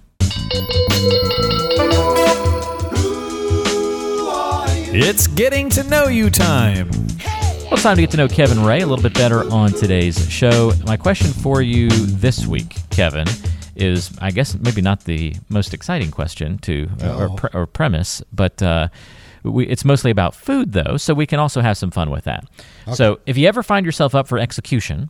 It's 4.91 5.27
getting 5.27 5.69
to 5.71 5.83
know 5.83 6.07
you 6.07 6.29
time. 6.29 6.89
Well, 6.89 7.73
it's 7.73 7.83
time 7.83 7.97
to 7.97 8.01
get 8.01 8.09
to 8.11 8.17
know 8.17 8.27
Kevin 8.27 8.65
Ray 8.65 8.81
a 8.81 8.87
little 8.87 9.03
bit 9.03 9.13
better 9.13 9.47
on 9.51 9.71
today's 9.71 10.27
show. 10.31 10.71
My 10.85 10.97
question 10.97 11.31
for 11.31 11.61
you 11.61 11.89
this 11.89 12.47
week, 12.47 12.75
Kevin, 12.89 13.27
is, 13.79 14.11
I 14.19 14.31
guess, 14.31 14.55
maybe 14.55 14.81
not 14.81 15.05
the 15.05 15.35
most 15.49 15.73
exciting 15.73 16.11
question 16.11 16.57
to 16.59 16.89
uh, 17.01 17.17
or, 17.17 17.29
pre- 17.29 17.49
or, 17.53 17.65
premise, 17.65 18.21
but 18.33 18.61
uh, 18.61 18.89
we, 19.43 19.65
it's 19.67 19.85
mostly 19.85 20.11
about 20.11 20.35
food, 20.35 20.73
though, 20.73 20.97
so 20.97 21.13
we 21.13 21.25
can 21.25 21.39
also 21.39 21.61
have 21.61 21.77
some 21.77 21.91
fun 21.91 22.09
with 22.09 22.25
that. 22.25 22.45
Okay. 22.83 22.95
So, 22.95 23.19
if 23.25 23.37
you 23.37 23.47
ever 23.47 23.63
find 23.63 23.85
yourself 23.85 24.13
up 24.15 24.27
for 24.27 24.37
execution, 24.37 25.09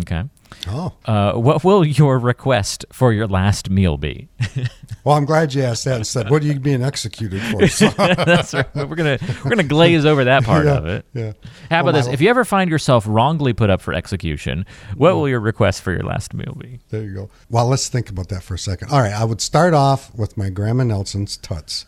okay, 0.00 0.24
oh, 0.68 0.92
uh, 1.04 1.32
what 1.32 1.64
will 1.64 1.84
your 1.84 2.18
request 2.18 2.84
for 2.92 3.12
your 3.12 3.26
last 3.26 3.70
meal 3.70 3.96
be? 3.96 4.28
well, 5.04 5.16
I'm 5.16 5.24
glad 5.24 5.52
you 5.52 5.62
asked 5.62 5.84
that 5.84 5.96
instead. 5.96 6.30
What 6.30 6.42
are 6.42 6.46
you 6.46 6.58
being 6.60 6.82
executed 6.82 7.42
for? 7.42 7.60
That's 7.96 8.54
right. 8.54 8.74
We're 8.74 8.94
gonna 8.94 9.18
we're 9.44 9.50
gonna 9.50 9.62
glaze 9.64 10.04
over 10.04 10.24
that 10.24 10.44
part 10.44 10.66
yeah, 10.66 10.76
of 10.76 10.86
it. 10.86 11.06
Yeah. 11.12 11.32
How 11.70 11.80
about 11.80 11.94
well, 11.94 12.04
this? 12.04 12.12
If 12.12 12.20
you 12.20 12.30
ever 12.30 12.44
find 12.44 12.70
yourself 12.70 13.04
wrongly 13.06 13.52
put 13.52 13.70
up 13.70 13.80
for 13.80 13.92
execution, 13.92 14.64
what 14.96 15.14
will 15.14 15.28
your 15.28 15.40
request 15.40 15.82
for 15.82 15.92
your 15.92 16.04
last 16.04 16.34
meal 16.34 16.56
be? 16.58 16.80
There 16.90 17.02
you 17.02 17.14
go. 17.14 17.30
Well, 17.48 17.66
let's 17.66 17.88
think 17.88 18.08
about 18.08 18.28
that 18.28 18.42
for 18.42 18.54
a 18.54 18.58
second. 18.58 18.90
All 18.90 19.00
right, 19.00 19.12
I 19.12 19.24
would 19.24 19.40
start 19.40 19.74
off 19.74 20.14
with 20.14 20.36
my 20.36 20.50
Grandma 20.50 20.84
Nelson's 20.84 21.36
Tuts, 21.36 21.86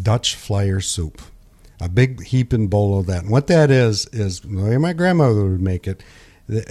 Dutch 0.00 0.34
Flyer 0.34 0.80
Soup. 0.80 1.20
A 1.80 1.88
big 1.88 2.24
heaping 2.24 2.66
bowl 2.66 2.98
of 2.98 3.06
that. 3.06 3.22
And 3.22 3.30
what 3.30 3.46
that 3.46 3.70
is 3.70 4.06
is 4.06 4.40
the 4.40 4.62
way 4.62 4.76
my 4.78 4.92
grandmother 4.92 5.44
would 5.44 5.60
make 5.60 5.86
it 5.86 6.02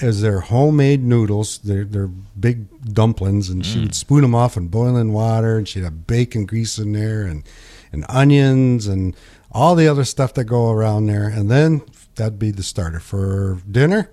as 0.01 0.21
their 0.21 0.41
homemade 0.41 1.03
noodles. 1.03 1.59
They're, 1.59 1.85
they're 1.85 2.07
big 2.07 2.93
dumplings, 2.93 3.49
and 3.49 3.61
mm. 3.61 3.65
she 3.65 3.79
would 3.79 3.95
spoon 3.95 4.21
them 4.21 4.35
off 4.35 4.57
in 4.57 4.67
boiling 4.67 5.13
water, 5.13 5.57
and 5.57 5.67
she'd 5.67 5.83
have 5.83 6.07
bacon 6.07 6.45
grease 6.45 6.77
in 6.77 6.93
there, 6.93 7.23
and 7.23 7.43
and 7.91 8.05
onions, 8.09 8.87
and 8.87 9.15
all 9.51 9.75
the 9.75 9.87
other 9.87 10.03
stuff 10.03 10.33
that 10.33 10.45
go 10.45 10.69
around 10.71 11.05
there. 11.07 11.27
And 11.27 11.49
then 11.49 11.81
that'd 12.15 12.39
be 12.39 12.51
the 12.51 12.63
starter 12.63 12.99
for 12.99 13.59
dinner. 13.69 14.09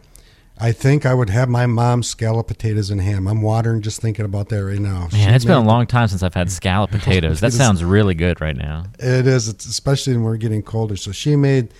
I 0.56 0.70
think 0.70 1.04
I 1.04 1.14
would 1.14 1.30
have 1.30 1.48
my 1.48 1.66
mom's 1.66 2.08
scallop 2.08 2.46
potatoes 2.46 2.88
and 2.88 3.00
ham. 3.00 3.26
I'm 3.26 3.42
watering 3.42 3.82
just 3.82 4.00
thinking 4.00 4.24
about 4.24 4.50
that 4.50 4.64
right 4.64 4.78
now. 4.78 5.08
Man, 5.10 5.10
she 5.10 5.34
it's 5.34 5.44
been 5.44 5.56
a 5.56 5.64
long 5.64 5.86
time 5.86 6.06
since 6.06 6.22
I've 6.22 6.34
had 6.34 6.50
scallop 6.50 6.90
potatoes. 6.92 7.40
that 7.40 7.52
sounds 7.52 7.82
really 7.82 8.14
good 8.14 8.40
right 8.40 8.56
now. 8.56 8.84
It 9.00 9.26
is, 9.26 9.48
it's 9.48 9.66
especially 9.66 10.12
when 10.12 10.22
we're 10.22 10.36
getting 10.36 10.62
colder. 10.62 10.96
So 10.96 11.10
she 11.10 11.34
made 11.34 11.74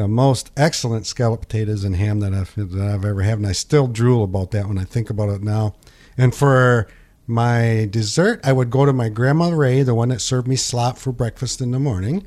the 0.00 0.08
most 0.08 0.50
excellent 0.56 1.06
scallop 1.06 1.42
potatoes 1.42 1.84
and 1.84 1.94
ham 1.94 2.20
that 2.20 2.32
I've 2.32 2.54
that 2.54 2.88
I've 2.88 3.04
ever 3.04 3.22
had, 3.22 3.38
and 3.38 3.46
I 3.46 3.52
still 3.52 3.86
drool 3.86 4.24
about 4.24 4.50
that 4.52 4.66
when 4.66 4.78
I 4.78 4.84
think 4.84 5.10
about 5.10 5.28
it 5.28 5.42
now. 5.42 5.74
And 6.16 6.34
for 6.34 6.88
my 7.26 7.86
dessert, 7.90 8.40
I 8.42 8.52
would 8.52 8.70
go 8.70 8.86
to 8.86 8.92
my 8.94 9.10
grandma 9.10 9.50
Ray, 9.50 9.82
the 9.82 9.94
one 9.94 10.08
that 10.08 10.20
served 10.20 10.48
me 10.48 10.56
slop 10.56 10.96
for 10.96 11.12
breakfast 11.12 11.60
in 11.60 11.70
the 11.70 11.78
morning, 11.78 12.24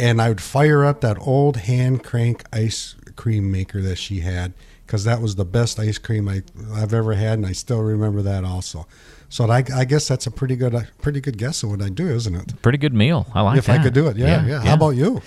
and 0.00 0.20
I 0.20 0.28
would 0.28 0.40
fire 0.40 0.84
up 0.84 1.02
that 1.02 1.18
old 1.20 1.58
hand 1.58 2.02
crank 2.02 2.42
ice 2.52 2.96
cream 3.16 3.52
maker 3.52 3.82
that 3.82 3.96
she 3.96 4.20
had, 4.20 4.54
because 4.86 5.04
that 5.04 5.20
was 5.20 5.36
the 5.36 5.44
best 5.44 5.78
ice 5.78 5.98
cream 5.98 6.26
I, 6.26 6.42
I've 6.72 6.94
ever 6.94 7.12
had, 7.12 7.38
and 7.38 7.46
I 7.46 7.52
still 7.52 7.82
remember 7.82 8.22
that 8.22 8.44
also. 8.44 8.86
So 9.34 9.50
I, 9.50 9.64
I 9.74 9.84
guess 9.84 10.06
that's 10.06 10.28
a 10.28 10.30
pretty 10.30 10.54
good, 10.54 10.76
uh, 10.76 10.82
pretty 11.02 11.20
good 11.20 11.38
guess 11.38 11.64
of 11.64 11.70
what 11.70 11.82
I 11.82 11.88
do, 11.88 12.06
isn't 12.06 12.36
it? 12.36 12.62
Pretty 12.62 12.78
good 12.78 12.94
meal. 12.94 13.26
I 13.34 13.40
like 13.40 13.54
that. 13.54 13.58
if 13.58 13.66
that. 13.66 13.80
I 13.80 13.82
could 13.82 13.92
do 13.92 14.06
it, 14.06 14.16
yeah, 14.16 14.46
yeah. 14.46 14.60
How 14.60 14.74
about 14.74 14.90
you? 14.90 15.22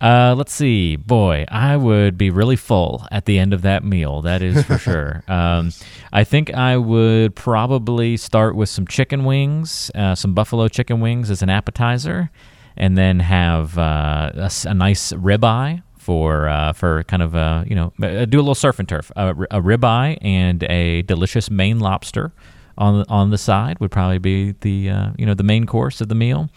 Uh, 0.00 0.34
let's 0.34 0.54
see. 0.54 0.96
Boy, 0.96 1.44
I 1.46 1.76
would 1.76 2.16
be 2.16 2.30
really 2.30 2.56
full 2.56 3.06
at 3.12 3.26
the 3.26 3.38
end 3.38 3.52
of 3.52 3.60
that 3.60 3.84
meal. 3.84 4.22
That 4.22 4.40
is 4.40 4.64
for 4.64 4.78
sure. 4.88 5.22
Um, 5.28 5.72
I 6.10 6.24
think 6.24 6.54
I 6.54 6.78
would 6.78 7.36
probably 7.36 8.16
start 8.16 8.56
with 8.56 8.70
some 8.70 8.86
chicken 8.86 9.26
wings, 9.26 9.90
uh, 9.94 10.14
some 10.14 10.32
buffalo 10.32 10.68
chicken 10.68 11.00
wings 11.00 11.30
as 11.30 11.42
an 11.42 11.50
appetizer, 11.50 12.30
and 12.78 12.96
then 12.96 13.20
have 13.20 13.76
uh, 13.76 14.30
a, 14.36 14.50
a 14.68 14.72
nice 14.72 15.12
ribeye 15.12 15.82
for 15.98 16.48
uh, 16.48 16.72
for 16.72 17.02
kind 17.02 17.22
of 17.22 17.36
uh, 17.36 17.64
you 17.66 17.74
know 17.74 17.92
uh, 18.02 18.24
do 18.24 18.38
a 18.38 18.40
little 18.40 18.54
surf 18.54 18.78
and 18.78 18.88
turf. 18.88 19.12
A, 19.16 19.32
a 19.32 19.60
ribeye 19.60 20.16
and 20.22 20.62
a 20.62 21.02
delicious 21.02 21.50
Maine 21.50 21.78
lobster 21.78 22.32
on 22.78 23.00
the, 23.00 23.08
on 23.08 23.30
the 23.30 23.38
side 23.38 23.78
would 23.80 23.90
probably 23.90 24.18
be 24.18 24.52
the 24.60 24.90
uh, 24.90 25.10
you 25.18 25.26
know 25.26 25.34
the 25.34 25.42
main 25.42 25.66
course 25.66 26.00
of 26.00 26.08
the 26.08 26.14
meal. 26.14 26.48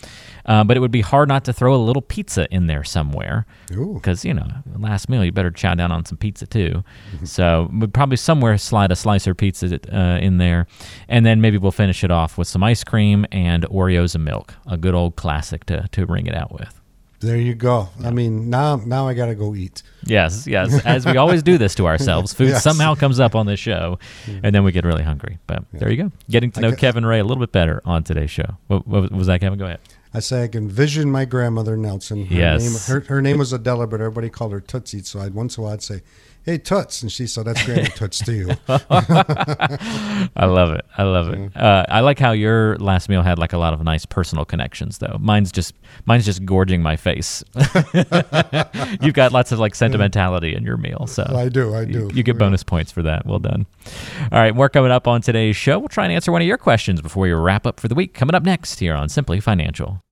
Uh, 0.46 0.62
but 0.64 0.76
it 0.76 0.82
would 0.82 0.92
be 0.92 1.00
hard 1.02 1.30
not 1.30 1.46
to 1.46 1.54
throw 1.54 1.74
a 1.74 1.78
little 1.78 2.02
pizza 2.02 2.46
in 2.54 2.68
there 2.68 2.84
somewhere 2.84 3.46
because 3.94 4.26
you 4.26 4.34
know 4.34 4.46
last 4.78 5.08
meal 5.08 5.24
you 5.24 5.32
better 5.32 5.52
chow 5.52 5.74
down 5.74 5.92
on 5.92 6.04
some 6.06 6.18
pizza 6.18 6.46
too. 6.46 6.84
So 7.24 7.70
we'd 7.74 7.94
probably 7.94 8.18
somewhere 8.18 8.58
slide 8.58 8.92
a 8.92 8.96
slicer 8.96 9.34
pizza 9.34 9.80
uh, 9.94 10.20
in 10.20 10.38
there, 10.40 10.68
and 11.08 11.26
then 11.26 11.40
maybe 11.42 11.58
we'll 11.58 11.72
finish 11.72 12.04
it 12.04 12.12
off 12.12 12.38
with 12.38 12.48
some 12.48 12.64
ice 12.64 12.84
cream 12.84 13.26
and 13.32 13.64
Oreos 13.66 14.16
and 14.16 14.26
milk, 14.26 14.54
a 14.68 14.78
good 14.78 14.94
old 14.94 15.16
classic 15.16 15.66
to 15.66 15.88
to 15.92 16.06
ring 16.06 16.28
it 16.28 16.36
out 16.36 16.52
with. 16.52 16.83
There 17.24 17.38
you 17.38 17.56
go. 17.56 17.90
I 18.04 18.12
mean, 18.12 18.50
now 18.50 18.76
now 18.76 19.08
I 19.08 19.14
got 19.14 19.28
to 19.28 19.36
go 19.36 19.56
eat. 19.56 19.82
Yes, 20.06 20.46
yes. 20.46 20.86
As 20.86 21.06
we 21.06 21.18
always 21.18 21.42
do 21.42 21.58
this 21.58 21.74
to 21.76 21.88
ourselves, 21.88 22.34
food 22.38 22.50
Yes. 22.50 22.64
somehow 22.64 22.96
comes 22.96 23.20
up 23.20 23.34
on 23.36 23.46
this 23.46 23.60
show, 23.60 23.98
mm-hmm. 24.26 24.42
and 24.46 24.54
then 24.54 24.64
we 24.64 24.72
get 24.74 24.84
really 24.84 25.04
hungry. 25.04 25.40
But 25.48 25.64
there 25.72 25.90
you 25.90 26.04
go, 26.04 26.12
getting 26.30 26.52
to 26.52 26.62
know 26.62 26.72
Kevin 26.76 27.06
Ray 27.06 27.20
a 27.20 27.24
little 27.24 27.42
bit 27.42 27.52
better 27.54 27.82
on 27.86 28.04
today's 28.04 28.30
show. 28.32 28.58
What, 28.68 28.86
what 28.86 29.12
was 29.12 29.28
that, 29.28 29.40
Kevin? 29.40 29.58
Go 29.58 29.66
ahead. 29.66 29.80
I 30.14 30.20
say 30.20 30.44
I 30.44 30.48
can 30.48 30.70
vision 30.70 31.10
my 31.10 31.26
grandmother 31.26 31.76
Nelson. 31.76 32.26
Her 32.28 32.36
Yes. 32.36 32.62
Name, 32.62 33.02
her, 33.02 33.06
her 33.08 33.22
name 33.22 33.38
was 33.40 33.52
Adela, 33.52 33.88
but 33.88 34.00
everybody 34.00 34.30
called 34.30 34.52
her 34.52 34.60
Tootsie. 34.62 35.02
So 35.02 35.20
I'd 35.20 35.34
once 35.34 35.58
in 35.58 35.62
a 35.62 35.66
while 35.66 35.74
I'd 35.74 35.82
say, 35.82 36.02
"Hey 36.46 36.58
Toots," 36.58 37.02
and 37.02 37.12
she 37.12 37.28
said, 37.28 37.46
"That's 37.46 37.64
Grandma 37.66 37.84
Toots 37.96 38.20
to 38.20 38.34
you." 38.34 38.50
I 38.68 40.46
love 40.46 40.72
it. 40.74 40.86
I 40.98 41.04
love 41.04 41.30
it. 41.30 41.56
Uh, 41.56 41.86
I 41.90 42.02
like 42.02 42.20
how 42.20 42.32
your 42.32 42.78
last 42.78 43.10
meal 43.10 43.22
had 43.22 43.40
like 43.40 43.54
a 43.54 43.58
lot 43.58 43.74
of 43.74 43.82
nice 43.84 44.06
personal 44.06 44.46
connections, 44.46 44.98
though. 45.00 45.18
Mine's 45.20 45.52
just 45.52 45.74
mine's 46.06 46.26
just 46.26 46.46
gorging 46.46 46.82
my 46.82 46.96
face. 46.96 47.44
You've 49.02 49.14
got 49.14 49.32
lots 49.32 49.52
of 49.52 49.60
like 49.60 49.76
sentimentality 49.76 50.54
in 50.56 50.64
your 50.64 50.78
meal, 50.78 51.08
so 51.08 51.24
I 51.36 51.50
do, 51.50 51.74
I 51.74 51.82
You, 51.82 52.10
do. 52.10 52.12
you 52.14 52.24
get 52.24 52.38
bonus 52.38 52.64
points 52.64 52.92
for 52.92 53.02
that. 53.04 53.26
Well 53.26 53.40
done. 53.40 53.66
All 54.32 54.40
right, 54.40 54.56
more 54.56 54.70
coming 54.70 54.92
up 54.92 55.08
on 55.08 55.22
today's 55.22 55.56
show. 55.56 55.80
We'll 55.80 55.88
try 55.90 56.04
and 56.06 56.14
answer 56.14 56.32
one 56.32 56.42
of 56.42 56.48
your 56.48 56.58
questions 56.58 57.02
before 57.02 57.22
we 57.24 57.32
wrap 57.32 57.66
up 57.66 57.80
for 57.80 57.88
the 57.88 57.96
week. 57.96 58.14
Coming 58.14 58.36
up 58.36 58.44
next 58.44 58.80
here 58.80 58.94
on 58.96 59.10
Simply 59.10 59.40
Financial. 59.40 60.03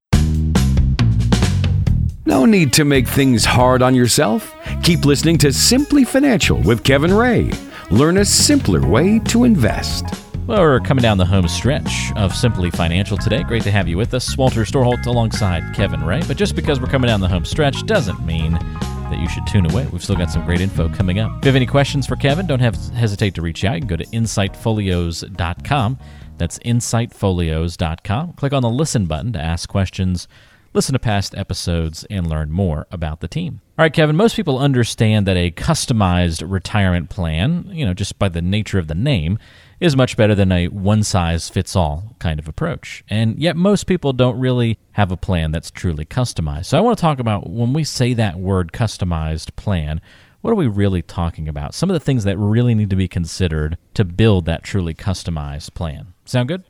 No 2.32 2.46
need 2.46 2.72
to 2.74 2.86
make 2.86 3.10
things 3.10 3.44
hard 3.44 3.82
on 3.82 3.94
yourself. 3.94 4.56
Keep 4.84 5.04
listening 5.04 5.38
to 5.40 5.52
Simply 5.52 6.06
Financial 6.06 6.58
with 6.62 6.82
Kevin 6.82 7.14
Ray. 7.14 7.52
Learn 7.90 8.20
a 8.20 8.24
simpler 8.24 8.88
way 8.88 9.20
to 9.26 9.44
invest. 9.44 10.06
Well, 10.48 10.62
we're 10.62 10.80
coming 10.80 11.02
down 11.02 11.18
the 11.18 11.26
home 11.26 11.50
stretch 11.50 12.14
of 12.16 12.34
Simply 12.34 12.72
Financial 12.72 13.18
today. 13.18 13.44
Great 13.44 13.64
to 13.64 13.72
have 13.72 13.90
you 13.90 13.98
with 13.98 14.14
us. 14.14 14.38
Walter 14.38 14.62
Storholt 14.62 15.06
alongside 15.08 15.76
Kevin 15.76 16.06
Ray. 16.06 16.22
But 16.26 16.38
just 16.38 16.56
because 16.56 16.80
we're 16.80 16.88
coming 16.88 17.10
down 17.10 17.20
the 17.20 17.28
home 17.28 17.44
stretch 17.44 17.86
doesn't 17.86 18.26
mean 18.26 18.54
that 18.54 19.20
you 19.20 19.28
should 19.28 19.46
tune 19.46 19.70
away. 19.70 19.86
We've 19.92 20.02
still 20.02 20.16
got 20.16 20.32
some 20.32 20.46
great 20.46 20.62
info 20.62 20.88
coming 20.88 21.20
up. 21.20 21.32
If 21.40 21.44
you 21.44 21.50
have 21.50 21.58
any 21.58 21.66
questions 21.66 22.08
for 22.08 22.16
Kevin, 22.16 22.48
don't 22.48 22.62
have, 22.62 22.78
hesitate 22.92 23.36
to 23.36 23.42
reach 23.42 23.66
out. 23.66 23.74
You 23.74 23.82
can 23.82 23.90
go 23.90 23.98
to 23.98 24.06
insightfolios.com. 24.06 26.00
That's 26.38 26.60
insightfolios.com. 26.60 28.34
Click 28.34 28.54
on 28.54 28.62
the 28.62 28.70
listen 28.70 29.06
button 29.06 29.34
to 29.34 29.40
ask 29.40 29.68
questions, 29.68 30.30
listen 30.74 30.94
to 30.94 31.00
past 31.00 31.36
episodes, 31.36 32.06
and 32.10 32.28
learn 32.28 32.52
more 32.52 32.88
about 32.92 33.20
the 33.20 33.28
team. 33.28 33.62
All 33.78 33.84
right, 33.84 33.94
Kevin, 33.94 34.16
most 34.16 34.36
people 34.36 34.60
understand 34.60 35.26
that 35.26 35.38
a 35.38 35.52
customized 35.52 36.44
retirement 36.50 37.10
plan, 37.10 37.70
you 37.72 37.86
know, 37.86 37.94
just 37.94 38.20
by 38.20 38.30
the 38.30 38.42
nature 38.42 38.80
of 38.80 38.88
the 38.88 38.96
name, 38.96 39.40
is 39.80 39.96
much 39.96 40.16
better 40.16 40.36
than 40.36 40.52
a 40.52 40.68
one 40.68 41.04
size 41.04 41.50
fits 41.50 41.76
all 41.76 42.16
kind 42.20 42.40
of 42.40 42.48
approach. 42.48 43.04
And 43.10 43.40
yet, 43.40 43.56
most 43.56 43.88
people 43.88 44.14
don't 44.14 44.40
really 44.40 44.78
have 44.92 45.12
a 45.12 45.18
plan 45.18 45.52
that's 45.52 45.72
truly 45.72 46.06
customized. 46.06 46.66
So, 46.66 46.78
I 46.78 46.82
want 46.82 46.98
to 46.98 47.02
talk 47.02 47.20
about 47.20 47.50
when 47.50 47.74
we 47.74 47.84
say 47.84 48.14
that 48.14 48.40
word 48.40 48.72
customized 48.72 49.56
plan, 49.56 50.00
what 50.42 50.52
are 50.52 50.56
we 50.56 50.68
really 50.68 51.02
talking 51.02 51.48
about? 51.48 51.74
Some 51.74 51.90
of 51.90 51.94
the 51.94 52.00
things 52.00 52.24
that 52.24 52.38
really 52.38 52.76
need 52.76 52.90
to 52.90 52.96
be 52.96 53.08
considered 53.08 53.78
to 53.94 54.04
build 54.04 54.46
that 54.46 54.64
truly 54.64 54.94
customized 54.94 55.74
plan. 55.74 56.14
Sound 56.26 56.48
good? 56.48 56.64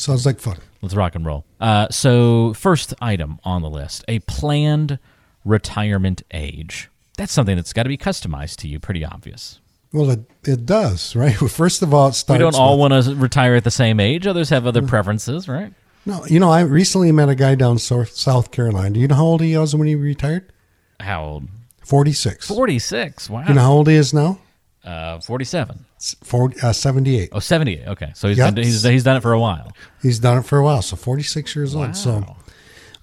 Sounds 0.00 0.24
like 0.24 0.40
fun. 0.40 0.56
Let's 0.82 0.94
rock 0.94 1.14
and 1.14 1.26
roll. 1.26 1.44
Uh, 1.60 1.86
so, 1.90 2.54
first 2.54 2.94
item 3.02 3.38
on 3.44 3.60
the 3.62 3.68
list 3.68 4.04
a 4.08 4.20
planned 4.20 4.98
retirement 5.44 6.22
age. 6.32 6.88
That's 7.16 7.32
something 7.32 7.56
that's 7.56 7.72
got 7.72 7.82
to 7.82 7.88
be 7.88 7.98
customized 7.98 8.56
to 8.58 8.68
you, 8.68 8.78
pretty 8.80 9.04
obvious. 9.04 9.60
Well, 9.92 10.10
it 10.10 10.20
it 10.44 10.64
does, 10.66 11.14
right? 11.22 11.34
First 11.34 11.82
of 11.82 11.92
all, 11.92 12.08
it 12.08 12.24
We 12.28 12.38
don't 12.38 12.54
all 12.54 12.78
with- 12.80 12.92
want 12.92 13.04
to 13.04 13.14
retire 13.14 13.54
at 13.56 13.64
the 13.64 13.70
same 13.70 14.00
age. 14.00 14.26
Others 14.26 14.48
have 14.50 14.66
other 14.66 14.82
preferences, 14.82 15.48
right? 15.48 15.72
No, 16.06 16.24
you 16.26 16.40
know, 16.40 16.50
I 16.50 16.62
recently 16.62 17.12
met 17.12 17.28
a 17.28 17.34
guy 17.34 17.54
down 17.54 17.78
South 17.78 18.12
South 18.12 18.50
Carolina. 18.50 18.90
Do 18.94 19.00
you 19.00 19.08
know 19.08 19.16
how 19.16 19.24
old 19.24 19.42
he 19.42 19.56
was 19.56 19.76
when 19.76 19.86
he 19.86 19.94
retired? 19.96 20.50
How 20.98 21.24
old? 21.24 21.48
Forty 21.84 22.12
six. 22.14 22.46
46. 22.48 23.28
Wow. 23.28 23.44
You 23.48 23.54
know 23.54 23.60
how 23.62 23.72
old 23.72 23.88
he 23.88 23.96
is 23.96 24.14
now? 24.14 24.38
Uh, 24.84 25.20
47. 25.20 25.84
It's 25.96 26.14
40, 26.22 26.60
uh, 26.60 26.72
78. 26.72 27.28
Oh, 27.32 27.38
78. 27.38 27.86
Okay. 27.88 28.12
So 28.14 28.28
he's, 28.28 28.38
Yep. 28.38 28.54
been, 28.54 28.64
he's, 28.64 28.82
he's 28.82 29.04
done 29.04 29.16
it 29.16 29.20
for 29.20 29.32
a 29.32 29.40
while. 29.40 29.72
He's 30.02 30.18
done 30.18 30.38
it 30.38 30.44
for 30.46 30.58
a 30.58 30.64
while, 30.64 30.82
so 30.82 30.96
46 30.96 31.54
years 31.54 31.74
old. 31.74 31.94
So 31.96 32.36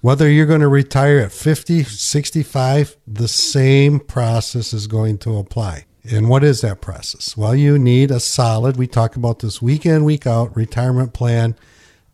whether 0.00 0.28
you're 0.30 0.46
going 0.46 0.60
to 0.60 0.68
retire 0.68 1.18
at 1.18 1.32
50, 1.32 1.84
65, 1.84 2.96
the 3.06 3.28
same 3.28 4.00
process 4.00 4.72
is 4.72 4.86
going 4.86 5.18
to 5.18 5.36
apply. 5.38 5.84
And 6.10 6.28
what 6.28 6.42
is 6.42 6.62
that 6.62 6.80
process? 6.80 7.36
Well, 7.36 7.54
you 7.54 7.78
need 7.78 8.10
a 8.10 8.20
solid, 8.20 8.76
we 8.76 8.86
talk 8.86 9.14
about 9.16 9.40
this 9.40 9.60
week 9.60 9.84
in, 9.84 10.04
week 10.04 10.26
out 10.26 10.56
retirement 10.56 11.12
plan 11.12 11.54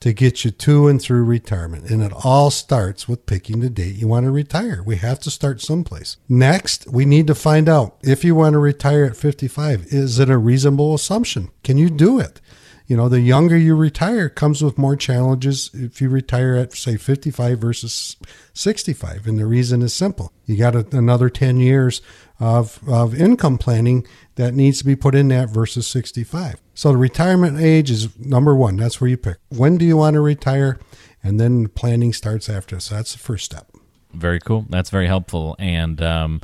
to 0.00 0.12
get 0.12 0.44
you 0.44 0.50
to 0.50 0.88
and 0.88 1.00
through 1.00 1.24
retirement. 1.24 1.90
And 1.90 2.02
it 2.02 2.12
all 2.24 2.50
starts 2.50 3.09
with 3.09 3.26
picking 3.26 3.61
the 3.61 3.70
date 3.70 3.94
you 3.94 4.09
want 4.09 4.24
to 4.24 4.30
retire. 4.30 4.83
We 4.83 4.96
have 4.96 5.20
to 5.20 5.30
start 5.30 5.61
someplace. 5.61 6.16
Next, 6.28 6.87
we 6.87 7.04
need 7.04 7.26
to 7.28 7.35
find 7.35 7.68
out 7.68 7.96
if 8.02 8.24
you 8.24 8.35
want 8.35 8.52
to 8.52 8.59
retire 8.59 9.04
at 9.04 9.16
55, 9.16 9.87
is 9.87 10.18
it 10.18 10.28
a 10.28 10.38
reasonable 10.38 10.94
assumption? 10.94 11.50
Can 11.62 11.78
you 11.78 11.88
do 11.88 12.18
it? 12.18 12.40
You 12.87 12.98
know, 12.98 13.09
the 13.09 13.20
younger 13.20 13.57
you 13.57 13.74
retire 13.74 14.28
comes 14.28 14.62
with 14.62 14.76
more 14.76 14.94
challenges 14.94 15.70
if 15.72 16.02
you 16.02 16.11
retire 16.11 16.54
at, 16.54 16.74
say, 16.74 16.98
55 16.98 17.59
versus 17.59 18.16
65. 18.52 19.26
And 19.26 19.38
the 19.38 19.46
reason 19.46 19.80
is 19.80 19.94
simple. 19.94 20.33
You 20.44 20.59
got 20.59 20.92
another 20.92 21.30
10 21.30 21.61
years 21.61 22.02
of, 22.40 22.81
of 22.88 23.14
income 23.14 23.59
planning 23.59 24.07
that 24.35 24.55
needs 24.55 24.79
to 24.79 24.85
be 24.85 24.97
put 24.97 25.14
in 25.14 25.29
that 25.29 25.49
versus 25.51 25.87
65. 25.87 26.57
So 26.75 26.90
the 26.90 26.99
retirement 26.99 27.61
age 27.61 27.90
is 27.90 28.18
number 28.18 28.55
one. 28.55 28.77
That's 28.77 29.01
where 29.01 29.09
you 29.09 29.16
pick. 29.16 29.38
When 29.49 29.77
do 29.77 29.85
you 29.85 29.97
want 29.97 30.14
to 30.14 30.20
retire? 30.20 30.79
And 31.23 31.40
then 31.40 31.68
planning 31.68 32.12
starts 32.12 32.49
after. 32.49 32.81
So 32.81 32.97
that's 32.97 33.12
the 33.12 33.18
first 33.18 33.44
step. 33.44 33.70
Very 34.12 34.40
cool. 34.40 34.66
That's 34.68 34.90
very 34.90 35.07
helpful. 35.07 35.57
And 35.59 36.03
um, 36.03 36.40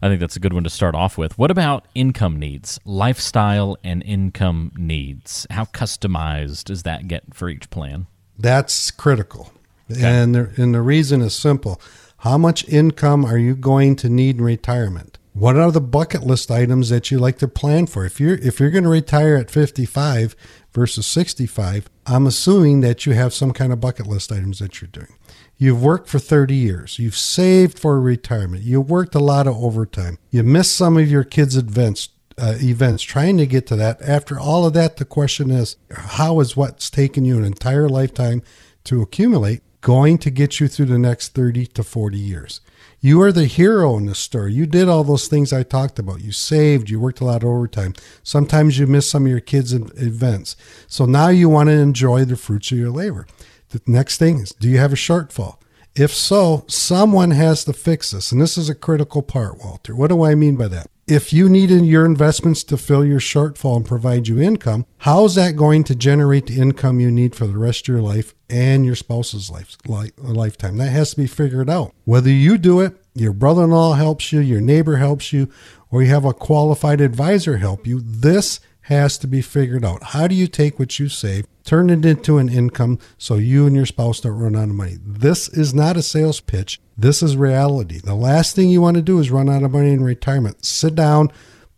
I 0.00 0.08
think 0.08 0.20
that's 0.20 0.36
a 0.36 0.40
good 0.40 0.52
one 0.52 0.64
to 0.64 0.70
start 0.70 0.94
off 0.94 1.18
with. 1.18 1.38
What 1.38 1.50
about 1.50 1.86
income 1.94 2.38
needs, 2.38 2.80
lifestyle 2.84 3.76
and 3.84 4.02
income 4.02 4.72
needs? 4.76 5.46
How 5.50 5.64
customized 5.66 6.64
does 6.64 6.82
that 6.84 7.08
get 7.08 7.34
for 7.34 7.48
each 7.48 7.70
plan? 7.70 8.06
That's 8.38 8.90
critical. 8.90 9.52
And, 10.00 10.34
the, 10.34 10.52
and 10.56 10.74
the 10.74 10.80
reason 10.80 11.20
is 11.20 11.34
simple. 11.34 11.80
How 12.18 12.38
much 12.38 12.66
income 12.68 13.24
are 13.24 13.38
you 13.38 13.54
going 13.54 13.96
to 13.96 14.08
need 14.08 14.38
in 14.38 14.44
retirement? 14.44 15.18
What 15.34 15.56
are 15.56 15.72
the 15.72 15.80
bucket 15.80 16.24
list 16.24 16.50
items 16.50 16.90
that 16.90 17.10
you 17.10 17.18
like 17.18 17.38
to 17.38 17.48
plan 17.48 17.86
for? 17.86 18.04
If 18.04 18.20
you're 18.20 18.34
if 18.34 18.60
you're 18.60 18.70
going 18.70 18.84
to 18.84 18.90
retire 18.90 19.36
at 19.36 19.50
55 19.50 20.36
versus 20.72 21.06
65, 21.06 21.88
I'm 22.06 22.26
assuming 22.26 22.82
that 22.82 23.06
you 23.06 23.14
have 23.14 23.32
some 23.32 23.52
kind 23.52 23.72
of 23.72 23.80
bucket 23.80 24.06
list 24.06 24.30
items 24.30 24.58
that 24.58 24.80
you're 24.80 24.88
doing. 24.88 25.14
You've 25.56 25.82
worked 25.82 26.08
for 26.08 26.18
30 26.18 26.54
years. 26.54 26.98
You've 26.98 27.16
saved 27.16 27.78
for 27.78 27.98
retirement. 28.00 28.62
You 28.62 28.80
worked 28.80 29.14
a 29.14 29.20
lot 29.20 29.46
of 29.46 29.56
overtime. 29.56 30.18
You 30.30 30.42
missed 30.42 30.76
some 30.76 30.98
of 30.98 31.10
your 31.10 31.24
kids' 31.24 31.56
events 31.56 32.10
uh, 32.36 32.56
events 32.60 33.02
trying 33.02 33.38
to 33.38 33.46
get 33.46 33.66
to 33.68 33.76
that. 33.76 34.02
After 34.02 34.38
all 34.38 34.66
of 34.66 34.72
that, 34.74 34.96
the 34.96 35.04
question 35.04 35.50
is, 35.50 35.76
how 35.90 36.40
is 36.40 36.56
what's 36.56 36.90
taken 36.90 37.24
you 37.24 37.38
an 37.38 37.44
entire 37.44 37.88
lifetime 37.88 38.42
to 38.84 39.00
accumulate 39.00 39.62
going 39.80 40.18
to 40.18 40.30
get 40.30 40.60
you 40.60 40.68
through 40.68 40.86
the 40.86 40.98
next 40.98 41.34
30 41.34 41.66
to 41.68 41.82
40 41.82 42.18
years? 42.18 42.60
You 43.04 43.20
are 43.22 43.32
the 43.32 43.46
hero 43.46 43.96
in 43.98 44.06
the 44.06 44.14
story. 44.14 44.52
You 44.52 44.64
did 44.64 44.88
all 44.88 45.02
those 45.02 45.26
things 45.26 45.52
I 45.52 45.64
talked 45.64 45.98
about. 45.98 46.20
You 46.20 46.30
saved, 46.30 46.88
you 46.88 47.00
worked 47.00 47.20
a 47.20 47.24
lot 47.24 47.42
of 47.42 47.48
overtime. 47.48 47.94
Sometimes 48.22 48.78
you 48.78 48.86
missed 48.86 49.10
some 49.10 49.24
of 49.24 49.30
your 49.30 49.40
kids' 49.40 49.72
events. 49.72 50.54
So 50.86 51.04
now 51.04 51.26
you 51.26 51.48
want 51.48 51.68
to 51.68 51.72
enjoy 51.72 52.24
the 52.24 52.36
fruits 52.36 52.70
of 52.70 52.78
your 52.78 52.90
labor. 52.90 53.26
The 53.70 53.80
next 53.88 54.18
thing 54.18 54.38
is, 54.38 54.50
do 54.52 54.68
you 54.68 54.78
have 54.78 54.92
a 54.92 54.96
shortfall? 54.96 55.56
If 55.94 56.14
so, 56.14 56.64
someone 56.68 57.32
has 57.32 57.64
to 57.64 57.72
fix 57.74 58.12
this. 58.12 58.32
And 58.32 58.40
this 58.40 58.56
is 58.56 58.70
a 58.70 58.74
critical 58.74 59.22
part, 59.22 59.58
Walter. 59.58 59.94
What 59.94 60.08
do 60.08 60.24
I 60.24 60.34
mean 60.34 60.56
by 60.56 60.68
that? 60.68 60.88
If 61.06 61.32
you 61.32 61.48
needed 61.48 61.84
your 61.84 62.06
investments 62.06 62.64
to 62.64 62.78
fill 62.78 63.04
your 63.04 63.20
shortfall 63.20 63.76
and 63.76 63.84
provide 63.84 64.28
you 64.28 64.40
income, 64.40 64.86
how 64.98 65.24
is 65.24 65.34
that 65.34 65.56
going 65.56 65.84
to 65.84 65.94
generate 65.94 66.46
the 66.46 66.60
income 66.60 67.00
you 67.00 67.10
need 67.10 67.34
for 67.34 67.46
the 67.46 67.58
rest 67.58 67.82
of 67.82 67.94
your 67.94 68.00
life 68.00 68.34
and 68.48 68.86
your 68.86 68.94
spouse's 68.94 69.50
life, 69.50 69.76
lifetime? 70.16 70.78
That 70.78 70.90
has 70.90 71.10
to 71.10 71.16
be 71.16 71.26
figured 71.26 71.68
out. 71.68 71.92
Whether 72.04 72.30
you 72.30 72.56
do 72.56 72.80
it, 72.80 72.96
your 73.14 73.32
brother 73.32 73.64
in 73.64 73.70
law 73.70 73.92
helps 73.92 74.32
you, 74.32 74.40
your 74.40 74.62
neighbor 74.62 74.96
helps 74.96 75.32
you, 75.32 75.50
or 75.90 76.02
you 76.02 76.08
have 76.08 76.24
a 76.24 76.32
qualified 76.32 77.02
advisor 77.02 77.58
help 77.58 77.86
you, 77.86 78.00
this 78.00 78.60
has 78.82 79.16
to 79.18 79.26
be 79.26 79.40
figured 79.40 79.84
out. 79.84 80.02
How 80.02 80.26
do 80.26 80.34
you 80.34 80.46
take 80.46 80.78
what 80.78 80.98
you 80.98 81.08
save, 81.08 81.46
turn 81.64 81.90
it 81.90 82.04
into 82.04 82.38
an 82.38 82.48
income 82.48 82.98
so 83.16 83.36
you 83.36 83.66
and 83.66 83.76
your 83.76 83.86
spouse 83.86 84.20
don't 84.20 84.38
run 84.38 84.56
out 84.56 84.68
of 84.68 84.74
money? 84.74 84.96
This 85.04 85.48
is 85.48 85.72
not 85.72 85.96
a 85.96 86.02
sales 86.02 86.40
pitch. 86.40 86.80
This 86.96 87.22
is 87.22 87.36
reality. 87.36 87.98
The 87.98 88.14
last 88.14 88.56
thing 88.56 88.70
you 88.70 88.80
want 88.80 88.96
to 88.96 89.02
do 89.02 89.18
is 89.18 89.30
run 89.30 89.48
out 89.48 89.62
of 89.62 89.72
money 89.72 89.92
in 89.92 90.02
retirement. 90.02 90.64
Sit 90.64 90.94
down, 90.94 91.30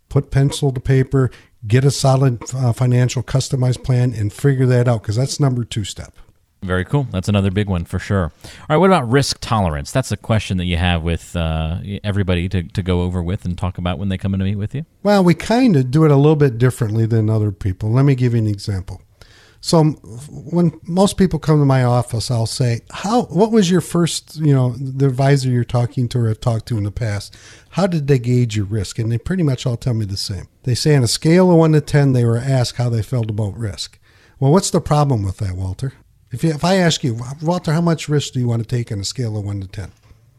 put 0.09 0.31
pencil 0.31 0.71
to 0.71 0.79
paper, 0.79 1.29
get 1.67 1.85
a 1.85 1.91
solid 1.91 2.41
uh, 2.53 2.73
financial 2.73 3.23
customized 3.23 3.83
plan, 3.83 4.13
and 4.13 4.33
figure 4.33 4.65
that 4.65 4.87
out 4.87 5.01
because 5.03 5.15
that's 5.15 5.39
number 5.39 5.63
two 5.63 5.83
step. 5.83 6.15
Very 6.65 6.83
cool. 6.85 7.07
That's 7.11 7.29
another 7.29 7.51
big 7.51 7.69
one 7.69 7.85
for 7.85 7.99
sure. 7.99 8.31
All 8.43 8.51
right, 8.69 8.77
what 8.77 8.89
about 8.89 9.09
risk 9.09 9.37
tolerance? 9.39 9.91
That's 9.91 10.11
a 10.11 10.17
question 10.17 10.57
that 10.57 10.65
you 10.65 10.77
have 10.77 11.03
with 11.03 11.35
uh, 11.35 11.77
everybody 12.03 12.49
to, 12.49 12.63
to 12.63 12.81
go 12.81 13.01
over 13.01 13.21
with 13.21 13.45
and 13.45 13.57
talk 13.57 13.77
about 13.77 13.99
when 13.99 14.09
they 14.09 14.17
come 14.17 14.33
in 14.33 14.39
to 14.39 14.45
meet 14.45 14.55
with 14.55 14.73
you. 14.73 14.85
Well, 15.03 15.23
we 15.23 15.35
kind 15.35 15.75
of 15.75 15.91
do 15.91 16.05
it 16.05 16.11
a 16.11 16.15
little 16.15 16.35
bit 16.35 16.57
differently 16.57 17.05
than 17.05 17.29
other 17.29 17.51
people. 17.51 17.91
Let 17.91 18.03
me 18.03 18.15
give 18.15 18.33
you 18.33 18.39
an 18.39 18.47
example. 18.47 19.01
So 19.61 19.83
when 20.29 20.79
most 20.83 21.17
people 21.17 21.39
come 21.39 21.59
to 21.59 21.65
my 21.65 21.83
office, 21.83 22.29
I'll 22.29 22.45
say, 22.45 22.81
"How? 22.91 23.23
What 23.23 23.51
was 23.51 23.69
your 23.71 23.81
first? 23.81 24.35
You 24.35 24.53
know, 24.53 24.75
the 24.77 25.07
advisor 25.07 25.49
you're 25.49 25.63
talking 25.63 26.07
to 26.09 26.19
or 26.19 26.27
have 26.27 26.39
talked 26.39 26.67
to 26.67 26.77
in 26.77 26.83
the 26.83 26.91
past. 26.91 27.35
How 27.71 27.87
did 27.87 28.07
they 28.07 28.19
gauge 28.19 28.55
your 28.55 28.65
risk?" 28.65 28.99
And 28.99 29.11
they 29.11 29.17
pretty 29.17 29.41
much 29.41 29.65
all 29.65 29.75
tell 29.75 29.95
me 29.95 30.05
the 30.05 30.17
same. 30.17 30.47
They 30.63 30.75
say 30.75 30.95
on 30.95 31.03
a 31.03 31.07
scale 31.07 31.49
of 31.49 31.57
one 31.57 31.71
to 31.71 31.81
ten, 31.81 32.13
they 32.13 32.25
were 32.25 32.37
asked 32.37 32.77
how 32.77 32.89
they 32.89 33.01
felt 33.01 33.31
about 33.31 33.57
risk. 33.57 33.97
Well, 34.39 34.51
what's 34.51 34.69
the 34.69 34.81
problem 34.81 35.23
with 35.23 35.37
that, 35.37 35.55
Walter? 35.55 35.93
If, 36.35 36.43
you, 36.43 36.49
if 36.49 36.65
I 36.65 36.75
ask 36.75 37.01
you, 37.01 37.17
Walter, 37.41 37.71
how 37.71 37.79
much 37.79 38.09
risk 38.09 38.33
do 38.33 38.41
you 38.41 38.47
want 38.47 38.61
to 38.61 38.67
take 38.67 38.91
on 38.91 38.99
a 38.99 39.05
scale 39.05 39.37
of 39.37 39.45
one 39.45 39.61
to 39.61 39.67
ten? 39.67 39.93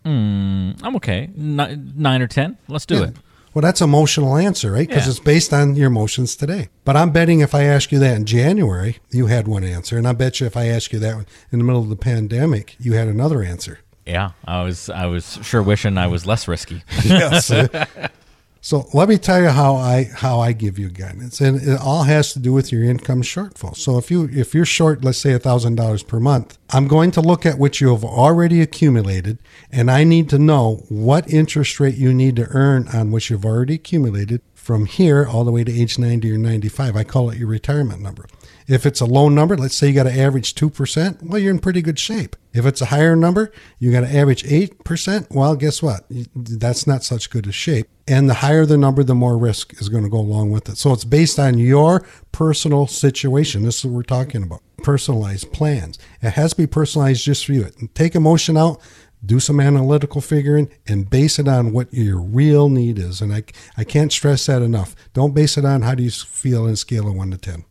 Mm, 0.04 0.78
I'm 0.82 0.94
okay. 0.96 1.30
Nine, 1.34 1.94
nine, 1.96 2.20
or 2.20 2.26
ten. 2.26 2.58
Let's 2.68 2.84
do 2.84 2.96
yeah. 2.96 3.04
it. 3.04 3.16
Well, 3.54 3.62
that's 3.62 3.80
emotional 3.80 4.36
answer, 4.36 4.72
right? 4.72 4.86
Because 4.86 5.06
yeah. 5.06 5.12
it's 5.12 5.20
based 5.20 5.54
on 5.54 5.74
your 5.74 5.86
emotions 5.86 6.36
today. 6.36 6.68
But 6.84 6.96
I'm 6.96 7.12
betting 7.12 7.40
if 7.40 7.54
I 7.54 7.62
ask 7.62 7.90
you 7.92 7.98
that 8.00 8.14
in 8.14 8.26
January, 8.26 8.98
you 9.10 9.28
had 9.28 9.48
one 9.48 9.64
answer, 9.64 9.96
and 9.96 10.06
I 10.06 10.12
bet 10.12 10.38
you 10.38 10.46
if 10.46 10.54
I 10.54 10.66
ask 10.66 10.92
you 10.92 10.98
that 10.98 11.26
in 11.50 11.58
the 11.60 11.64
middle 11.64 11.80
of 11.80 11.88
the 11.88 11.96
pandemic, 11.96 12.76
you 12.78 12.92
had 12.92 13.08
another 13.08 13.42
answer. 13.42 13.78
Yeah, 14.04 14.32
I 14.44 14.64
was 14.64 14.90
I 14.90 15.06
was 15.06 15.38
sure 15.42 15.62
wishing 15.62 15.96
I 15.96 16.08
was 16.08 16.26
less 16.26 16.46
risky. 16.46 16.82
yes. 17.06 17.50
So 18.66 18.88
let 18.92 19.08
me 19.08 19.16
tell 19.16 19.40
you 19.40 19.50
how 19.50 19.76
I 19.76 20.10
how 20.12 20.40
I 20.40 20.50
give 20.50 20.76
you 20.76 20.88
guidance, 20.88 21.40
and 21.40 21.62
it 21.62 21.78
all 21.80 22.02
has 22.02 22.32
to 22.32 22.40
do 22.40 22.52
with 22.52 22.72
your 22.72 22.82
income 22.82 23.22
shortfall. 23.22 23.76
So 23.76 23.96
if 23.96 24.10
you 24.10 24.28
if 24.32 24.56
you're 24.56 24.64
short, 24.64 25.04
let's 25.04 25.18
say 25.18 25.38
thousand 25.38 25.76
dollars 25.76 26.02
per 26.02 26.18
month, 26.18 26.58
I'm 26.70 26.88
going 26.88 27.12
to 27.12 27.20
look 27.20 27.46
at 27.46 27.60
what 27.60 27.80
you 27.80 27.90
have 27.90 28.02
already 28.02 28.60
accumulated, 28.60 29.38
and 29.70 29.88
I 29.88 30.02
need 30.02 30.28
to 30.30 30.40
know 30.40 30.82
what 30.88 31.32
interest 31.32 31.78
rate 31.78 31.94
you 31.94 32.12
need 32.12 32.34
to 32.36 32.48
earn 32.48 32.88
on 32.88 33.12
what 33.12 33.30
you've 33.30 33.44
already 33.44 33.74
accumulated 33.74 34.40
from 34.66 34.86
here 34.86 35.24
all 35.24 35.44
the 35.44 35.52
way 35.52 35.62
to 35.62 35.72
age 35.72 35.96
90 35.96 36.32
or 36.32 36.38
95. 36.38 36.96
I 36.96 37.04
call 37.04 37.30
it 37.30 37.38
your 37.38 37.46
retirement 37.46 38.02
number. 38.02 38.26
If 38.66 38.84
it's 38.84 39.00
a 39.00 39.06
low 39.06 39.28
number, 39.28 39.56
let's 39.56 39.76
say 39.76 39.86
you 39.86 39.94
got 39.94 40.10
to 40.10 40.20
average 40.20 40.56
2%, 40.56 41.22
well, 41.22 41.38
you're 41.38 41.52
in 41.52 41.60
pretty 41.60 41.80
good 41.80 42.00
shape. 42.00 42.34
If 42.52 42.66
it's 42.66 42.80
a 42.80 42.86
higher 42.86 43.14
number, 43.14 43.52
you 43.78 43.92
got 43.92 44.00
to 44.00 44.12
average 44.12 44.42
8%, 44.42 45.28
well, 45.30 45.54
guess 45.54 45.84
what? 45.84 46.06
That's 46.34 46.84
not 46.84 47.04
such 47.04 47.30
good 47.30 47.46
a 47.46 47.52
shape. 47.52 47.86
And 48.08 48.28
the 48.28 48.34
higher 48.34 48.66
the 48.66 48.76
number, 48.76 49.04
the 49.04 49.14
more 49.14 49.38
risk 49.38 49.80
is 49.80 49.88
going 49.88 50.02
to 50.02 50.10
go 50.10 50.18
along 50.18 50.50
with 50.50 50.68
it. 50.68 50.78
So 50.78 50.92
it's 50.92 51.04
based 51.04 51.38
on 51.38 51.58
your 51.58 52.04
personal 52.32 52.88
situation. 52.88 53.62
This 53.62 53.78
is 53.78 53.84
what 53.84 53.94
we're 53.94 54.02
talking 54.02 54.42
about. 54.42 54.62
Personalized 54.78 55.52
plans. 55.52 55.96
It 56.22 56.30
has 56.30 56.50
to 56.50 56.56
be 56.56 56.66
personalized 56.66 57.22
just 57.22 57.46
for 57.46 57.52
you. 57.52 57.70
Take 57.94 58.16
emotion 58.16 58.56
out, 58.56 58.80
do 59.26 59.40
some 59.40 59.60
analytical 59.60 60.20
figuring 60.20 60.70
and 60.86 61.10
base 61.10 61.38
it 61.38 61.48
on 61.48 61.72
what 61.72 61.92
your 61.92 62.20
real 62.20 62.68
need 62.68 62.98
is. 62.98 63.20
And 63.20 63.32
I, 63.32 63.44
I 63.76 63.84
can't 63.84 64.12
stress 64.12 64.46
that 64.46 64.62
enough. 64.62 64.94
Don't 65.12 65.34
base 65.34 65.58
it 65.58 65.64
on 65.64 65.82
how 65.82 65.94
do 65.94 66.02
you 66.02 66.10
feel 66.10 66.66
in 66.66 66.74
a 66.74 66.76
scale 66.76 67.08
of 67.08 67.14
1 67.14 67.30
to 67.32 67.36
10. 67.36 67.64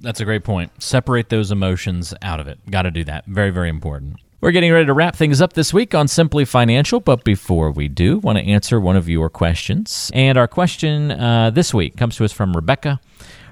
That's 0.00 0.20
a 0.20 0.24
great 0.24 0.44
point. 0.44 0.82
Separate 0.82 1.30
those 1.30 1.50
emotions 1.50 2.12
out 2.22 2.40
of 2.40 2.48
it. 2.48 2.58
Got 2.70 2.82
to 2.82 2.90
do 2.90 3.04
that. 3.04 3.24
Very, 3.26 3.50
very 3.50 3.68
important. 3.68 4.16
We're 4.40 4.50
getting 4.50 4.70
ready 4.70 4.86
to 4.86 4.92
wrap 4.92 5.16
things 5.16 5.40
up 5.40 5.54
this 5.54 5.72
week 5.72 5.94
on 5.94 6.08
Simply 6.08 6.44
Financial, 6.44 7.00
but 7.00 7.24
before 7.24 7.70
we 7.70 7.88
do, 7.88 8.18
want 8.18 8.36
to 8.36 8.44
answer 8.44 8.78
one 8.78 8.94
of 8.94 9.08
your 9.08 9.30
questions. 9.30 10.10
And 10.12 10.36
our 10.36 10.46
question 10.46 11.10
uh, 11.10 11.50
this 11.50 11.72
week 11.72 11.96
comes 11.96 12.16
to 12.16 12.24
us 12.24 12.32
from 12.32 12.54
Rebecca. 12.54 13.00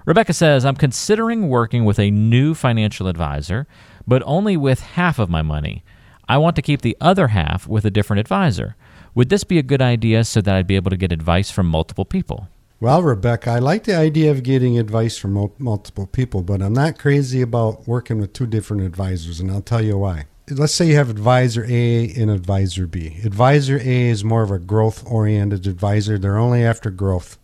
Rebecca 0.04 0.34
says, 0.34 0.66
I'm 0.66 0.76
considering 0.76 1.48
working 1.48 1.86
with 1.86 1.98
a 1.98 2.10
new 2.10 2.54
financial 2.54 3.08
advisor, 3.08 3.66
but 4.06 4.22
only 4.26 4.58
with 4.58 4.80
half 4.80 5.18
of 5.18 5.30
my 5.30 5.40
money. 5.40 5.82
I 6.28 6.38
want 6.38 6.56
to 6.56 6.62
keep 6.62 6.82
the 6.82 6.96
other 7.00 7.28
half 7.28 7.68
with 7.68 7.84
a 7.84 7.90
different 7.90 8.20
advisor. 8.20 8.76
Would 9.14 9.28
this 9.28 9.44
be 9.44 9.58
a 9.58 9.62
good 9.62 9.82
idea 9.82 10.24
so 10.24 10.40
that 10.40 10.54
I'd 10.54 10.66
be 10.66 10.76
able 10.76 10.90
to 10.90 10.96
get 10.96 11.12
advice 11.12 11.50
from 11.50 11.66
multiple 11.66 12.04
people? 12.04 12.48
Well, 12.80 13.02
Rebecca, 13.02 13.50
I 13.50 13.58
like 13.60 13.84
the 13.84 13.96
idea 13.96 14.30
of 14.30 14.42
getting 14.42 14.78
advice 14.78 15.16
from 15.16 15.50
multiple 15.58 16.06
people, 16.06 16.42
but 16.42 16.60
I'm 16.60 16.72
not 16.72 16.98
crazy 16.98 17.40
about 17.40 17.86
working 17.86 18.18
with 18.18 18.32
two 18.32 18.46
different 18.46 18.82
advisors, 18.82 19.40
and 19.40 19.50
I'll 19.50 19.62
tell 19.62 19.82
you 19.82 19.96
why. 19.98 20.24
Let's 20.50 20.74
say 20.74 20.88
you 20.88 20.96
have 20.96 21.08
advisor 21.08 21.64
A 21.66 22.12
and 22.14 22.30
advisor 22.30 22.86
B. 22.86 23.20
Advisor 23.24 23.78
A 23.78 24.08
is 24.08 24.24
more 24.24 24.42
of 24.42 24.50
a 24.50 24.58
growth 24.58 25.02
oriented 25.06 25.66
advisor, 25.66 26.18
they're 26.18 26.36
only 26.36 26.62
after 26.62 26.90
growth. 26.90 27.38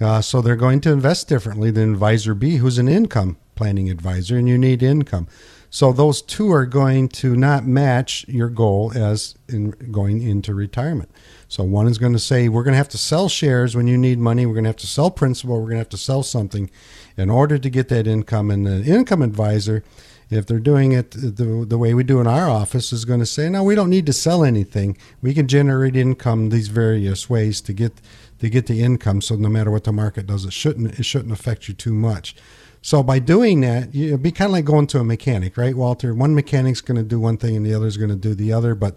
Uh, 0.00 0.20
so 0.20 0.42
they're 0.42 0.56
going 0.56 0.80
to 0.80 0.92
invest 0.92 1.28
differently 1.28 1.70
than 1.70 1.92
advisor 1.92 2.34
B, 2.34 2.56
who's 2.56 2.78
an 2.78 2.88
income 2.88 3.36
planning 3.54 3.88
advisor, 3.88 4.36
and 4.36 4.48
you 4.48 4.58
need 4.58 4.82
income. 4.82 5.28
So 5.74 5.90
those 5.90 6.20
two 6.20 6.52
are 6.52 6.66
going 6.66 7.08
to 7.08 7.34
not 7.34 7.64
match 7.64 8.26
your 8.28 8.50
goal 8.50 8.92
as 8.94 9.36
in 9.48 9.70
going 9.90 10.20
into 10.20 10.52
retirement. 10.52 11.10
So 11.48 11.64
one 11.64 11.86
is 11.86 11.96
going 11.96 12.12
to 12.12 12.18
say, 12.18 12.50
we're 12.50 12.62
going 12.62 12.74
to 12.74 12.78
have 12.78 12.90
to 12.90 12.98
sell 12.98 13.30
shares 13.30 13.74
when 13.74 13.86
you 13.86 13.96
need 13.96 14.18
money. 14.18 14.44
We're 14.44 14.52
going 14.52 14.64
to 14.64 14.68
have 14.68 14.76
to 14.76 14.86
sell 14.86 15.10
principal. 15.10 15.54
We're 15.54 15.68
going 15.68 15.76
to 15.76 15.78
have 15.78 15.88
to 15.88 15.96
sell 15.96 16.22
something 16.22 16.70
in 17.16 17.30
order 17.30 17.56
to 17.56 17.70
get 17.70 17.88
that 17.88 18.06
income. 18.06 18.50
And 18.50 18.66
the 18.66 18.84
income 18.84 19.22
advisor, 19.22 19.82
if 20.28 20.44
they're 20.44 20.58
doing 20.58 20.92
it 20.92 21.12
the, 21.12 21.64
the 21.66 21.78
way 21.78 21.94
we 21.94 22.04
do 22.04 22.20
in 22.20 22.26
our 22.26 22.50
office, 22.50 22.92
is 22.92 23.06
going 23.06 23.20
to 23.20 23.26
say, 23.26 23.48
no, 23.48 23.64
we 23.64 23.74
don't 23.74 23.88
need 23.88 24.04
to 24.04 24.12
sell 24.12 24.44
anything. 24.44 24.98
We 25.22 25.32
can 25.32 25.48
generate 25.48 25.96
income 25.96 26.50
these 26.50 26.68
various 26.68 27.30
ways 27.30 27.62
to 27.62 27.72
get 27.72 27.94
to 28.40 28.50
get 28.50 28.66
the 28.66 28.82
income. 28.82 29.22
So 29.22 29.36
no 29.36 29.48
matter 29.48 29.70
what 29.70 29.84
the 29.84 29.92
market 29.92 30.26
does, 30.26 30.44
it 30.44 30.52
shouldn't 30.52 30.98
it 30.98 31.04
shouldn't 31.04 31.32
affect 31.32 31.66
you 31.66 31.72
too 31.72 31.94
much. 31.94 32.36
So 32.82 33.02
by 33.02 33.20
doing 33.20 33.60
that, 33.60 33.94
it'd 33.94 34.22
be 34.22 34.32
kind 34.32 34.48
of 34.48 34.52
like 34.52 34.64
going 34.64 34.88
to 34.88 34.98
a 34.98 35.04
mechanic, 35.04 35.56
right, 35.56 35.74
Walter? 35.74 36.14
One 36.14 36.34
mechanic's 36.34 36.80
going 36.80 36.98
to 36.98 37.04
do 37.04 37.20
one 37.20 37.36
thing 37.36 37.56
and 37.56 37.64
the 37.64 37.74
other's 37.74 37.96
going 37.96 38.10
to 38.10 38.16
do 38.16 38.34
the 38.34 38.52
other, 38.52 38.74
but 38.74 38.96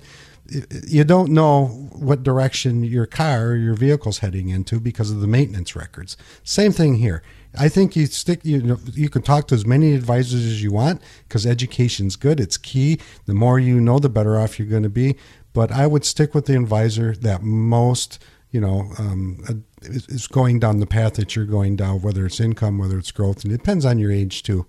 you 0.88 1.04
don't 1.04 1.32
know 1.32 1.68
what 1.94 2.24
direction 2.24 2.84
your 2.84 3.06
car 3.06 3.48
or 3.48 3.56
your 3.56 3.74
vehicle's 3.74 4.20
heading 4.20 4.50
into 4.50 4.80
because 4.80 5.10
of 5.12 5.22
the 5.22 5.28
maintenance 5.28 5.76
records. 5.76 6.18
Same 6.44 6.72
thing 6.72 6.96
here. 6.96 7.24
I 7.58 7.70
think 7.70 7.96
you 7.96 8.06
stick 8.08 8.42
you 8.44 8.62
know, 8.62 8.78
you 8.94 9.10
can 9.10 9.22
talk 9.22 9.48
to 9.48 9.56
as 9.56 9.66
many 9.66 9.94
advisors 9.94 10.46
as 10.46 10.62
you 10.62 10.72
want 10.72 11.02
because 11.28 11.46
education's 11.46 12.16
good. 12.16 12.40
It's 12.40 12.58
key. 12.58 13.00
The 13.26 13.34
more 13.34 13.60
you 13.60 13.80
know, 13.80 13.98
the 13.98 14.10
better 14.10 14.38
off 14.38 14.60
you're 14.60 14.68
going 14.68 14.84
to 14.84 14.90
be. 14.90 15.16
But 15.54 15.72
I 15.72 15.88
would 15.88 16.04
stick 16.04 16.36
with 16.36 16.48
the 16.48 16.58
advisor 16.58 17.16
that 17.16 17.42
most 17.42 18.20
you 18.56 18.62
know 18.62 18.90
um, 18.98 19.66
is 19.82 20.28
going 20.28 20.62
down 20.62 20.80
the 20.80 20.86
path 20.86 21.16
that 21.16 21.36
you're 21.36 21.46
going 21.46 21.76
down, 21.76 22.02
whether 22.02 22.26
it's 22.26 22.40
income, 22.40 22.78
whether 22.78 22.98
it's 22.98 23.12
growth, 23.12 23.44
and 23.44 23.52
it 23.52 23.58
depends 23.58 23.84
on 23.84 24.00
your 24.00 24.14
age 24.14 24.44
too. 24.44 24.66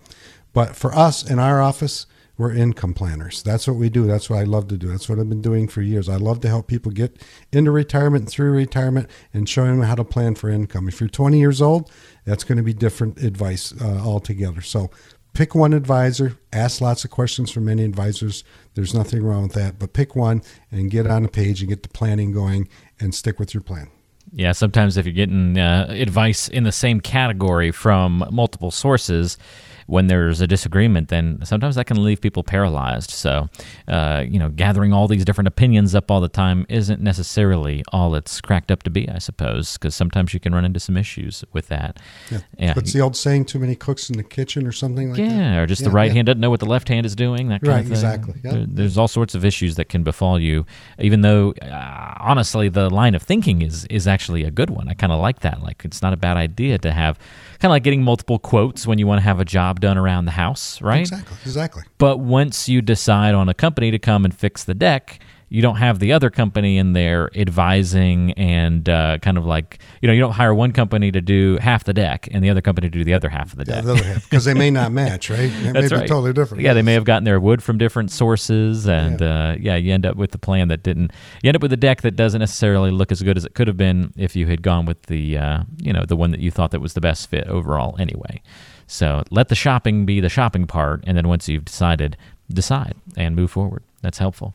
But 0.52 0.74
for 0.74 0.92
us 0.92 1.30
in 1.30 1.38
our 1.38 1.62
office, 1.62 2.06
we're 2.36 2.52
income 2.52 2.94
planners. 2.94 3.44
That's 3.44 3.68
what 3.68 3.76
we 3.76 3.88
do. 3.88 4.04
That's 4.04 4.28
what 4.28 4.40
I 4.40 4.42
love 4.42 4.66
to 4.68 4.76
do. 4.76 4.88
That's 4.88 5.08
what 5.08 5.20
I've 5.20 5.28
been 5.28 5.40
doing 5.40 5.68
for 5.68 5.82
years. 5.82 6.08
I 6.08 6.16
love 6.16 6.40
to 6.40 6.48
help 6.48 6.66
people 6.66 6.90
get 6.90 7.22
into 7.52 7.70
retirement, 7.70 8.28
through 8.28 8.50
retirement, 8.50 9.08
and 9.32 9.48
showing 9.48 9.78
them 9.78 9.86
how 9.86 9.94
to 9.94 10.04
plan 10.04 10.34
for 10.34 10.50
income. 10.50 10.88
If 10.88 11.00
you're 11.00 11.08
20 11.08 11.38
years 11.38 11.62
old, 11.62 11.88
that's 12.24 12.42
going 12.42 12.58
to 12.58 12.64
be 12.64 12.74
different 12.74 13.22
advice 13.22 13.72
uh, 13.80 14.00
altogether. 14.04 14.62
So 14.62 14.90
pick 15.36 15.54
one 15.54 15.74
advisor, 15.74 16.38
ask 16.52 16.80
lots 16.80 17.04
of 17.04 17.10
questions 17.10 17.50
from 17.50 17.66
many 17.66 17.84
advisors. 17.84 18.42
There's 18.74 18.94
nothing 18.94 19.22
wrong 19.22 19.44
with 19.44 19.52
that, 19.52 19.78
but 19.78 19.92
pick 19.92 20.16
one 20.16 20.42
and 20.72 20.90
get 20.90 21.06
on 21.06 21.24
a 21.24 21.28
page 21.28 21.60
and 21.60 21.68
get 21.68 21.82
the 21.82 21.90
planning 21.90 22.32
going 22.32 22.68
and 23.00 23.14
stick 23.14 23.38
with 23.38 23.54
your 23.54 23.62
plan. 23.62 23.90
Yeah, 24.32 24.52
sometimes 24.52 24.96
if 24.96 25.06
you're 25.06 25.12
getting 25.12 25.58
uh, 25.58 25.86
advice 25.88 26.48
in 26.48 26.64
the 26.64 26.72
same 26.72 27.00
category 27.00 27.70
from 27.70 28.24
multiple 28.30 28.70
sources, 28.70 29.38
when 29.86 30.08
there's 30.08 30.40
a 30.40 30.46
disagreement, 30.46 31.08
then 31.08 31.38
sometimes 31.44 31.76
that 31.76 31.86
can 31.86 32.02
leave 32.02 32.20
people 32.20 32.42
paralyzed. 32.42 33.10
So, 33.10 33.48
uh, 33.88 34.24
you 34.28 34.38
know, 34.38 34.48
gathering 34.48 34.92
all 34.92 35.08
these 35.08 35.24
different 35.24 35.48
opinions 35.48 35.94
up 35.94 36.10
all 36.10 36.20
the 36.20 36.28
time 36.28 36.66
isn't 36.68 37.00
necessarily 37.00 37.82
all 37.92 38.14
it's 38.14 38.40
cracked 38.40 38.70
up 38.70 38.82
to 38.84 38.90
be, 38.90 39.08
I 39.08 39.18
suppose, 39.18 39.74
because 39.74 39.94
sometimes 39.94 40.34
you 40.34 40.40
can 40.40 40.54
run 40.54 40.64
into 40.64 40.80
some 40.80 40.96
issues 40.96 41.44
with 41.52 41.68
that. 41.68 41.98
Yeah. 42.30 42.38
Yeah. 42.58 42.72
What's 42.74 42.92
the 42.92 43.00
old 43.00 43.16
saying? 43.16 43.44
Too 43.46 43.58
many 43.58 43.74
cooks 43.76 44.10
in 44.10 44.16
the 44.16 44.22
kitchen, 44.24 44.66
or 44.66 44.72
something 44.72 45.10
like 45.10 45.18
that. 45.18 45.30
Yeah, 45.30 45.58
or 45.58 45.66
just 45.66 45.84
the 45.84 45.90
right 45.90 46.06
yeah. 46.06 46.14
hand 46.14 46.26
doesn't 46.26 46.40
know 46.40 46.50
what 46.50 46.60
the 46.60 46.66
left 46.66 46.88
hand 46.88 47.06
is 47.06 47.14
doing. 47.14 47.48
That 47.48 47.60
kind 47.62 47.68
Right, 47.72 47.80
of 47.80 47.84
thing. 47.86 47.92
exactly, 47.92 48.34
yeah. 48.44 48.52
There- 48.52 48.66
there's 48.68 48.98
all 48.98 49.08
sorts 49.08 49.34
of 49.34 49.44
issues 49.44 49.76
that 49.76 49.88
can 49.88 50.02
befall 50.02 50.38
you. 50.40 50.66
Even 50.98 51.20
though, 51.22 51.52
uh, 51.62 52.14
honestly, 52.20 52.68
the 52.68 52.90
line 52.90 53.14
of 53.14 53.22
thinking 53.22 53.62
is 53.62 53.84
is 53.86 54.06
actually 54.06 54.42
a 54.44 54.50
good 54.50 54.70
one. 54.70 54.88
I 54.88 54.94
kind 54.94 55.12
of 55.12 55.20
like 55.20 55.40
that. 55.40 55.62
Like 55.62 55.82
it's 55.84 56.02
not 56.02 56.12
a 56.12 56.16
bad 56.16 56.36
idea 56.36 56.78
to 56.78 56.92
have 56.92 57.18
kind 57.60 57.70
of 57.70 57.70
like 57.70 57.82
getting 57.84 58.02
multiple 58.02 58.38
quotes 58.38 58.86
when 58.86 58.98
you 58.98 59.06
want 59.06 59.18
to 59.20 59.22
have 59.24 59.40
a 59.40 59.44
job 59.44 59.75
done 59.80 59.98
around 59.98 60.24
the 60.24 60.32
house, 60.32 60.80
right? 60.80 61.00
Exactly. 61.00 61.36
Exactly. 61.44 61.82
But 61.98 62.18
once 62.18 62.68
you 62.68 62.82
decide 62.82 63.34
on 63.34 63.48
a 63.48 63.54
company 63.54 63.90
to 63.90 63.98
come 63.98 64.24
and 64.24 64.34
fix 64.34 64.64
the 64.64 64.74
deck, 64.74 65.20
you 65.48 65.62
don't 65.62 65.76
have 65.76 66.00
the 66.00 66.12
other 66.12 66.28
company 66.28 66.76
in 66.76 66.92
there 66.92 67.30
advising 67.36 68.32
and 68.32 68.88
uh, 68.88 69.18
kind 69.18 69.38
of 69.38 69.46
like 69.46 69.78
you 70.02 70.08
know 70.08 70.12
you 70.12 70.20
don't 70.20 70.32
hire 70.32 70.52
one 70.52 70.72
company 70.72 71.12
to 71.12 71.20
do 71.20 71.56
half 71.58 71.84
the 71.84 71.94
deck 71.94 72.28
and 72.32 72.42
the 72.42 72.50
other 72.50 72.60
company 72.60 72.90
to 72.90 72.98
do 72.98 73.04
the 73.04 73.14
other 73.14 73.28
half 73.28 73.52
of 73.52 73.58
the 73.58 73.64
deck. 73.64 73.84
the 73.84 73.92
other 73.92 74.04
half 74.04 74.24
because 74.28 74.44
they 74.44 74.54
may 74.54 74.70
not 74.70 74.90
match, 75.02 75.30
right? 75.30 75.40
It 75.40 75.72
That's 75.72 75.90
may 75.90 75.96
right. 75.96 76.02
be 76.02 76.08
totally 76.08 76.32
different. 76.32 76.64
Yeah, 76.64 76.74
they 76.74 76.82
may 76.82 76.94
have 76.94 77.04
gotten 77.04 77.24
their 77.24 77.38
wood 77.38 77.62
from 77.62 77.78
different 77.78 78.10
sources, 78.10 78.88
and 78.88 79.20
yeah. 79.20 79.50
Uh, 79.50 79.56
yeah, 79.58 79.76
you 79.76 79.92
end 79.94 80.04
up 80.04 80.16
with 80.16 80.32
the 80.32 80.38
plan 80.38 80.68
that 80.68 80.82
didn't. 80.82 81.12
You 81.42 81.48
end 81.48 81.56
up 81.56 81.62
with 81.62 81.72
a 81.72 81.76
deck 81.76 82.02
that 82.02 82.16
doesn't 82.16 82.40
necessarily 82.40 82.90
look 82.90 83.12
as 83.12 83.22
good 83.22 83.36
as 83.36 83.44
it 83.44 83.54
could 83.54 83.68
have 83.68 83.76
been 83.76 84.12
if 84.16 84.34
you 84.34 84.46
had 84.46 84.62
gone 84.62 84.84
with 84.84 85.02
the 85.02 85.38
uh, 85.38 85.62
you 85.78 85.92
know 85.92 86.04
the 86.04 86.16
one 86.16 86.32
that 86.32 86.40
you 86.40 86.50
thought 86.50 86.72
that 86.72 86.80
was 86.80 86.94
the 86.94 87.00
best 87.00 87.30
fit 87.30 87.46
overall. 87.46 87.94
Anyway, 88.00 88.42
so 88.86 89.22
let 89.30 89.48
the 89.48 89.54
shopping 89.54 90.06
be 90.06 90.20
the 90.20 90.28
shopping 90.28 90.66
part, 90.66 91.02
and 91.06 91.16
then 91.16 91.28
once 91.28 91.48
you've 91.48 91.64
decided, 91.64 92.16
decide 92.52 92.94
and 93.16 93.34
move 93.34 93.50
forward. 93.50 93.82
That's 94.02 94.18
helpful. 94.18 94.54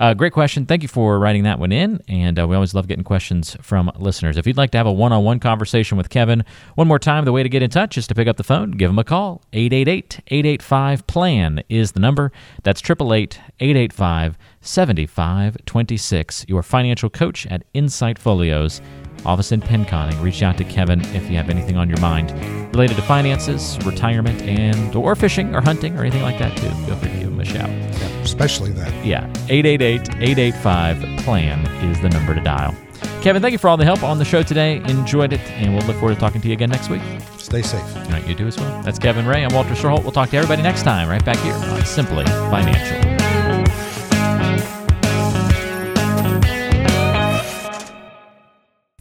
Uh, 0.00 0.14
great 0.14 0.32
question. 0.32 0.66
Thank 0.66 0.82
you 0.82 0.88
for 0.88 1.18
writing 1.18 1.42
that 1.44 1.58
one 1.58 1.72
in. 1.72 2.00
And 2.08 2.38
uh, 2.38 2.46
we 2.46 2.54
always 2.54 2.74
love 2.74 2.88
getting 2.88 3.04
questions 3.04 3.56
from 3.60 3.90
listeners. 3.96 4.36
If 4.36 4.46
you'd 4.46 4.56
like 4.56 4.70
to 4.72 4.78
have 4.78 4.86
a 4.86 4.92
one 4.92 5.12
on 5.12 5.24
one 5.24 5.40
conversation 5.40 5.98
with 5.98 6.10
Kevin, 6.10 6.44
one 6.74 6.88
more 6.88 6.98
time, 6.98 7.24
the 7.24 7.32
way 7.32 7.42
to 7.42 7.48
get 7.48 7.62
in 7.62 7.70
touch 7.70 7.98
is 7.98 8.06
to 8.08 8.14
pick 8.14 8.28
up 8.28 8.36
the 8.36 8.44
phone, 8.44 8.72
give 8.72 8.90
him 8.90 8.98
a 8.98 9.04
call. 9.04 9.42
888 9.52 10.20
885 10.28 11.06
PLAN 11.06 11.62
is 11.68 11.92
the 11.92 12.00
number. 12.00 12.32
That's 12.62 12.80
888 12.80 13.40
885 13.60 14.38
7526. 14.60 16.46
Your 16.48 16.62
financial 16.62 17.10
coach 17.10 17.46
at 17.46 17.64
Insight 17.74 18.18
Folios. 18.18 18.80
Office 19.28 19.52
in 19.52 19.60
Pinconning. 19.60 20.18
Reach 20.22 20.42
out 20.42 20.56
to 20.56 20.64
Kevin 20.64 21.02
if 21.14 21.30
you 21.30 21.36
have 21.36 21.50
anything 21.50 21.76
on 21.76 21.86
your 21.86 22.00
mind 22.00 22.32
related 22.72 22.96
to 22.96 23.02
finances, 23.02 23.78
retirement, 23.84 24.40
and 24.42 24.96
or 24.96 25.14
fishing 25.14 25.54
or 25.54 25.60
hunting 25.60 25.98
or 25.98 26.00
anything 26.00 26.22
like 26.22 26.38
that 26.38 26.56
too. 26.56 26.70
Feel 26.86 26.96
free 26.96 27.10
to 27.10 27.18
give 27.18 27.28
him 27.28 27.38
a 27.38 27.44
shout. 27.44 27.68
Yeah, 27.68 28.06
especially 28.22 28.72
that. 28.72 28.90
Yeah, 29.04 29.30
888-885-PLAN 29.48 31.66
is 31.90 32.00
the 32.00 32.08
number 32.08 32.34
to 32.34 32.40
dial. 32.40 32.74
Kevin, 33.20 33.42
thank 33.42 33.52
you 33.52 33.58
for 33.58 33.68
all 33.68 33.76
the 33.76 33.84
help 33.84 34.02
on 34.02 34.18
the 34.18 34.24
show 34.24 34.42
today. 34.42 34.78
Enjoyed 34.86 35.34
it, 35.34 35.40
and 35.50 35.74
we'll 35.74 35.84
look 35.86 35.96
forward 35.96 36.14
to 36.14 36.20
talking 36.20 36.40
to 36.40 36.48
you 36.48 36.54
again 36.54 36.70
next 36.70 36.88
week. 36.88 37.02
Stay 37.36 37.60
safe. 37.60 37.84
All 37.96 38.04
right, 38.04 38.26
you 38.26 38.34
do 38.34 38.46
as 38.46 38.56
well. 38.56 38.80
That's 38.82 38.98
Kevin 38.98 39.26
Ray. 39.26 39.44
I'm 39.44 39.52
Walter 39.54 39.74
Storholt. 39.74 40.04
We'll 40.04 40.12
talk 40.12 40.30
to 40.30 40.38
everybody 40.38 40.62
next 40.62 40.84
time, 40.84 41.06
right 41.08 41.22
back 41.22 41.36
here 41.38 41.52
on 41.52 41.84
Simply 41.84 42.24
Financial. 42.24 43.17